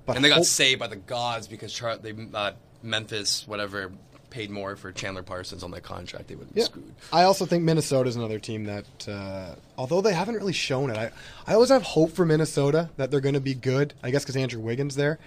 but 0.07 0.13
Mm-hmm. 0.13 0.17
And 0.17 0.25
they 0.25 0.29
got 0.29 0.37
hope- 0.37 0.45
saved 0.47 0.79
by 0.79 0.87
the 0.87 0.95
gods 0.97 1.49
because 1.49 1.73
Char- 1.73 1.97
they 1.99 2.15
uh, 2.33 2.53
Memphis 2.81 3.45
whatever 3.49 3.91
paid 4.31 4.51
more 4.51 4.77
for 4.77 4.93
Chandler 4.93 5.25
Parsons 5.25 5.65
on 5.65 5.73
that 5.73 5.83
contract. 5.83 6.29
They 6.29 6.37
would 6.37 6.45
have 6.47 6.55
been 6.55 6.61
Yeah. 6.61 6.67
screwed. 6.67 6.95
I 7.13 7.25
also 7.25 7.45
think 7.45 7.65
Minnesota 7.65 8.09
is 8.09 8.17
another 8.17 8.39
team 8.39 8.65
that, 8.65 8.87
uh, 9.09 9.57
although 9.77 10.01
they 10.01 10.15
haven't 10.15 10.37
really 10.37 10.55
shown 10.55 10.89
it, 10.91 10.97
I, 10.97 11.11
I 11.47 11.53
always 11.55 11.69
have 11.71 11.83
hope 11.83 12.13
for 12.13 12.25
Minnesota 12.25 12.89
that 12.97 13.11
they're 13.11 13.21
going 13.21 13.35
to 13.35 13.41
be 13.41 13.53
good. 13.55 13.93
I 14.03 14.11
guess 14.11 14.23
because 14.23 14.37
Andrew 14.37 14.61
Wiggins 14.63 14.95
there, 14.95 15.19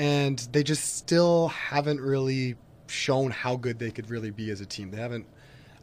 and 0.00 0.38
they 0.52 0.62
just 0.62 0.96
still 0.96 1.48
haven't 1.48 2.00
really 2.00 2.56
shown 2.86 3.30
how 3.30 3.54
good 3.56 3.78
they 3.78 3.90
could 3.90 4.08
really 4.08 4.30
be 4.30 4.50
as 4.50 4.62
a 4.62 4.66
team. 4.66 4.90
They 4.90 4.96
haven't. 4.96 5.26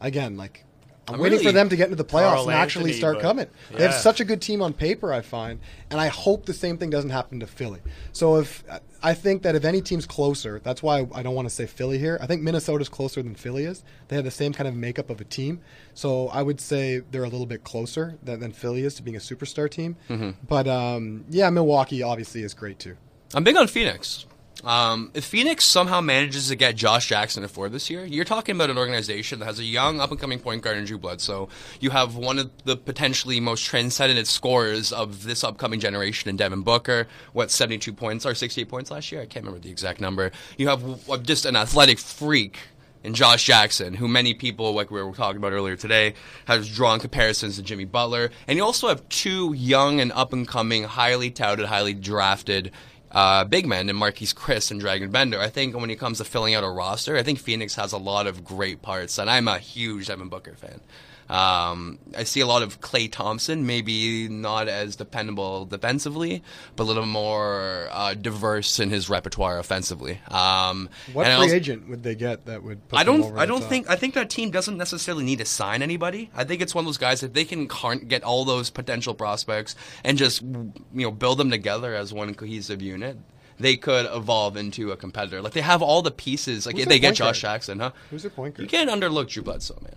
Again, 0.02 0.38
like 0.38 0.66
I'm, 1.08 1.16
I'm 1.16 1.22
waiting 1.22 1.40
for 1.40 1.52
them 1.52 1.70
to 1.70 1.76
get 1.76 1.86
into 1.86 1.98
the 1.98 2.04
playoffs 2.04 2.34
Karl 2.34 2.50
and 2.50 2.54
actually 2.58 2.86
Anthony, 2.86 3.00
start 3.00 3.16
but- 3.18 3.22
coming. 3.22 3.48
They 3.72 3.84
have 3.84 3.94
such 3.94 4.20
a 4.20 4.26
good 4.26 4.42
team 4.42 4.64
on 4.64 4.74
paper, 4.74 5.14
I 5.14 5.22
find, 5.22 5.60
and 5.92 6.02
I 6.02 6.08
hope 6.08 6.48
the 6.48 6.54
same 6.54 6.80
thing 6.80 6.90
doesn't 6.90 7.12
happen 7.12 7.40
to 7.42 7.48
Philly. 7.48 7.80
So 8.12 8.38
if 8.38 8.64
I 9.04 9.14
think 9.14 9.44
that 9.44 9.54
if 9.54 9.64
any 9.64 9.82
team's 9.82 10.08
closer, 10.08 10.60
that's 10.64 10.82
why 10.82 11.08
I 11.14 11.22
don't 11.22 11.36
want 11.36 11.48
to 11.48 11.54
say 11.54 11.68
Philly 11.68 12.00
here. 12.00 12.18
I 12.20 12.26
think 12.26 12.42
Minnesota's 12.42 12.90
closer 12.90 13.22
than 13.22 13.36
Philly 13.36 13.66
is. 13.66 13.84
They 14.08 14.16
have 14.16 14.26
the 14.26 14.32
same 14.32 14.52
kind 14.52 14.68
of 14.68 14.74
makeup 14.74 15.12
of 15.12 15.22
a 15.22 15.26
team, 15.26 15.62
so 15.94 16.28
I 16.30 16.42
would 16.42 16.60
say 16.60 17.02
they're 17.12 17.24
a 17.24 17.30
little 17.30 17.46
bit 17.46 17.64
closer 17.64 18.18
than, 18.24 18.40
than 18.40 18.52
Philly 18.52 18.82
is 18.84 18.96
to 18.96 19.04
being 19.04 19.16
a 19.16 19.20
superstar 19.20 19.70
team. 19.70 19.96
Mm-hmm. 20.10 20.32
But 20.48 20.68
um, 20.68 21.26
yeah, 21.30 21.52
Milwaukee 21.52 22.02
obviously 22.02 22.42
is 22.42 22.56
great 22.56 22.80
too. 22.80 22.98
I'm 23.34 23.44
big 23.44 23.58
on 23.58 23.68
Phoenix. 23.68 24.26
Um, 24.64 25.12
if 25.14 25.26
Phoenix 25.26 25.66
somehow 25.66 26.02
manages 26.02 26.48
to 26.48 26.56
get 26.56 26.76
Josh 26.76 27.08
Jackson 27.08 27.44
to 27.44 27.50
four 27.50 27.70
this 27.70 27.90
year, 27.90 28.06
you're 28.06 28.26
talking 28.26 28.56
about 28.56 28.70
an 28.70 28.78
organization 28.78 29.40
that 29.40 29.46
has 29.46 29.60
a 29.60 29.64
young, 29.64 30.00
up 30.00 30.12
and 30.12 30.20
coming 30.20 30.40
point 30.40 30.64
guard 30.64 30.78
in 30.78 30.86
Drew 30.86 30.98
Bledsoe. 30.98 31.50
You 31.80 31.92
have 31.92 32.16
one 32.16 32.40
of 32.40 32.50
the 32.64 32.76
potentially 32.76 33.40
most 33.40 33.66
transcendent 33.66 34.28
scorers 34.28 34.92
of 34.92 35.24
this 35.24 35.44
upcoming 35.44 35.80
generation 35.80 36.30
in 36.30 36.38
Devin 36.38 36.64
Booker. 36.64 37.08
What 37.34 37.52
72 37.52 37.94
points 37.94 38.26
or 38.26 38.34
68 38.34 38.68
points 38.68 38.92
last 38.92 39.12
year? 39.12 39.22
I 39.22 39.26
can't 39.26 39.46
remember 39.46 39.64
the 39.64 39.72
exact 39.72 40.02
number. 40.02 40.32
You 40.58 40.70
have 40.70 41.24
just 41.24 41.46
an 41.46 41.56
athletic 41.56 42.00
freak 42.00 42.58
in 43.04 43.14
Josh 43.14 43.46
Jackson, 43.46 43.94
who 43.94 44.08
many 44.08 44.34
people, 44.34 44.74
like 44.74 44.90
we 44.90 45.02
were 45.02 45.14
talking 45.14 45.38
about 45.38 45.54
earlier 45.54 45.76
today, 45.76 46.16
has 46.46 46.68
drawn 46.68 47.00
comparisons 47.00 47.58
to 47.58 47.62
Jimmy 47.62 47.86
Butler. 47.86 48.32
And 48.48 48.58
you 48.58 48.64
also 48.64 48.88
have 48.88 49.08
two 49.08 49.54
young 49.54 50.02
and 50.02 50.12
up 50.14 50.34
and 50.34 50.48
coming, 50.48 50.84
highly 50.84 51.30
touted, 51.30 51.68
highly 51.68 51.94
drafted 51.94 52.72
uh, 53.12 53.44
big 53.44 53.66
men 53.66 53.90
in 53.90 53.96
Marquese 53.96 54.34
Chriss 54.34 54.72
and 54.72 54.82
Dragan 54.82 55.12
Bender. 55.12 55.40
I 55.40 55.50
think 55.50 55.76
when 55.76 55.90
it 55.90 56.00
comes 56.00 56.18
to 56.18 56.26
filling 56.26 56.56
out 56.56 56.64
a 56.64 56.70
roster, 56.70 57.18
I 57.18 57.24
think 57.24 57.40
Phoenix 57.40 57.76
has 57.76 57.94
a 57.94 57.98
lot 57.98 58.28
of 58.28 58.44
great 58.44 58.82
parts, 58.82 59.18
and 59.18 59.30
I'm 59.30 59.48
a 59.48 59.60
huge 59.60 60.08
Devin 60.08 60.30
Booker 60.30 60.56
fan. 60.56 60.82
Um, 61.30 62.00
I 62.18 62.24
see 62.24 62.40
a 62.40 62.46
lot 62.48 62.64
of 62.64 62.80
Klay 62.80 63.12
Thompson, 63.12 63.66
maybe 63.66 64.30
not 64.30 64.68
as 64.68 64.96
dependable 64.96 65.66
defensively, 65.66 66.42
but 66.76 66.84
a 66.84 66.86
little 66.86 67.06
more 67.06 67.90
uh, 67.92 68.14
diverse 68.14 68.80
in 68.80 68.90
his 68.90 69.10
repertoire 69.10 69.60
offensively. 69.60 70.20
Um, 70.30 70.90
What 71.14 71.26
free 71.26 71.34
also- 71.34 71.54
agent 71.56 71.90
would 71.90 72.04
they 72.04 72.16
get 72.16 72.46
that 72.46 72.64
would? 72.64 72.88
Put 72.88 73.00
I 73.00 73.04
don't. 73.04 73.38
I 73.38 73.46
don't 73.46 73.60
top? 73.62 73.70
think. 73.70 73.90
I 73.90 73.96
think 73.96 74.14
that 74.14 74.30
team 74.30 74.52
doesn't 74.52 74.78
necessarily 74.78 75.24
need 75.26 75.40
to 75.40 75.46
sign 75.46 75.82
anybody. 75.82 76.30
I 76.36 76.44
think 76.44 76.62
it's 76.62 76.74
one 76.74 76.84
of 76.84 76.88
those 76.88 76.98
guys 76.98 77.22
that 77.22 77.34
they 77.34 77.44
can 77.46 77.68
get 78.08 78.24
all 78.24 78.46
those 78.46 78.70
potential 78.70 79.14
prospects 79.14 79.76
and 80.04 80.18
just 80.18 80.42
you 80.42 80.72
know 80.94 81.12
build 81.12 81.40
them 81.40 81.50
together 81.52 81.94
as 81.94 82.14
one 82.14 82.34
cohesive 82.36 82.82
unit. 82.82 83.18
They 83.60 83.76
could 83.76 84.06
evolve 84.14 84.56
into 84.56 84.92
a 84.92 84.98
competitor. 84.98 85.42
Like 85.42 85.54
they 85.54 85.62
have 85.62 85.82
all 85.82 86.02
the 86.04 86.12
pieces. 86.12 86.66
Like 86.68 86.76
Who's 86.76 86.84
if 86.84 86.90
they 86.90 87.00
get 87.00 87.16
Josh 87.16 87.42
guard? 87.42 87.54
Jackson, 87.54 87.80
huh? 87.80 87.92
Who's 88.12 88.22
their 88.22 88.30
point 88.30 88.56
guard? 88.56 88.62
You 88.64 88.70
can't 88.70 88.90
underlook 88.90 89.30
Drew 89.30 89.42
Bledsoe, 89.44 89.80
man. 89.82 89.96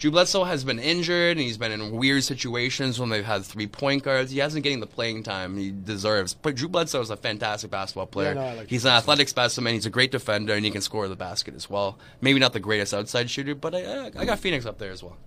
Drew 0.00 0.10
Bledsoe 0.10 0.44
has 0.44 0.64
been 0.64 0.78
injured 0.78 1.36
and 1.36 1.40
he's 1.40 1.58
been 1.58 1.72
in 1.72 1.90
weird 1.90 2.24
situations 2.24 2.98
when 2.98 3.10
they've 3.10 3.22
had 3.22 3.44
three 3.44 3.66
point 3.66 4.02
guards. 4.02 4.30
He 4.30 4.38
hasn't 4.38 4.62
getting 4.62 4.80
the 4.80 4.86
playing 4.86 5.24
time 5.24 5.58
he 5.58 5.70
deserves. 5.70 6.32
But 6.32 6.54
Drew 6.54 6.68
Bledsoe 6.68 7.02
is 7.02 7.10
a 7.10 7.18
fantastic 7.18 7.70
basketball 7.70 8.06
player. 8.06 8.34
no, 8.34 8.54
like 8.54 8.70
he's 8.70 8.86
an 8.86 8.92
athletic 8.92 9.28
specimen. 9.28 9.74
He's 9.74 9.84
a 9.84 9.90
great 9.90 10.10
defender 10.10 10.54
and 10.54 10.64
he 10.64 10.70
can 10.70 10.80
score 10.80 11.06
the 11.06 11.16
basket 11.16 11.54
as 11.54 11.68
well. 11.68 11.98
Maybe 12.22 12.38
not 12.38 12.54
the 12.54 12.60
greatest 12.60 12.94
outside 12.94 13.28
shooter, 13.28 13.54
but 13.54 13.74
I, 13.74 14.06
I, 14.06 14.10
I 14.16 14.24
got 14.24 14.38
Phoenix 14.38 14.64
up 14.64 14.78
there 14.78 14.90
as 14.90 15.02
well. 15.02 15.18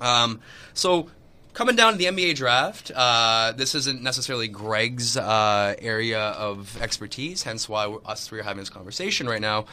Um, 0.00 0.40
so 0.74 1.10
coming 1.52 1.74
down 1.74 1.94
to 1.94 1.98
the 1.98 2.04
NBA 2.04 2.36
draft, 2.36 2.92
uh, 2.94 3.52
this 3.56 3.74
isn't 3.74 4.00
necessarily 4.00 4.46
Greg's 4.46 5.16
uh, 5.16 5.74
area 5.80 6.20
of 6.20 6.80
expertise, 6.80 7.42
hence 7.42 7.68
why 7.68 7.86
us 8.06 8.28
three 8.28 8.38
are 8.38 8.44
having 8.44 8.60
this 8.60 8.70
conversation 8.70 9.28
right 9.28 9.40
now. 9.40 9.66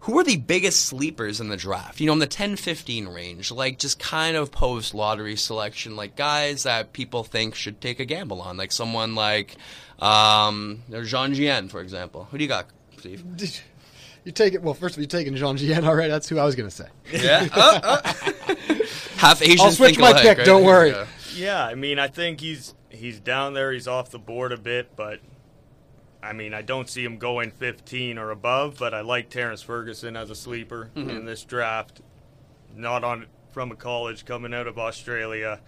Who 0.00 0.18
are 0.18 0.24
the 0.24 0.36
biggest 0.36 0.86
sleepers 0.86 1.40
in 1.40 1.48
the 1.48 1.56
draft? 1.56 2.00
You 2.00 2.06
know, 2.06 2.12
in 2.12 2.18
the 2.18 2.26
10 2.26 2.56
15 2.56 3.08
range, 3.08 3.50
like 3.50 3.78
just 3.78 3.98
kind 3.98 4.36
of 4.36 4.50
post 4.50 4.94
lottery 4.94 5.36
selection, 5.36 5.96
like 5.96 6.16
guys 6.16 6.62
that 6.62 6.92
people 6.92 7.24
think 7.24 7.54
should 7.54 7.80
take 7.80 8.00
a 8.00 8.04
gamble 8.04 8.40
on, 8.40 8.56
like 8.56 8.72
someone 8.72 9.14
like 9.14 9.56
um, 9.98 10.82
Jean 10.90 11.34
Gien, 11.34 11.68
for 11.68 11.80
example. 11.80 12.28
Who 12.30 12.38
do 12.38 12.44
you 12.44 12.48
got, 12.48 12.66
Steve? 12.98 13.24
You 14.24 14.32
take 14.32 14.52
it. 14.52 14.62
Well, 14.62 14.74
first 14.74 14.94
of 14.94 14.98
all, 14.98 15.02
you're 15.04 15.08
taking 15.08 15.34
Jean 15.36 15.56
Gien 15.56 15.84
already. 15.84 16.10
That's 16.10 16.28
who 16.28 16.38
I 16.38 16.44
was 16.44 16.54
going 16.54 16.68
to 16.68 16.74
say. 16.74 16.88
Yeah? 17.10 17.48
Uh, 17.50 17.80
uh. 17.82 18.12
Half 19.16 19.40
Asian. 19.40 19.60
I'll 19.60 19.70
switch 19.70 19.90
think 19.92 20.00
my 20.00 20.10
alike, 20.10 20.22
pick, 20.22 20.38
right? 20.38 20.44
don't 20.46 20.64
worry. 20.64 20.90
Yeah. 20.90 21.06
Yeah, 21.34 21.64
I 21.64 21.74
mean, 21.76 21.98
I 21.98 22.08
think 22.08 22.40
he's 22.40 22.74
he's 22.90 23.20
down 23.20 23.54
there. 23.54 23.72
He's 23.72 23.88
off 23.88 24.10
the 24.10 24.18
board 24.18 24.52
a 24.52 24.58
bit, 24.58 24.96
but 24.96 25.20
I 26.22 26.32
mean, 26.32 26.52
I 26.52 26.62
don't 26.62 26.88
see 26.88 27.04
him 27.04 27.18
going 27.18 27.50
15 27.50 28.18
or 28.18 28.30
above. 28.30 28.76
But 28.78 28.94
I 28.94 29.00
like 29.00 29.30
Terrence 29.30 29.62
Ferguson 29.62 30.16
as 30.16 30.30
a 30.30 30.34
sleeper 30.34 30.90
in 30.94 31.24
this 31.24 31.44
draft. 31.44 32.00
Not 32.76 33.04
on 33.04 33.26
from 33.52 33.72
a 33.72 33.76
college 33.76 34.24
coming 34.24 34.54
out 34.54 34.66
of 34.66 34.78
Australia, 34.78 35.60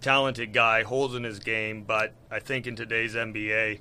talented 0.00 0.52
guy, 0.52 0.82
holds 0.82 1.14
in 1.14 1.24
his 1.24 1.38
game. 1.38 1.82
But 1.82 2.12
I 2.30 2.38
think 2.40 2.66
in 2.66 2.76
today's 2.76 3.14
NBA, 3.14 3.80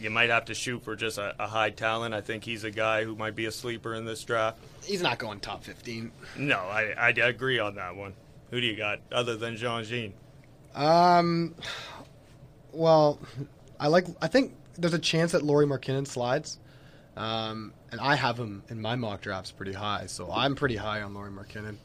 you 0.00 0.10
might 0.10 0.30
have 0.30 0.44
to 0.46 0.54
shoot 0.54 0.82
for 0.84 0.94
just 0.94 1.18
a, 1.18 1.34
a 1.42 1.46
high 1.46 1.70
talent. 1.70 2.14
I 2.14 2.20
think 2.20 2.44
he's 2.44 2.64
a 2.64 2.70
guy 2.70 3.04
who 3.04 3.16
might 3.16 3.34
be 3.34 3.46
a 3.46 3.52
sleeper 3.52 3.94
in 3.94 4.04
this 4.04 4.22
draft. 4.22 4.58
He's 4.84 5.02
not 5.02 5.18
going 5.18 5.40
top 5.40 5.64
15. 5.64 6.12
No, 6.36 6.58
I, 6.58 6.94
I 6.98 7.08
agree 7.10 7.58
on 7.58 7.74
that 7.76 7.96
one. 7.96 8.14
Who 8.50 8.60
do 8.60 8.66
you 8.66 8.76
got 8.76 9.00
other 9.12 9.36
than 9.36 9.56
Jean 9.56 9.84
Jean? 9.84 10.14
Um, 10.74 11.54
well, 12.72 13.18
I 13.78 13.88
like. 13.88 14.06
I 14.22 14.28
think 14.28 14.54
there's 14.78 14.94
a 14.94 14.98
chance 14.98 15.32
that 15.32 15.42
Lauri 15.42 15.66
Markkanen 15.66 16.06
slides, 16.06 16.58
um, 17.16 17.72
and 17.90 18.00
I 18.00 18.14
have 18.14 18.38
him 18.38 18.62
in 18.68 18.80
my 18.80 18.96
mock 18.96 19.20
drafts 19.20 19.50
pretty 19.50 19.72
high. 19.72 20.06
So 20.06 20.30
I'm 20.32 20.54
pretty 20.54 20.76
high 20.76 21.02
on 21.02 21.14
Lauri 21.14 21.30
Markkanen. 21.30 21.76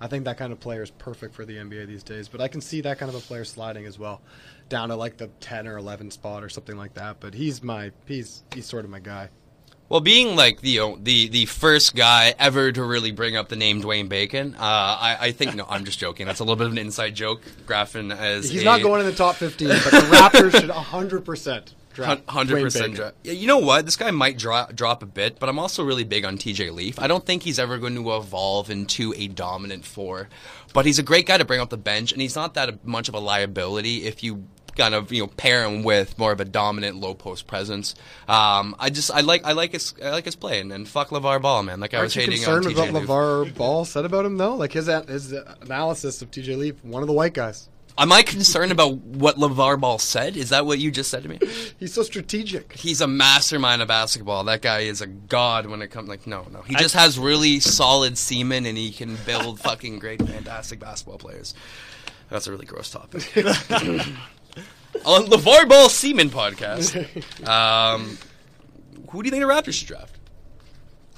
I 0.00 0.08
think 0.08 0.24
that 0.24 0.36
kind 0.36 0.52
of 0.52 0.60
player 0.60 0.82
is 0.82 0.90
perfect 0.90 1.34
for 1.34 1.44
the 1.44 1.56
NBA 1.56 1.86
these 1.86 2.02
days. 2.02 2.28
But 2.28 2.40
I 2.40 2.48
can 2.48 2.60
see 2.60 2.80
that 2.82 2.98
kind 2.98 3.08
of 3.08 3.14
a 3.14 3.20
player 3.20 3.44
sliding 3.44 3.86
as 3.86 3.98
well, 3.98 4.20
down 4.68 4.88
to 4.88 4.96
like 4.96 5.16
the 5.16 5.28
10 5.40 5.66
or 5.68 5.78
11 5.78 6.10
spot 6.10 6.42
or 6.42 6.48
something 6.48 6.76
like 6.76 6.94
that. 6.94 7.20
But 7.20 7.34
he's 7.34 7.62
my 7.62 7.92
he's 8.06 8.42
he's 8.52 8.66
sort 8.66 8.84
of 8.84 8.90
my 8.90 9.00
guy. 9.00 9.30
Well, 9.88 10.00
being 10.00 10.36
like 10.36 10.60
the 10.60 10.96
the 11.00 11.28
the 11.28 11.46
first 11.46 11.94
guy 11.94 12.34
ever 12.38 12.72
to 12.72 12.82
really 12.82 13.12
bring 13.12 13.36
up 13.36 13.48
the 13.48 13.56
name 13.56 13.80
Dwayne 13.80 14.08
Bacon, 14.08 14.54
uh, 14.54 14.58
I, 14.58 15.16
I 15.20 15.32
think 15.32 15.54
no, 15.54 15.66
I'm 15.68 15.84
just 15.84 15.98
joking. 15.98 16.26
That's 16.26 16.40
a 16.40 16.44
little 16.44 16.56
bit 16.56 16.66
of 16.66 16.72
an 16.72 16.78
inside 16.78 17.14
joke. 17.14 17.42
Graffin 17.66 18.10
as 18.10 18.50
He's 18.50 18.62
a, 18.62 18.64
not 18.64 18.82
going 18.82 19.00
in 19.00 19.06
the 19.06 19.14
top 19.14 19.36
15, 19.36 19.68
but 19.68 19.84
the 19.84 19.98
Raptors 19.98 20.60
should 20.60 20.70
100 20.70 21.24
percent 21.24 21.74
Hundred 21.96 22.62
percent. 22.62 22.98
Yeah, 23.22 23.32
you 23.32 23.46
know 23.46 23.58
what? 23.58 23.84
This 23.84 23.96
guy 23.96 24.10
might 24.10 24.38
drop 24.38 24.74
drop 24.74 25.02
a 25.02 25.06
bit, 25.06 25.38
but 25.38 25.48
I'm 25.48 25.58
also 25.58 25.84
really 25.84 26.04
big 26.04 26.24
on 26.24 26.38
TJ 26.38 26.72
Leaf. 26.72 26.98
I 27.00 27.06
don't 27.06 27.24
think 27.24 27.42
he's 27.42 27.58
ever 27.58 27.78
going 27.78 27.94
to 27.94 28.16
evolve 28.16 28.70
into 28.70 29.14
a 29.16 29.28
dominant 29.28 29.84
four, 29.84 30.28
but 30.72 30.86
he's 30.86 30.98
a 30.98 31.02
great 31.02 31.26
guy 31.26 31.38
to 31.38 31.44
bring 31.44 31.60
up 31.60 31.70
the 31.70 31.76
bench, 31.76 32.12
and 32.12 32.20
he's 32.20 32.36
not 32.36 32.54
that 32.54 32.84
much 32.86 33.08
of 33.08 33.14
a 33.14 33.20
liability 33.20 34.04
if 34.04 34.22
you 34.22 34.44
kind 34.76 34.94
of 34.94 35.12
you 35.12 35.22
know 35.22 35.26
pair 35.26 35.64
him 35.64 35.82
with 35.82 36.18
more 36.18 36.32
of 36.32 36.40
a 36.40 36.44
dominant 36.44 36.96
low 36.96 37.14
post 37.14 37.46
presence. 37.46 37.94
Um, 38.28 38.74
I 38.78 38.90
just 38.90 39.10
I 39.10 39.20
like 39.20 39.44
I 39.44 39.52
like 39.52 39.72
his 39.72 39.94
I 40.02 40.10
like 40.10 40.24
his 40.24 40.36
play 40.36 40.60
and, 40.60 40.72
and 40.72 40.88
fuck 40.88 41.08
LaVar 41.08 41.42
Ball 41.42 41.62
man. 41.62 41.80
Like 41.80 41.94
I 41.94 42.02
was 42.02 42.16
Aren't 42.16 42.26
you 42.26 42.32
hating 42.32 42.48
on 42.48 42.62
concerned 42.62 42.76
TJ 42.76 42.92
with 42.92 43.08
what. 43.08 43.18
LaVar 43.18 43.54
Ball 43.54 43.84
said 43.84 44.04
about 44.04 44.24
him, 44.24 44.38
though? 44.38 44.54
Like 44.54 44.72
his 44.72 44.86
his 44.86 45.32
analysis 45.32 46.22
of 46.22 46.30
TJ 46.30 46.56
Leaf, 46.56 46.84
one 46.84 47.02
of 47.02 47.06
the 47.06 47.14
white 47.14 47.34
guys. 47.34 47.68
Am 47.98 48.10
I 48.10 48.22
concerned 48.22 48.72
about 48.72 48.94
what 48.96 49.36
LaVar 49.36 49.78
Ball 49.80 49.98
said? 49.98 50.36
Is 50.36 50.48
that 50.48 50.64
what 50.64 50.78
you 50.78 50.90
just 50.90 51.10
said 51.10 51.22
to 51.24 51.28
me? 51.28 51.38
He's 51.78 51.92
so 51.92 52.02
strategic. 52.02 52.72
He's 52.72 53.00
a 53.00 53.06
mastermind 53.06 53.82
of 53.82 53.88
basketball. 53.88 54.44
That 54.44 54.62
guy 54.62 54.80
is 54.80 55.00
a 55.00 55.06
god 55.06 55.66
when 55.66 55.82
it 55.82 55.88
comes. 55.88 56.08
Like 56.08 56.26
no, 56.26 56.46
no, 56.50 56.62
he 56.62 56.74
just 56.74 56.94
has 56.94 57.18
really 57.18 57.60
solid 57.60 58.16
semen 58.16 58.66
and 58.66 58.78
he 58.78 58.92
can 58.92 59.16
build 59.26 59.60
fucking 59.68 59.98
great, 59.98 60.26
fantastic 60.26 60.80
basketball 60.80 61.18
players. 61.18 61.54
That's 62.30 62.46
a 62.46 62.50
really 62.50 62.66
gross 62.66 62.90
topic. 62.90 63.30
On 65.04 65.24
LaVar 65.26 65.68
Ball 65.68 65.88
Semen 65.88 66.30
podcast, 66.30 66.96
um, 67.46 68.18
who 69.10 69.22
do 69.22 69.26
you 69.26 69.30
think 69.30 69.42
the 69.42 69.48
Raptors 69.48 69.74
should 69.74 69.88
draft? 69.88 70.16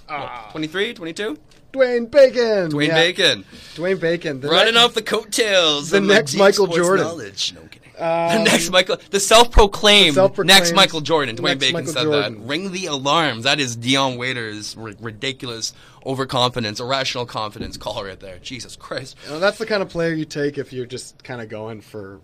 23, 0.08 0.94
22? 0.94 1.38
Dwayne 1.72 2.08
Bacon. 2.10 2.70
Dwayne 2.70 2.88
Yeah. 2.88 2.94
Bacon. 2.94 3.44
Dwayne 3.74 3.98
Bacon. 4.00 4.40
The 4.40 4.48
Running 4.48 4.74
next- 4.74 4.84
off 4.86 4.94
the 4.94 5.02
coattails. 5.02 5.90
the 5.90 5.96
of 5.98 6.04
next 6.04 6.32
deep 6.32 6.40
Michael 6.40 6.68
Jordan. 6.68 7.06
Knowledge. 7.06 7.52
No 7.54 7.62
kidding. 7.62 7.80
Um, 7.98 8.38
the 8.44 8.50
next 8.50 8.70
Michael, 8.70 8.96
the 9.10 9.18
self-proclaimed, 9.20 10.10
the 10.10 10.20
self-proclaimed 10.20 10.48
next 10.48 10.72
Michael 10.72 11.00
Jordan. 11.00 11.36
Dwayne 11.36 11.58
Bacon 11.58 11.72
Michael 11.74 11.92
said 11.92 12.02
Jordan. 12.04 12.40
that. 12.40 12.46
Ring 12.46 12.70
the 12.72 12.86
alarms. 12.86 13.42
That 13.44 13.58
is 13.60 13.74
Dion 13.76 14.16
Waiters' 14.16 14.76
r- 14.78 14.92
ridiculous 15.00 15.72
overconfidence, 16.06 16.78
irrational 16.80 17.26
confidence 17.26 17.76
call 17.76 18.04
right 18.04 18.18
there. 18.20 18.38
Jesus 18.38 18.76
Christ. 18.76 19.16
You 19.24 19.30
know, 19.32 19.38
that's 19.40 19.58
the 19.58 19.66
kind 19.66 19.82
of 19.82 19.88
player 19.88 20.12
you 20.12 20.24
take 20.24 20.58
if 20.58 20.72
you're 20.72 20.86
just 20.86 21.22
kind 21.24 21.40
of 21.40 21.48
going 21.48 21.80
for 21.80 22.20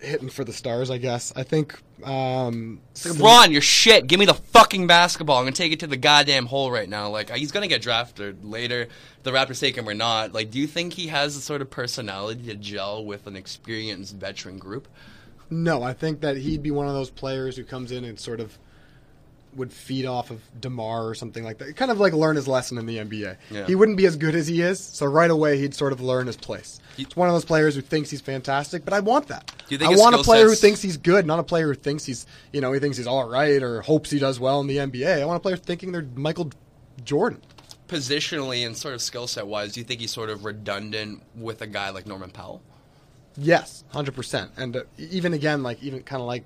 hitting 0.00 0.28
for 0.28 0.44
the 0.44 0.52
stars. 0.52 0.90
I 0.90 0.98
guess. 0.98 1.32
I 1.34 1.42
think. 1.42 1.80
Um, 2.04 2.80
LeBron, 2.94 3.50
you're 3.52 3.60
shit. 3.60 4.06
Give 4.06 4.18
me 4.18 4.26
the 4.26 4.34
fucking 4.34 4.86
basketball. 4.86 5.38
I'm 5.38 5.44
gonna 5.44 5.56
take 5.56 5.72
it 5.72 5.80
to 5.80 5.86
the 5.86 5.96
goddamn 5.96 6.46
hole 6.46 6.70
right 6.70 6.88
now. 6.88 7.08
Like 7.10 7.30
he's 7.30 7.52
gonna 7.52 7.68
get 7.68 7.82
drafted 7.82 8.44
later. 8.44 8.88
The 9.22 9.30
Raptors 9.30 9.60
take 9.60 9.76
him 9.76 9.88
or 9.88 9.94
not. 9.94 10.32
Like, 10.32 10.50
do 10.50 10.58
you 10.58 10.66
think 10.66 10.94
he 10.94 11.08
has 11.08 11.34
the 11.34 11.40
sort 11.40 11.62
of 11.62 11.70
personality 11.70 12.44
to 12.44 12.54
gel 12.56 13.04
with 13.04 13.26
an 13.26 13.36
experienced 13.36 14.16
veteran 14.16 14.58
group? 14.58 14.88
No, 15.50 15.82
I 15.82 15.92
think 15.92 16.20
that 16.20 16.38
he'd 16.38 16.62
be 16.62 16.70
one 16.70 16.88
of 16.88 16.94
those 16.94 17.10
players 17.10 17.56
who 17.56 17.64
comes 17.64 17.92
in 17.92 18.04
and 18.04 18.18
sort 18.18 18.40
of 18.40 18.58
would 19.54 19.72
feed 19.72 20.06
off 20.06 20.30
of 20.30 20.40
Demar 20.60 21.06
or 21.06 21.14
something 21.14 21.44
like 21.44 21.58
that. 21.58 21.76
Kind 21.76 21.90
of 21.90 22.00
like 22.00 22.12
learn 22.12 22.36
his 22.36 22.48
lesson 22.48 22.78
in 22.78 22.86
the 22.86 22.98
NBA. 22.98 23.36
Yeah. 23.50 23.66
He 23.66 23.74
wouldn't 23.74 23.98
be 23.98 24.06
as 24.06 24.16
good 24.16 24.34
as 24.34 24.46
he 24.46 24.62
is, 24.62 24.80
so 24.80 25.06
right 25.06 25.30
away 25.30 25.58
he'd 25.58 25.74
sort 25.74 25.92
of 25.92 26.00
learn 26.00 26.26
his 26.26 26.36
place. 26.36 26.80
He's 26.96 27.14
one 27.16 27.28
of 27.28 27.34
those 27.34 27.44
players 27.44 27.74
who 27.74 27.80
thinks 27.80 28.10
he's 28.10 28.20
fantastic, 28.20 28.84
but 28.84 28.94
I 28.94 29.00
want 29.00 29.28
that. 29.28 29.50
You 29.68 29.78
I 29.80 29.88
want 29.96 30.14
a 30.14 30.18
player 30.18 30.46
who 30.46 30.54
thinks 30.54 30.82
he's 30.82 30.96
good, 30.96 31.26
not 31.26 31.38
a 31.38 31.42
player 31.42 31.68
who 31.68 31.74
thinks 31.74 32.04
he's, 32.04 32.26
you 32.52 32.60
know, 32.60 32.72
he 32.72 32.80
thinks 32.80 32.96
he's 32.96 33.06
all 33.06 33.28
right 33.28 33.62
or 33.62 33.82
hopes 33.82 34.10
he 34.10 34.18
does 34.18 34.40
well 34.40 34.60
in 34.60 34.66
the 34.66 34.78
NBA. 34.78 35.20
I 35.20 35.24
want 35.24 35.36
a 35.36 35.40
player 35.40 35.56
thinking 35.56 35.92
they're 35.92 36.06
Michael 36.14 36.50
Jordan. 37.04 37.40
Positionally 37.88 38.66
and 38.66 38.76
sort 38.76 38.94
of 38.94 39.02
skill 39.02 39.26
set 39.26 39.46
wise, 39.46 39.72
do 39.72 39.80
you 39.80 39.84
think 39.84 40.00
he's 40.00 40.10
sort 40.10 40.30
of 40.30 40.44
redundant 40.44 41.22
with 41.36 41.60
a 41.60 41.66
guy 41.66 41.90
like 41.90 42.06
Norman 42.06 42.30
Powell? 42.30 42.62
Yes, 43.36 43.84
hundred 43.88 44.14
percent. 44.14 44.50
And 44.56 44.76
uh, 44.76 44.82
even 44.98 45.32
again, 45.32 45.62
like 45.62 45.82
even 45.82 46.02
kind 46.02 46.20
of 46.20 46.26
like 46.26 46.44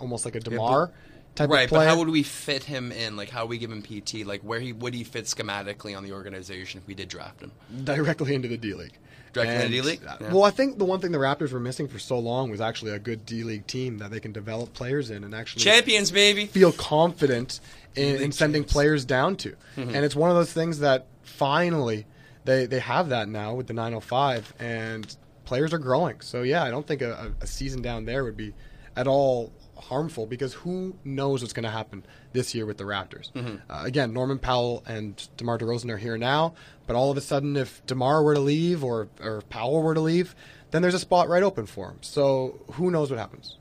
almost 0.00 0.24
like 0.24 0.34
a 0.34 0.40
Demar 0.40 0.92
type 1.34 1.50
Right, 1.50 1.64
of 1.64 1.70
but 1.70 1.86
how 1.86 1.98
would 1.98 2.08
we 2.08 2.22
fit 2.22 2.64
him 2.64 2.92
in? 2.92 3.16
Like, 3.16 3.30
how 3.30 3.42
would 3.42 3.50
we 3.50 3.58
give 3.58 3.70
him 3.72 3.82
PT? 3.82 4.24
Like, 4.26 4.42
where 4.42 4.60
he 4.60 4.72
would 4.72 4.94
he 4.94 5.04
fit 5.04 5.24
schematically 5.24 5.96
on 5.96 6.04
the 6.04 6.12
organization 6.12 6.80
if 6.80 6.86
we 6.86 6.94
did 6.94 7.08
draft 7.08 7.40
him? 7.40 7.52
directly 7.84 8.34
into 8.34 8.48
the 8.48 8.56
D 8.56 8.74
League. 8.74 8.98
Directly 9.32 9.54
into 9.56 9.68
the 9.68 9.74
D-League? 9.80 10.00
uh, 10.06 10.16
Yeah. 10.20 10.32
Well, 10.32 10.44
I 10.44 10.50
think 10.52 10.78
the 10.78 10.84
one 10.84 11.00
thing 11.00 11.10
the 11.10 11.18
Raptors 11.18 11.50
were 11.50 11.58
missing 11.58 11.88
for 11.88 11.98
so 11.98 12.16
long 12.20 12.50
was 12.52 12.60
actually 12.60 12.92
a 12.92 13.00
good 13.00 13.26
D 13.26 13.42
League 13.42 13.66
team 13.66 13.98
that 13.98 14.12
they 14.12 14.20
can 14.20 14.30
develop 14.30 14.72
players 14.74 15.10
in 15.10 15.24
and 15.24 15.34
actually 15.34 15.62
Champions, 15.62 16.12
baby. 16.12 16.46
feel 16.46 16.70
confident 16.70 17.58
in, 17.96 18.14
in 18.22 18.30
sending 18.30 18.62
players 18.62 19.04
down 19.04 19.34
to. 19.38 19.56
Mhm. 19.76 19.88
And 19.92 20.04
it's 20.04 20.14
one 20.14 20.30
of 20.30 20.36
those 20.36 20.52
things 20.52 20.78
that 20.78 21.06
finally 21.22 22.06
they 22.44 22.66
they 22.66 22.78
have 22.78 23.08
that 23.08 23.28
now 23.28 23.54
with 23.54 23.66
the 23.66 23.72
905 23.74 24.54
and 24.60 25.16
players 25.44 25.72
are 25.74 25.78
growing. 25.78 26.20
So 26.20 26.42
yeah, 26.42 26.62
I 26.62 26.70
don't 26.70 26.86
think 26.86 27.02
a 27.02 27.32
a 27.40 27.46
season 27.48 27.82
down 27.82 28.04
there 28.04 28.22
would 28.22 28.36
be 28.36 28.54
at 28.96 29.08
all 29.08 29.52
harmful 29.78 30.26
because 30.26 30.54
who 30.54 30.96
knows 31.04 31.42
what's 31.42 31.52
going 31.52 31.64
to 31.64 31.70
happen 31.70 32.04
this 32.32 32.54
year 32.54 32.66
with 32.66 32.78
the 32.78 32.84
Raptors. 32.84 33.32
Mhm. 33.32 33.60
Uh, 33.68 33.82
again, 33.84 34.12
Norman 34.12 34.38
Powell 34.38 34.82
and 34.86 35.28
DeMar 35.36 35.58
DeRozan 35.58 35.90
are 35.90 35.96
here 35.96 36.16
now, 36.16 36.54
but 36.86 36.96
all 36.96 37.10
of 37.10 37.16
a 37.16 37.20
sudden 37.20 37.56
if 37.56 37.84
DeMar 37.86 38.22
were 38.22 38.34
to 38.34 38.40
leave 38.40 38.82
or 38.84 39.08
or 39.20 39.42
Powell 39.42 39.82
were 39.82 39.94
to 39.94 40.00
leave, 40.00 40.34
then 40.70 40.82
there's 40.82 40.94
a 40.94 40.98
spot 40.98 41.28
right 41.28 41.42
open 41.42 41.66
for 41.66 41.88
him. 41.90 41.98
So 42.00 42.60
who 42.72 42.90
knows 42.90 43.10
what 43.10 43.18
happens. 43.18 43.56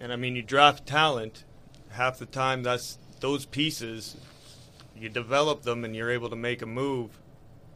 And 0.00 0.12
I 0.12 0.16
mean, 0.16 0.36
you 0.36 0.42
draft 0.42 0.86
talent. 0.86 1.44
Half 1.90 2.18
the 2.18 2.26
time, 2.26 2.62
that's 2.64 2.98
those 3.20 3.44
pieces. 3.46 4.16
You 4.96 5.08
develop 5.08 5.62
them, 5.62 5.84
and 5.84 5.94
you're 5.94 6.10
able 6.10 6.28
to 6.30 6.36
make 6.36 6.60
a 6.62 6.66
move 6.66 7.18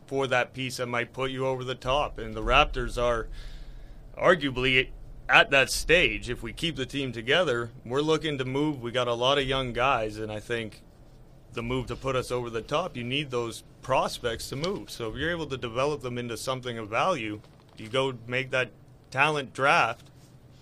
for 0.07 0.27
that 0.27 0.55
piece 0.55 0.79
that 0.79 0.87
might 0.87 1.13
put 1.13 1.31
you 1.31 1.47
over 1.47 1.63
the 1.65 1.75
top. 1.75 2.19
And 2.19 2.35
the 2.35 2.43
Raptors 2.43 3.01
are 3.01 3.29
arguably 4.17 4.89
at 5.29 5.51
that 5.51 5.71
stage. 5.71 6.31
If 6.31 6.43
we 6.43 6.53
keep 6.53 6.77
the 6.77 6.87
team 6.87 7.13
together, 7.13 7.71
we're 7.85 8.01
looking 8.01 8.39
to 8.39 8.45
move. 8.45 8.81
We 8.81 8.91
got 8.91 9.09
a 9.09 9.15
lot 9.15 9.39
of 9.39 9.45
young 9.45 9.73
guys, 9.73 10.19
and 10.19 10.33
I 10.33 10.41
think 10.41 10.83
the 11.53 11.63
move 11.63 11.87
to 11.87 11.97
put 11.97 12.17
us 12.17 12.31
over 12.31 12.51
the 12.51 12.63
top, 12.63 12.97
you 12.97 13.05
need 13.05 13.31
those 13.31 13.65
prospects 13.83 14.49
to 14.51 14.57
move. 14.57 14.91
So 14.91 15.11
if 15.11 15.17
you're 15.17 15.31
able 15.31 15.47
to 15.47 15.57
develop 15.57 16.03
them 16.03 16.19
into 16.19 16.37
something 16.37 16.79
of 16.79 16.89
value, 16.89 17.41
you 17.77 17.89
go 17.89 18.15
make 18.27 18.51
that 18.51 18.71
talent 19.11 19.53
draft. 19.53 20.07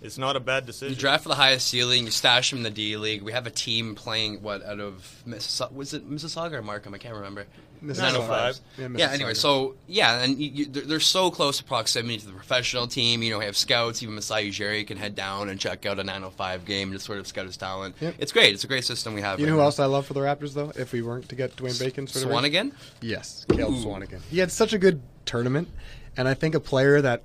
It's 0.01 0.17
not 0.17 0.35
a 0.35 0.39
bad 0.39 0.65
decision. 0.65 0.93
You 0.93 0.99
draft 0.99 1.23
for 1.23 1.29
the 1.29 1.35
highest 1.35 1.67
ceiling. 1.67 2.05
You 2.05 2.11
stash 2.11 2.51
him 2.51 2.57
in 2.59 2.63
the 2.63 2.69
D 2.69 2.97
League. 2.97 3.23
We 3.23 3.31
have 3.31 3.47
a 3.47 3.51
team 3.51 3.95
playing 3.95 4.41
what 4.41 4.63
out 4.63 4.79
of 4.79 5.23
Mississauga? 5.27 5.73
Was 5.73 5.93
it 5.93 6.09
Mississauga 6.09 6.53
or 6.53 6.61
Markham? 6.61 6.93
I 6.93 6.97
can't 6.97 7.15
remember. 7.15 7.45
Mississauga. 7.83 8.27
905s. 8.27 8.61
Yeah, 8.77 8.87
Yeah. 8.95 9.11
Anyway, 9.11 9.33
so 9.33 9.75
yeah, 9.87 10.21
and 10.21 10.37
you, 10.37 10.49
you, 10.49 10.65
they're, 10.65 10.83
they're 10.83 10.99
so 10.99 11.31
close 11.31 11.57
to 11.57 11.63
proximity 11.63 12.17
to 12.19 12.25
the 12.27 12.31
professional 12.31 12.87
team. 12.87 13.23
You 13.23 13.31
know, 13.31 13.39
we 13.39 13.45
have 13.45 13.57
scouts. 13.57 14.01
Even 14.03 14.15
Masai 14.15 14.49
Ujiri 14.49 14.85
can 14.85 14.97
head 14.97 15.15
down 15.15 15.49
and 15.49 15.59
check 15.59 15.85
out 15.85 15.99
a 15.99 16.03
905 16.03 16.65
game 16.65 16.91
to 16.91 16.99
sort 16.99 17.19
of 17.19 17.27
scout 17.27 17.45
his 17.45 17.57
talent. 17.57 17.95
Yep. 17.99 18.15
It's 18.19 18.31
great. 18.31 18.53
It's 18.53 18.63
a 18.63 18.67
great 18.67 18.85
system 18.85 19.13
we 19.13 19.21
have. 19.21 19.39
You 19.39 19.45
know 19.45 19.53
who 19.53 19.57
now. 19.59 19.65
else 19.65 19.79
I 19.79 19.85
love 19.85 20.05
for 20.05 20.13
the 20.13 20.21
Raptors 20.21 20.53
though? 20.53 20.71
If 20.75 20.91
we 20.91 21.01
weren't 21.01 21.29
to 21.29 21.35
get 21.35 21.55
Dwayne 21.55 21.79
Bacon, 21.79 22.07
sort 22.07 22.25
of 22.25 22.31
Swanigan? 22.31 22.71
Yes, 23.01 23.45
Caleb 23.49 23.73
Ooh. 23.73 23.83
Swanigan. 23.85 24.21
He 24.29 24.39
had 24.39 24.51
such 24.51 24.73
a 24.73 24.77
good 24.77 25.01
tournament, 25.25 25.67
and 26.15 26.27
I 26.27 26.33
think 26.33 26.55
a 26.55 26.59
player 26.59 27.01
that, 27.01 27.23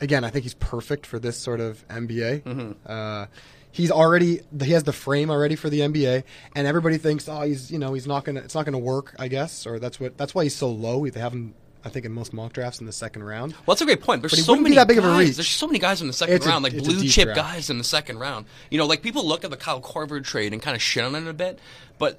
again, 0.00 0.24
I 0.24 0.30
think 0.30 0.44
he's 0.44 0.54
perfect 0.54 1.06
for 1.06 1.18
this 1.18 1.36
sort 1.36 1.60
of 1.60 1.86
NBA. 1.88 2.42
Mhm. 2.42 2.74
Uh, 2.86 3.26
he's 3.70 3.90
already 3.90 4.40
he 4.62 4.72
has 4.72 4.84
the 4.84 4.92
frame 4.92 5.30
already 5.30 5.56
for 5.56 5.68
the 5.70 5.80
NBA, 5.82 6.24
and 6.56 6.66
everybody 6.66 6.98
thinks, 6.98 7.28
oh, 7.28 7.42
he's 7.42 7.70
you 7.70 7.78
know 7.78 7.94
he's 7.94 8.06
not 8.06 8.24
gonna 8.24 8.40
it's 8.40 8.54
not 8.54 8.64
gonna 8.64 8.78
work, 8.78 9.14
I 9.18 9.28
guess, 9.28 9.66
or 9.66 9.78
that's 9.78 9.98
what 10.00 10.16
that's 10.18 10.34
why 10.34 10.44
he's 10.44 10.56
so 10.56 10.68
low. 10.70 11.06
They 11.08 11.20
have 11.20 11.32
him, 11.32 11.54
I 11.84 11.88
think, 11.90 12.04
in 12.06 12.12
most 12.12 12.32
mock 12.32 12.52
drafts 12.52 12.80
in 12.80 12.86
the 12.86 12.92
second 12.92 13.24
round. 13.24 13.52
Well, 13.52 13.74
that's 13.74 13.82
a 13.82 13.84
great 13.84 14.00
point. 14.00 14.22
There's 14.22 14.44
so 14.44 14.56
many 14.56 14.74
that 14.76 14.88
big 14.88 14.98
of 14.98 15.04
a 15.04 15.08
guys. 15.08 15.26
reach. 15.28 15.36
There's 15.36 15.48
so 15.48 15.66
many 15.66 15.78
guys 15.78 16.00
in 16.00 16.06
the 16.06 16.12
second 16.12 16.34
It's 16.36 16.46
a- 16.46 16.48
round, 16.48 16.64
like 16.64 16.76
blue 16.76 17.06
chip 17.08 17.34
guys 17.34 17.70
in 17.70 17.78
the 17.78 17.84
second 17.84 18.18
round. 18.18 18.46
You 18.70 18.78
know, 18.78 18.86
like 18.86 19.02
people 19.02 19.26
look 19.26 19.44
at 19.44 19.50
the 19.50 19.56
Kyle 19.56 19.80
Korver 19.80 20.22
trade 20.24 20.52
and 20.52 20.60
kind 20.62 20.74
of 20.74 20.82
shit 20.82 21.04
on 21.04 21.14
it 21.14 21.26
a 21.28 21.32
bit, 21.32 21.58
but 21.98 22.18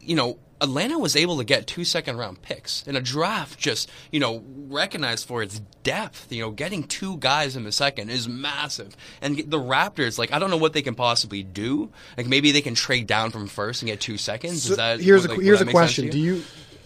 you 0.00 0.14
know, 0.16 0.38
Atlanta 0.60 0.98
was 0.98 1.16
able 1.16 1.38
to 1.38 1.44
get 1.44 1.66
two 1.66 1.84
second 1.84 2.16
round 2.16 2.42
picks 2.42 2.86
in 2.86 2.96
a 2.96 3.00
draft 3.00 3.58
just 3.58 3.90
you 4.10 4.20
know 4.20 4.42
recognized 4.68 5.26
for 5.26 5.42
its 5.42 5.60
depth. 5.82 6.30
You 6.30 6.42
know, 6.42 6.50
getting 6.50 6.84
two 6.84 7.16
guys 7.16 7.56
in 7.56 7.64
the 7.64 7.72
second 7.72 8.10
is 8.10 8.28
massive, 8.28 8.96
and 9.20 9.36
the 9.38 9.58
Raptors, 9.58 10.18
like 10.18 10.32
I 10.32 10.38
don't 10.38 10.50
know 10.50 10.56
what 10.56 10.72
they 10.72 10.82
can 10.82 10.94
possibly 10.94 11.42
do. 11.42 11.90
Like 12.16 12.26
maybe 12.26 12.52
they 12.52 12.60
can 12.60 12.74
trade 12.74 13.06
down 13.06 13.30
from 13.30 13.46
first 13.46 13.82
and 13.82 13.90
get 13.90 14.00
two 14.00 14.16
seconds. 14.16 14.64
So 14.64 14.72
is 14.72 14.76
that 14.76 15.00
here's 15.00 15.26
like, 15.26 15.38
a 15.38 15.42
here's 15.42 15.60
a 15.60 15.66
question. 15.66 16.06
to 16.06 16.10
Do 16.10 16.18
you 16.18 16.42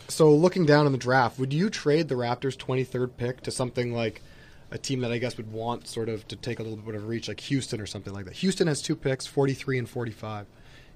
so 0.09 0.33
looking 0.35 0.66
down 0.66 0.87
in 0.87 0.93
the 0.93 0.99
draft, 0.99 1.39
would 1.39 1.53
you 1.53 1.70
trade 1.70 2.09
the 2.09 2.14
Raptors 2.14 2.57
23rd 2.57 3.16
pick 3.16 3.41
to 3.43 3.51
something 3.51 3.95
like 3.95 4.22
a 4.70 4.79
team 4.79 5.01
that 5.01 5.12
I 5.12 5.18
guess 5.18 5.37
would 5.37 5.53
want 5.53 5.87
sort 5.87 6.09
of 6.09 6.27
to 6.29 6.37
take 6.37 6.59
a 6.59 6.62
little 6.62 6.79
bit 6.79 6.95
of 6.95 7.05
a 7.05 7.07
reach, 7.07 7.29
like 7.29 7.41
Houston 7.41 7.81
or 7.81 7.87
something 7.87 8.12
like 8.12 8.25
that? 8.27 8.35
Houston 8.35 8.66
has 8.66 8.83
two 8.83 8.97
picks, 8.97 9.27
43 9.27 9.79
and 9.79 9.89
45, 9.89 10.47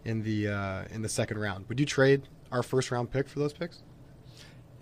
in 0.05 0.23
the 0.23 0.49
uh, 0.49 0.85
in 0.91 1.03
the 1.03 1.09
second 1.09 1.39
round. 1.39 1.69
Would 1.69 1.81
you 1.81 1.87
trade 1.87 2.23
our 2.53 2.63
first 2.63 2.91
round 2.91 3.11
pick 3.11 3.29
for 3.29 3.39
those 3.39 3.53
picks? 3.53 3.79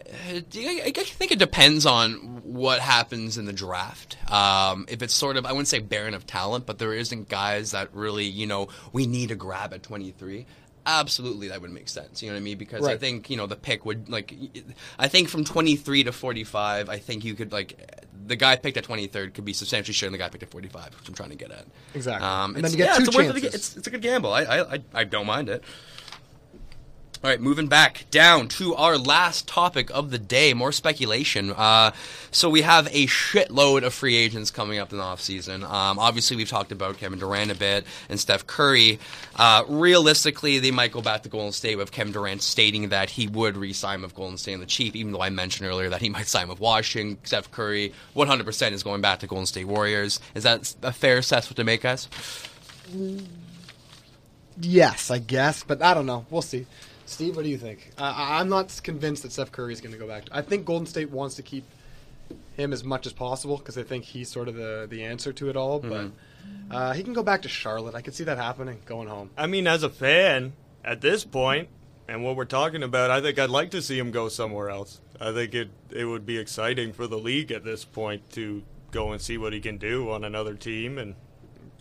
Uh, 0.08 0.40
I 0.54 0.92
I 0.96 1.02
think 1.02 1.32
it 1.32 1.38
depends 1.38 1.84
on 1.84 2.12
what 2.44 2.78
happens 2.80 3.38
in 3.38 3.44
the 3.44 3.52
draft. 3.52 4.16
Um, 4.30 4.86
if 4.88 5.02
it's 5.02 5.14
sort 5.14 5.36
of, 5.36 5.44
I 5.44 5.50
wouldn't 5.52 5.66
say 5.68 5.80
barren 5.80 6.14
of 6.14 6.26
talent, 6.26 6.64
but 6.64 6.78
there 6.78 6.92
isn't 6.94 7.28
guys 7.28 7.72
that 7.72 7.92
really, 7.92 8.24
you 8.24 8.46
know, 8.46 8.68
we 8.92 9.06
need 9.08 9.30
to 9.30 9.34
grab 9.34 9.74
at 9.74 9.82
23. 9.82 10.46
Absolutely, 10.88 11.48
that 11.48 11.60
would 11.60 11.72
make 11.72 11.88
sense. 11.88 12.22
You 12.22 12.28
know 12.28 12.34
what 12.36 12.40
I 12.40 12.44
mean? 12.44 12.58
Because 12.58 12.86
I 12.86 12.96
think 12.96 13.28
you 13.28 13.36
know 13.36 13.48
the 13.48 13.56
pick 13.56 13.84
would 13.84 14.08
like. 14.08 14.32
I 14.96 15.08
think 15.08 15.28
from 15.28 15.42
23 15.42 16.04
to 16.04 16.12
45, 16.12 16.88
I 16.88 16.98
think 16.98 17.24
you 17.24 17.34
could 17.34 17.50
like 17.50 17.90
the 18.26 18.36
guy 18.36 18.54
picked 18.54 18.76
at 18.76 18.84
23rd 18.84 19.34
could 19.34 19.44
be 19.44 19.52
substantially 19.52 19.94
sharing 19.94 20.12
the 20.12 20.18
guy 20.18 20.28
picked 20.28 20.44
at 20.44 20.50
45, 20.50 20.94
which 21.00 21.08
I'm 21.08 21.14
trying 21.14 21.30
to 21.30 21.36
get 21.36 21.50
at. 21.50 21.64
Exactly. 21.94 22.24
Um, 22.24 22.54
And 22.54 22.64
then 22.64 22.66
it's- 22.66 22.72
you 22.72 22.78
get 22.78 22.86
yeah, 22.86 22.94
two 22.98 23.02
it's 23.02 23.08
a 23.08 23.18
chances. 23.18 23.54
It's, 23.54 23.76
it's 23.78 23.86
a 23.88 23.90
good 23.90 24.02
gamble. 24.02 24.32
I 24.32 24.42
I 24.44 24.78
I 24.94 25.02
don't 25.02 25.26
mind 25.26 25.48
it. 25.48 25.64
All 27.24 27.30
right, 27.30 27.40
moving 27.40 27.66
back 27.66 28.04
down 28.10 28.46
to 28.48 28.74
our 28.74 28.98
last 28.98 29.48
topic 29.48 29.90
of 29.90 30.10
the 30.10 30.18
day, 30.18 30.52
more 30.52 30.70
speculation. 30.70 31.50
Uh, 31.50 31.92
so 32.30 32.50
we 32.50 32.60
have 32.60 32.86
a 32.88 33.06
shitload 33.06 33.84
of 33.84 33.94
free 33.94 34.16
agents 34.16 34.50
coming 34.50 34.78
up 34.78 34.92
in 34.92 34.98
the 34.98 35.04
offseason. 35.04 35.62
Um, 35.64 35.98
obviously, 35.98 36.36
we've 36.36 36.48
talked 36.48 36.72
about 36.72 36.98
Kevin 36.98 37.18
Durant 37.18 37.50
a 37.50 37.54
bit 37.54 37.86
and 38.10 38.20
Steph 38.20 38.46
Curry. 38.46 38.98
Uh, 39.34 39.64
realistically, 39.66 40.58
they 40.58 40.70
might 40.70 40.92
go 40.92 41.00
back 41.00 41.22
to 41.22 41.30
Golden 41.30 41.52
State 41.52 41.76
with 41.76 41.90
Kevin 41.90 42.12
Durant 42.12 42.42
stating 42.42 42.90
that 42.90 43.08
he 43.08 43.26
would 43.26 43.56
re-sign 43.56 44.02
with 44.02 44.14
Golden 44.14 44.36
State 44.36 44.52
and 44.52 44.62
the 44.62 44.66
Chief, 44.66 44.94
even 44.94 45.12
though 45.12 45.22
I 45.22 45.30
mentioned 45.30 45.68
earlier 45.68 45.88
that 45.88 46.02
he 46.02 46.08
might 46.10 46.26
sign 46.26 46.48
with 46.48 46.60
Washington. 46.60 47.18
Steph 47.24 47.50
Curry, 47.50 47.94
100% 48.14 48.72
is 48.72 48.82
going 48.82 49.00
back 49.00 49.20
to 49.20 49.26
Golden 49.26 49.46
State 49.46 49.64
Warriors. 49.64 50.20
Is 50.34 50.42
that 50.42 50.74
a 50.82 50.92
fair 50.92 51.16
assessment 51.16 51.56
to 51.56 51.64
make, 51.64 51.80
guys? 51.80 52.08
Yes, 54.60 55.10
I 55.10 55.18
guess, 55.18 55.64
but 55.64 55.82
I 55.82 55.94
don't 55.94 56.06
know. 56.06 56.26
We'll 56.30 56.42
see. 56.42 56.66
Steve, 57.06 57.36
what 57.36 57.44
do 57.44 57.48
you 57.48 57.58
think? 57.58 57.92
Uh, 57.98 58.12
I- 58.16 58.40
I'm 58.40 58.48
not 58.48 58.78
convinced 58.82 59.22
that 59.22 59.32
Steph 59.32 59.52
Curry 59.52 59.72
is 59.72 59.80
going 59.80 59.92
to 59.92 59.98
go 59.98 60.06
back. 60.06 60.24
I 60.32 60.42
think 60.42 60.64
Golden 60.66 60.86
State 60.86 61.10
wants 61.10 61.36
to 61.36 61.42
keep 61.42 61.64
him 62.56 62.72
as 62.72 62.82
much 62.82 63.06
as 63.06 63.12
possible 63.12 63.56
because 63.58 63.74
they 63.76 63.82
think 63.84 64.04
he's 64.04 64.28
sort 64.28 64.48
of 64.48 64.54
the, 64.56 64.86
the 64.90 65.04
answer 65.04 65.32
to 65.34 65.48
it 65.48 65.56
all. 65.56 65.78
But 65.78 66.10
uh, 66.70 66.92
he 66.94 67.02
can 67.04 67.12
go 67.12 67.22
back 67.22 67.42
to 67.42 67.48
Charlotte. 67.48 67.94
I 67.94 68.00
could 68.02 68.14
see 68.14 68.24
that 68.24 68.38
happening, 68.38 68.80
going 68.86 69.08
home. 69.08 69.30
I 69.36 69.46
mean, 69.46 69.66
as 69.66 69.82
a 69.82 69.88
fan, 69.90 70.54
at 70.84 71.00
this 71.00 71.24
point, 71.24 71.68
and 72.08 72.24
what 72.24 72.36
we're 72.36 72.44
talking 72.44 72.82
about, 72.82 73.10
I 73.10 73.20
think 73.20 73.38
I'd 73.38 73.50
like 73.50 73.70
to 73.72 73.82
see 73.82 73.98
him 73.98 74.10
go 74.10 74.28
somewhere 74.28 74.70
else. 74.70 75.00
I 75.20 75.32
think 75.32 75.54
it 75.54 75.70
it 75.90 76.04
would 76.04 76.26
be 76.26 76.38
exciting 76.38 76.92
for 76.92 77.06
the 77.06 77.16
league 77.18 77.50
at 77.50 77.64
this 77.64 77.84
point 77.84 78.30
to 78.32 78.62
go 78.90 79.12
and 79.12 79.20
see 79.20 79.38
what 79.38 79.52
he 79.52 79.60
can 79.60 79.76
do 79.78 80.10
on 80.10 80.24
another 80.24 80.54
team, 80.54 80.98
and 80.98 81.14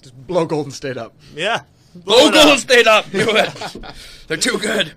Just 0.02 0.16
blow 0.28 0.46
Golden 0.46 0.72
State 0.72 0.98
up. 0.98 1.14
yeah, 1.36 1.62
Blow 1.96 2.30
blow 2.32 2.54
it 2.54 2.68
Golden 2.68 2.88
up. 2.88 3.06
Up. 3.06 3.12
Do 3.12 3.30
it. 3.36 3.96
They're 4.28 4.38
too 4.38 4.58
good. 4.58 4.90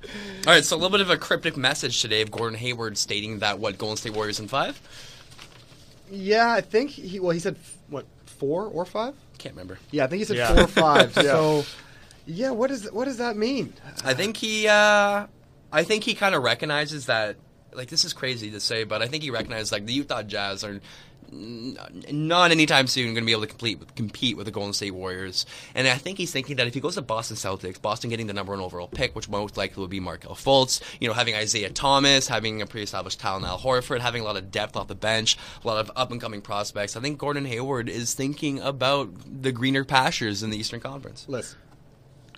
All 0.46 0.52
right, 0.52 0.64
so 0.64 0.74
a 0.74 0.78
little 0.78 0.90
bit 0.90 1.00
of 1.00 1.10
a 1.10 1.16
cryptic 1.16 1.56
message 1.56 2.00
today 2.02 2.22
of 2.22 2.30
Gordon 2.30 2.58
Hayward 2.58 2.98
stating 2.98 3.38
that 3.40 3.58
what 3.58 3.78
Golden 3.78 3.96
State 3.96 4.14
Warriors 4.14 4.40
in 4.40 4.48
five. 4.48 4.80
Yeah, 6.10 6.50
I 6.50 6.60
think 6.60 6.90
he. 6.90 7.20
Well, 7.20 7.30
he 7.30 7.38
said 7.40 7.56
what 7.88 8.06
four 8.26 8.64
or 8.66 8.84
five? 8.84 9.14
Can't 9.38 9.54
remember. 9.54 9.78
Yeah, 9.90 10.04
I 10.04 10.06
think 10.08 10.18
he 10.20 10.24
said 10.24 10.36
Yeah. 10.36 10.54
four 10.54 10.64
or 10.64 10.66
five. 10.66 11.12
So, 11.14 11.64
yeah, 12.26 12.50
what 12.50 12.70
is 12.70 12.90
what 12.90 13.04
does 13.04 13.18
that 13.18 13.36
mean? 13.36 13.72
I 14.04 14.14
think 14.14 14.36
he. 14.36 14.66
Uh, 14.68 15.26
I 15.70 15.84
think 15.84 16.04
he 16.04 16.14
kind 16.14 16.34
of 16.34 16.42
recognizes 16.42 17.06
that. 17.06 17.36
Like 17.74 17.88
this 17.90 18.04
is 18.04 18.14
crazy 18.14 18.50
to 18.52 18.60
say, 18.60 18.84
but 18.84 19.02
I 19.02 19.06
think 19.06 19.22
he 19.22 19.30
recognizes 19.30 19.70
like 19.70 19.84
the 19.86 19.92
Utah 19.92 20.22
Jazz 20.22 20.64
are 20.64 20.70
n- 20.70 20.80
not 21.30 22.50
anytime 22.50 22.86
soon 22.86 23.06
going 23.06 23.16
to 23.16 23.26
be 23.26 23.32
able 23.32 23.42
to 23.42 23.48
compete 23.48 23.78
with, 23.78 23.94
compete 23.94 24.36
with 24.36 24.46
the 24.46 24.52
Golden 24.52 24.72
State 24.72 24.92
Warriors. 24.92 25.46
And 25.74 25.86
I 25.86 25.96
think 25.96 26.18
he's 26.18 26.32
thinking 26.32 26.56
that 26.56 26.66
if 26.66 26.74
he 26.74 26.80
goes 26.80 26.94
to 26.94 27.02
Boston 27.02 27.36
Celtics, 27.36 27.80
Boston 27.80 28.10
getting 28.10 28.26
the 28.26 28.32
number 28.32 28.52
one 28.52 28.60
overall 28.60 28.88
pick, 28.88 29.14
which 29.14 29.28
most 29.28 29.56
likely 29.56 29.80
will 29.80 29.88
be 29.88 30.00
Markelle 30.00 30.34
Fultz, 30.34 30.80
you 31.00 31.08
know, 31.08 31.14
having 31.14 31.34
Isaiah 31.34 31.70
Thomas, 31.70 32.28
having 32.28 32.62
a 32.62 32.66
pre-established 32.66 33.20
talent 33.20 33.44
Al 33.44 33.58
Horford, 33.58 34.00
having 34.00 34.22
a 34.22 34.24
lot 34.24 34.36
of 34.36 34.50
depth 34.50 34.76
off 34.76 34.88
the 34.88 34.94
bench, 34.94 35.36
a 35.62 35.66
lot 35.66 35.78
of 35.78 35.90
up 35.96 36.10
and 36.10 36.20
coming 36.20 36.40
prospects. 36.40 36.96
I 36.96 37.00
think 37.00 37.18
Gordon 37.18 37.44
Hayward 37.44 37.88
is 37.88 38.14
thinking 38.14 38.60
about 38.60 39.10
the 39.42 39.52
greener 39.52 39.84
pastures 39.84 40.42
in 40.42 40.50
the 40.50 40.56
Eastern 40.56 40.80
Conference. 40.80 41.26
Listen, 41.28 41.58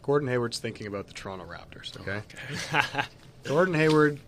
Gordon 0.02 0.28
Hayward's 0.28 0.58
thinking 0.58 0.86
about 0.86 1.06
the 1.06 1.12
Toronto 1.12 1.46
Raptors. 1.46 1.98
Okay, 2.00 2.22
Gordon 3.44 3.74
Hayward 3.74 4.20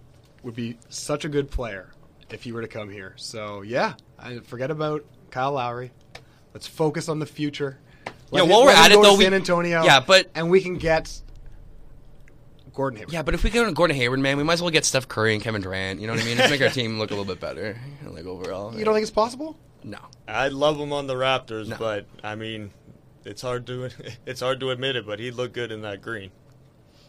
would 0.42 0.54
be 0.54 0.78
such 0.88 1.24
a 1.24 1.28
good 1.28 1.50
player 1.50 1.90
if 2.32 2.42
he 2.42 2.52
were 2.52 2.62
to 2.62 2.68
come 2.68 2.90
here. 2.90 3.14
So 3.16 3.62
yeah, 3.62 3.94
I 4.22 4.38
forget 4.40 4.70
about 4.70 5.04
Kyle 5.30 5.52
Lowry. 5.52 5.90
Let's 6.54 6.66
focus 6.66 7.08
on 7.08 7.18
the 7.18 7.26
future. 7.26 7.78
Yeah, 8.32 8.42
him- 8.42 8.48
while 8.50 8.64
we're 8.64 8.72
at 8.72 8.92
it, 8.92 9.00
though, 9.02 9.16
we- 9.16 9.24
San 9.24 9.34
Antonio. 9.34 9.82
Yeah, 9.84 10.00
but- 10.00 10.30
and 10.34 10.50
we 10.50 10.60
can 10.60 10.76
get 10.76 11.20
Gordon 12.74 12.98
Hayward. 12.98 13.12
Yeah, 13.12 13.22
but 13.22 13.34
if 13.34 13.44
we 13.44 13.50
go 13.50 13.64
to 13.64 13.72
Gordon 13.72 13.96
Hayward, 13.96 14.20
man, 14.20 14.36
we 14.38 14.44
might 14.44 14.54
as 14.54 14.62
well 14.62 14.70
get 14.70 14.84
Steph 14.84 15.08
Curry 15.08 15.34
and 15.34 15.42
Kevin 15.42 15.60
Durant. 15.60 16.00
You 16.00 16.06
know 16.06 16.14
what 16.14 16.22
I 16.22 16.24
mean? 16.24 16.36
Just 16.38 16.50
make 16.50 16.62
our 16.62 16.68
team 16.70 16.98
look 16.98 17.10
a 17.10 17.14
little 17.14 17.26
bit 17.26 17.40
better, 17.40 17.78
like 18.06 18.24
overall. 18.24 18.76
You 18.76 18.84
don't 18.84 18.94
think 18.94 19.02
it's 19.02 19.10
possible? 19.10 19.58
No. 19.84 19.98
I'd 20.28 20.52
love 20.52 20.78
him 20.78 20.92
on 20.92 21.06
the 21.06 21.14
Raptors, 21.14 21.68
No. 21.68 21.76
but 21.78 22.06
I 22.24 22.34
mean, 22.34 22.70
it's 23.24 23.42
hard 23.42 23.66
to 23.66 23.90
it's 24.26 24.40
hard 24.40 24.60
to 24.60 24.70
admit 24.70 24.96
it, 24.96 25.06
but 25.06 25.18
he'd 25.20 25.32
look 25.34 25.52
good 25.52 25.70
in 25.72 25.82
that 25.82 26.00
green. 26.00 26.30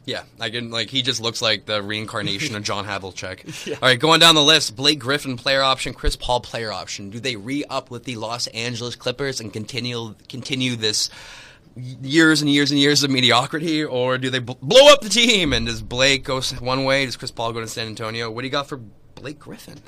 Yeah, 0.06 0.24
I 0.40 0.50
can 0.50 0.70
like 0.70 0.90
he 0.90 1.02
just 1.02 1.22
looks 1.22 1.42
like 1.42 1.66
the 1.66 1.82
reincarnation 1.82 2.56
of 2.56 2.64
John 2.70 2.86
Havlicek. 2.86 3.74
All 3.76 3.80
right, 3.88 3.98
going 4.00 4.20
down 4.20 4.36
the 4.36 4.44
list: 4.44 4.76
Blake 4.76 5.00
Griffin 5.00 5.38
player 5.38 5.62
option, 5.62 5.94
Chris 5.94 6.16
Paul 6.18 6.42
player 6.42 6.74
option. 6.74 7.10
Do 7.10 7.20
they 7.22 7.36
re-up 7.38 7.90
with 7.90 8.04
the 8.04 8.18
Los 8.18 8.48
Angeles 8.48 8.96
Clippers 8.98 9.40
and 9.40 9.54
continue 9.54 10.16
continue 10.28 10.76
this 10.76 11.10
years 11.76 12.42
and 12.42 12.50
years 12.52 12.70
and 12.72 12.80
years 12.80 13.04
of 13.04 13.12
mediocrity, 13.12 13.84
or 13.84 14.18
do 14.18 14.30
they 14.30 14.40
bl- 14.40 14.54
blow 14.62 14.92
up 14.92 15.02
the 15.02 15.10
team? 15.10 15.54
And 15.54 15.66
does 15.68 15.82
Blake 15.82 16.26
go 16.26 16.42
one 16.60 16.84
way? 16.84 17.06
Does 17.06 17.16
Chris 17.16 17.32
Paul 17.32 17.54
go 17.54 17.62
to 17.62 17.68
San 17.68 17.88
Antonio? 17.88 18.30
What 18.30 18.42
do 18.42 18.48
you 18.48 18.52
got 18.52 18.68
for 18.68 18.78
Blake 19.16 19.40
Griffin? 19.40 19.80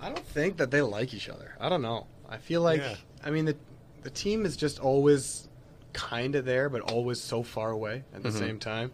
I 0.00 0.06
don't 0.06 0.18
think 0.26 0.56
that 0.56 0.70
they 0.70 0.80
like 0.82 1.12
each 1.14 1.28
other. 1.28 1.54
I 1.60 1.68
don't 1.68 1.82
know. 1.82 2.06
I 2.28 2.38
feel 2.38 2.62
like 2.62 2.80
Yeah. 2.80 2.96
I 3.24 3.30
mean 3.30 3.44
the 3.44 3.56
the 4.02 4.10
team 4.10 4.44
is 4.46 4.56
just 4.56 4.80
always 4.80 5.46
kind 5.92 6.34
of 6.34 6.44
there, 6.44 6.68
but 6.68 6.80
always 6.82 7.20
so 7.20 7.42
far 7.42 7.70
away 7.70 8.02
at 8.14 8.22
the 8.22 8.28
Mm-hmm. 8.30 8.38
same 8.38 8.58
time 8.58 8.90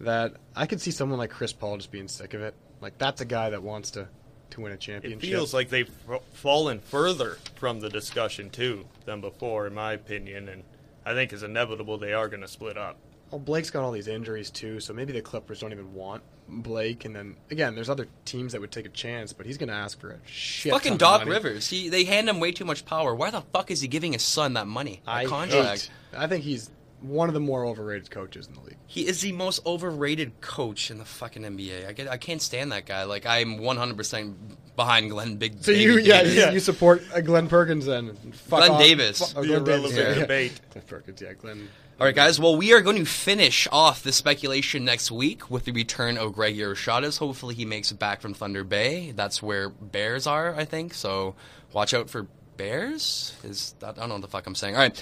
that 0.00 0.34
I 0.56 0.66
could 0.66 0.80
see 0.80 0.90
someone 0.90 1.18
like 1.18 1.30
Chris 1.30 1.52
Paul 1.52 1.76
just 1.76 1.90
being 1.90 2.08
sick 2.08 2.34
of 2.34 2.42
it. 2.42 2.54
Like 2.80 2.98
that's 2.98 3.20
a 3.20 3.24
guy 3.24 3.50
that 3.50 3.62
wants 3.62 3.90
to 3.92 4.08
to 4.50 4.60
win 4.60 4.72
a 4.72 4.76
championship. 4.76 5.24
It 5.24 5.26
feels 5.26 5.52
like 5.54 5.68
they've 5.68 5.90
f- 6.08 6.20
fallen 6.34 6.78
further 6.78 7.38
from 7.56 7.80
the 7.80 7.88
discussion 7.88 8.50
too 8.50 8.84
than 9.04 9.20
before, 9.20 9.66
in 9.66 9.74
my 9.74 9.92
opinion, 9.94 10.48
and 10.48 10.62
I 11.04 11.12
think 11.14 11.32
it's 11.32 11.42
inevitable 11.42 11.98
they 11.98 12.12
are 12.12 12.28
going 12.28 12.42
to 12.42 12.48
split 12.48 12.76
up. 12.76 12.96
well, 13.30 13.38
Blake's 13.40 13.70
got 13.70 13.82
all 13.84 13.90
these 13.90 14.06
injuries 14.06 14.50
too, 14.50 14.78
so 14.80 14.92
maybe 14.92 15.12
the 15.12 15.22
Clippers 15.22 15.60
don't 15.60 15.72
even 15.72 15.92
want 15.94 16.22
Blake. 16.48 17.04
And 17.04 17.14
then 17.16 17.36
again, 17.50 17.74
there's 17.74 17.90
other 17.90 18.06
teams 18.24 18.52
that 18.52 18.60
would 18.60 18.72
take 18.72 18.86
a 18.86 18.90
chance, 18.90 19.32
but 19.32 19.46
he's 19.46 19.58
going 19.58 19.68
to 19.68 19.74
ask 19.74 20.00
for 20.00 20.10
a 20.10 20.18
shit. 20.26 20.70
ton 20.70 20.80
Fucking 20.80 20.96
Doc. 20.98 21.24
Rivers. 21.26 21.68
He 21.68 21.88
they 21.88 22.04
hand 22.04 22.28
him 22.28 22.40
way 22.40 22.52
too 22.52 22.64
much 22.64 22.84
power. 22.84 23.14
Why 23.14 23.30
the 23.30 23.40
fuck 23.52 23.70
is 23.70 23.80
he 23.80 23.88
giving 23.88 24.12
his 24.12 24.22
son 24.22 24.54
that 24.54 24.66
money? 24.66 25.00
That 25.06 25.12
I 25.12 25.24
contract. 25.26 25.90
hate. 26.12 26.18
I 26.18 26.26
think 26.26 26.44
he's 26.44 26.70
one 27.00 27.28
of 27.28 27.34
the 27.34 27.40
more 27.40 27.66
overrated 27.66 28.10
coaches 28.10 28.46
in 28.46 28.54
the 28.54 28.60
league. 28.60 28.76
He 28.86 29.06
is 29.06 29.20
the 29.20 29.32
most 29.32 29.64
overrated 29.66 30.40
coach 30.40 30.90
in 30.90 30.98
the 30.98 31.04
fucking 31.04 31.42
NBA. 31.42 31.86
I 31.86 31.92
get, 31.92 32.08
I 32.08 32.16
can't 32.16 32.40
stand 32.40 32.72
that 32.72 32.86
guy. 32.86 33.04
Like 33.04 33.26
I'm 33.26 33.58
100% 33.58 34.34
behind 34.76 35.10
Glenn 35.10 35.36
Big. 35.36 35.62
So 35.62 35.70
you, 35.70 35.96
Baby 35.96 36.08
yeah, 36.08 36.22
Davis. 36.22 36.46
you, 36.46 36.52
you 36.52 36.60
support 36.60 37.02
uh, 37.14 37.20
Glenn 37.20 37.48
Perkins 37.48 37.84
then? 37.86 38.14
Fuck 38.32 38.60
Glenn 38.60 38.70
off. 38.72 38.80
Davis. 38.80 39.32
Fu- 39.32 39.38
oh, 39.38 39.42
The 39.42 39.48
Glen 39.48 39.64
Davis, 39.64 39.92
irrelevant 39.92 39.98
yeah, 39.98 40.14
yeah. 40.14 40.20
debate. 40.20 40.60
Glenn 40.72 40.84
Perkins, 40.86 41.20
yeah, 41.20 41.32
Glenn. 41.34 41.68
All 42.00 42.06
right, 42.06 42.14
guys. 42.14 42.40
Well, 42.40 42.56
we 42.56 42.72
are 42.72 42.80
going 42.80 42.96
to 42.96 43.04
finish 43.04 43.68
off 43.70 44.02
the 44.02 44.12
speculation 44.12 44.84
next 44.84 45.12
week 45.12 45.48
with 45.48 45.64
the 45.64 45.70
return 45.70 46.18
of 46.18 46.32
Greg 46.32 46.56
Yeroshadas. 46.56 47.18
Hopefully, 47.18 47.54
he 47.54 47.64
makes 47.64 47.92
it 47.92 48.00
back 48.00 48.20
from 48.20 48.34
Thunder 48.34 48.64
Bay. 48.64 49.12
That's 49.12 49.40
where 49.40 49.68
Bears 49.68 50.26
are, 50.26 50.56
I 50.56 50.64
think. 50.64 50.92
So 50.92 51.36
watch 51.72 51.94
out 51.94 52.10
for 52.10 52.26
Bears. 52.56 53.36
Is 53.44 53.76
that, 53.78 53.96
I 53.96 54.00
don't 54.00 54.08
know 54.08 54.16
what 54.16 54.22
the 54.22 54.28
fuck 54.28 54.44
I'm 54.44 54.56
saying. 54.56 54.74
All 54.74 54.80
right. 54.80 54.96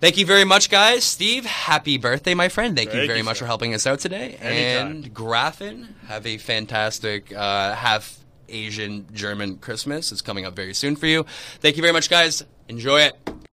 Thank 0.00 0.18
you 0.18 0.26
very 0.26 0.44
much, 0.44 0.68
guys. 0.68 1.04
Steve, 1.04 1.44
happy 1.44 1.96
birthday, 1.96 2.34
my 2.34 2.48
friend. 2.48 2.76
Thank, 2.76 2.92
you 2.92 3.06
very 3.06 3.18
you, 3.18 3.24
much 3.24 3.36
sir. 3.36 3.44
for 3.44 3.46
helping 3.46 3.72
us 3.72 3.86
out 3.86 4.00
today. 4.00 4.36
Anytime. 4.40 4.90
And 4.90 5.14
Graffin, 5.14 5.94
have 6.08 6.26
a 6.26 6.38
fantastic 6.38 7.32
uh, 7.32 7.76
half 7.76 8.18
Asian 8.48 9.06
German 9.12 9.58
Christmas. 9.58 10.10
It's 10.10 10.22
coming 10.22 10.44
up 10.44 10.56
very 10.56 10.74
soon 10.74 10.96
for 10.96 11.06
you. 11.06 11.24
Thank 11.60 11.76
you 11.76 11.82
very 11.82 11.92
much, 11.92 12.10
guys. 12.10 12.44
Enjoy 12.68 13.00
it. 13.02 13.31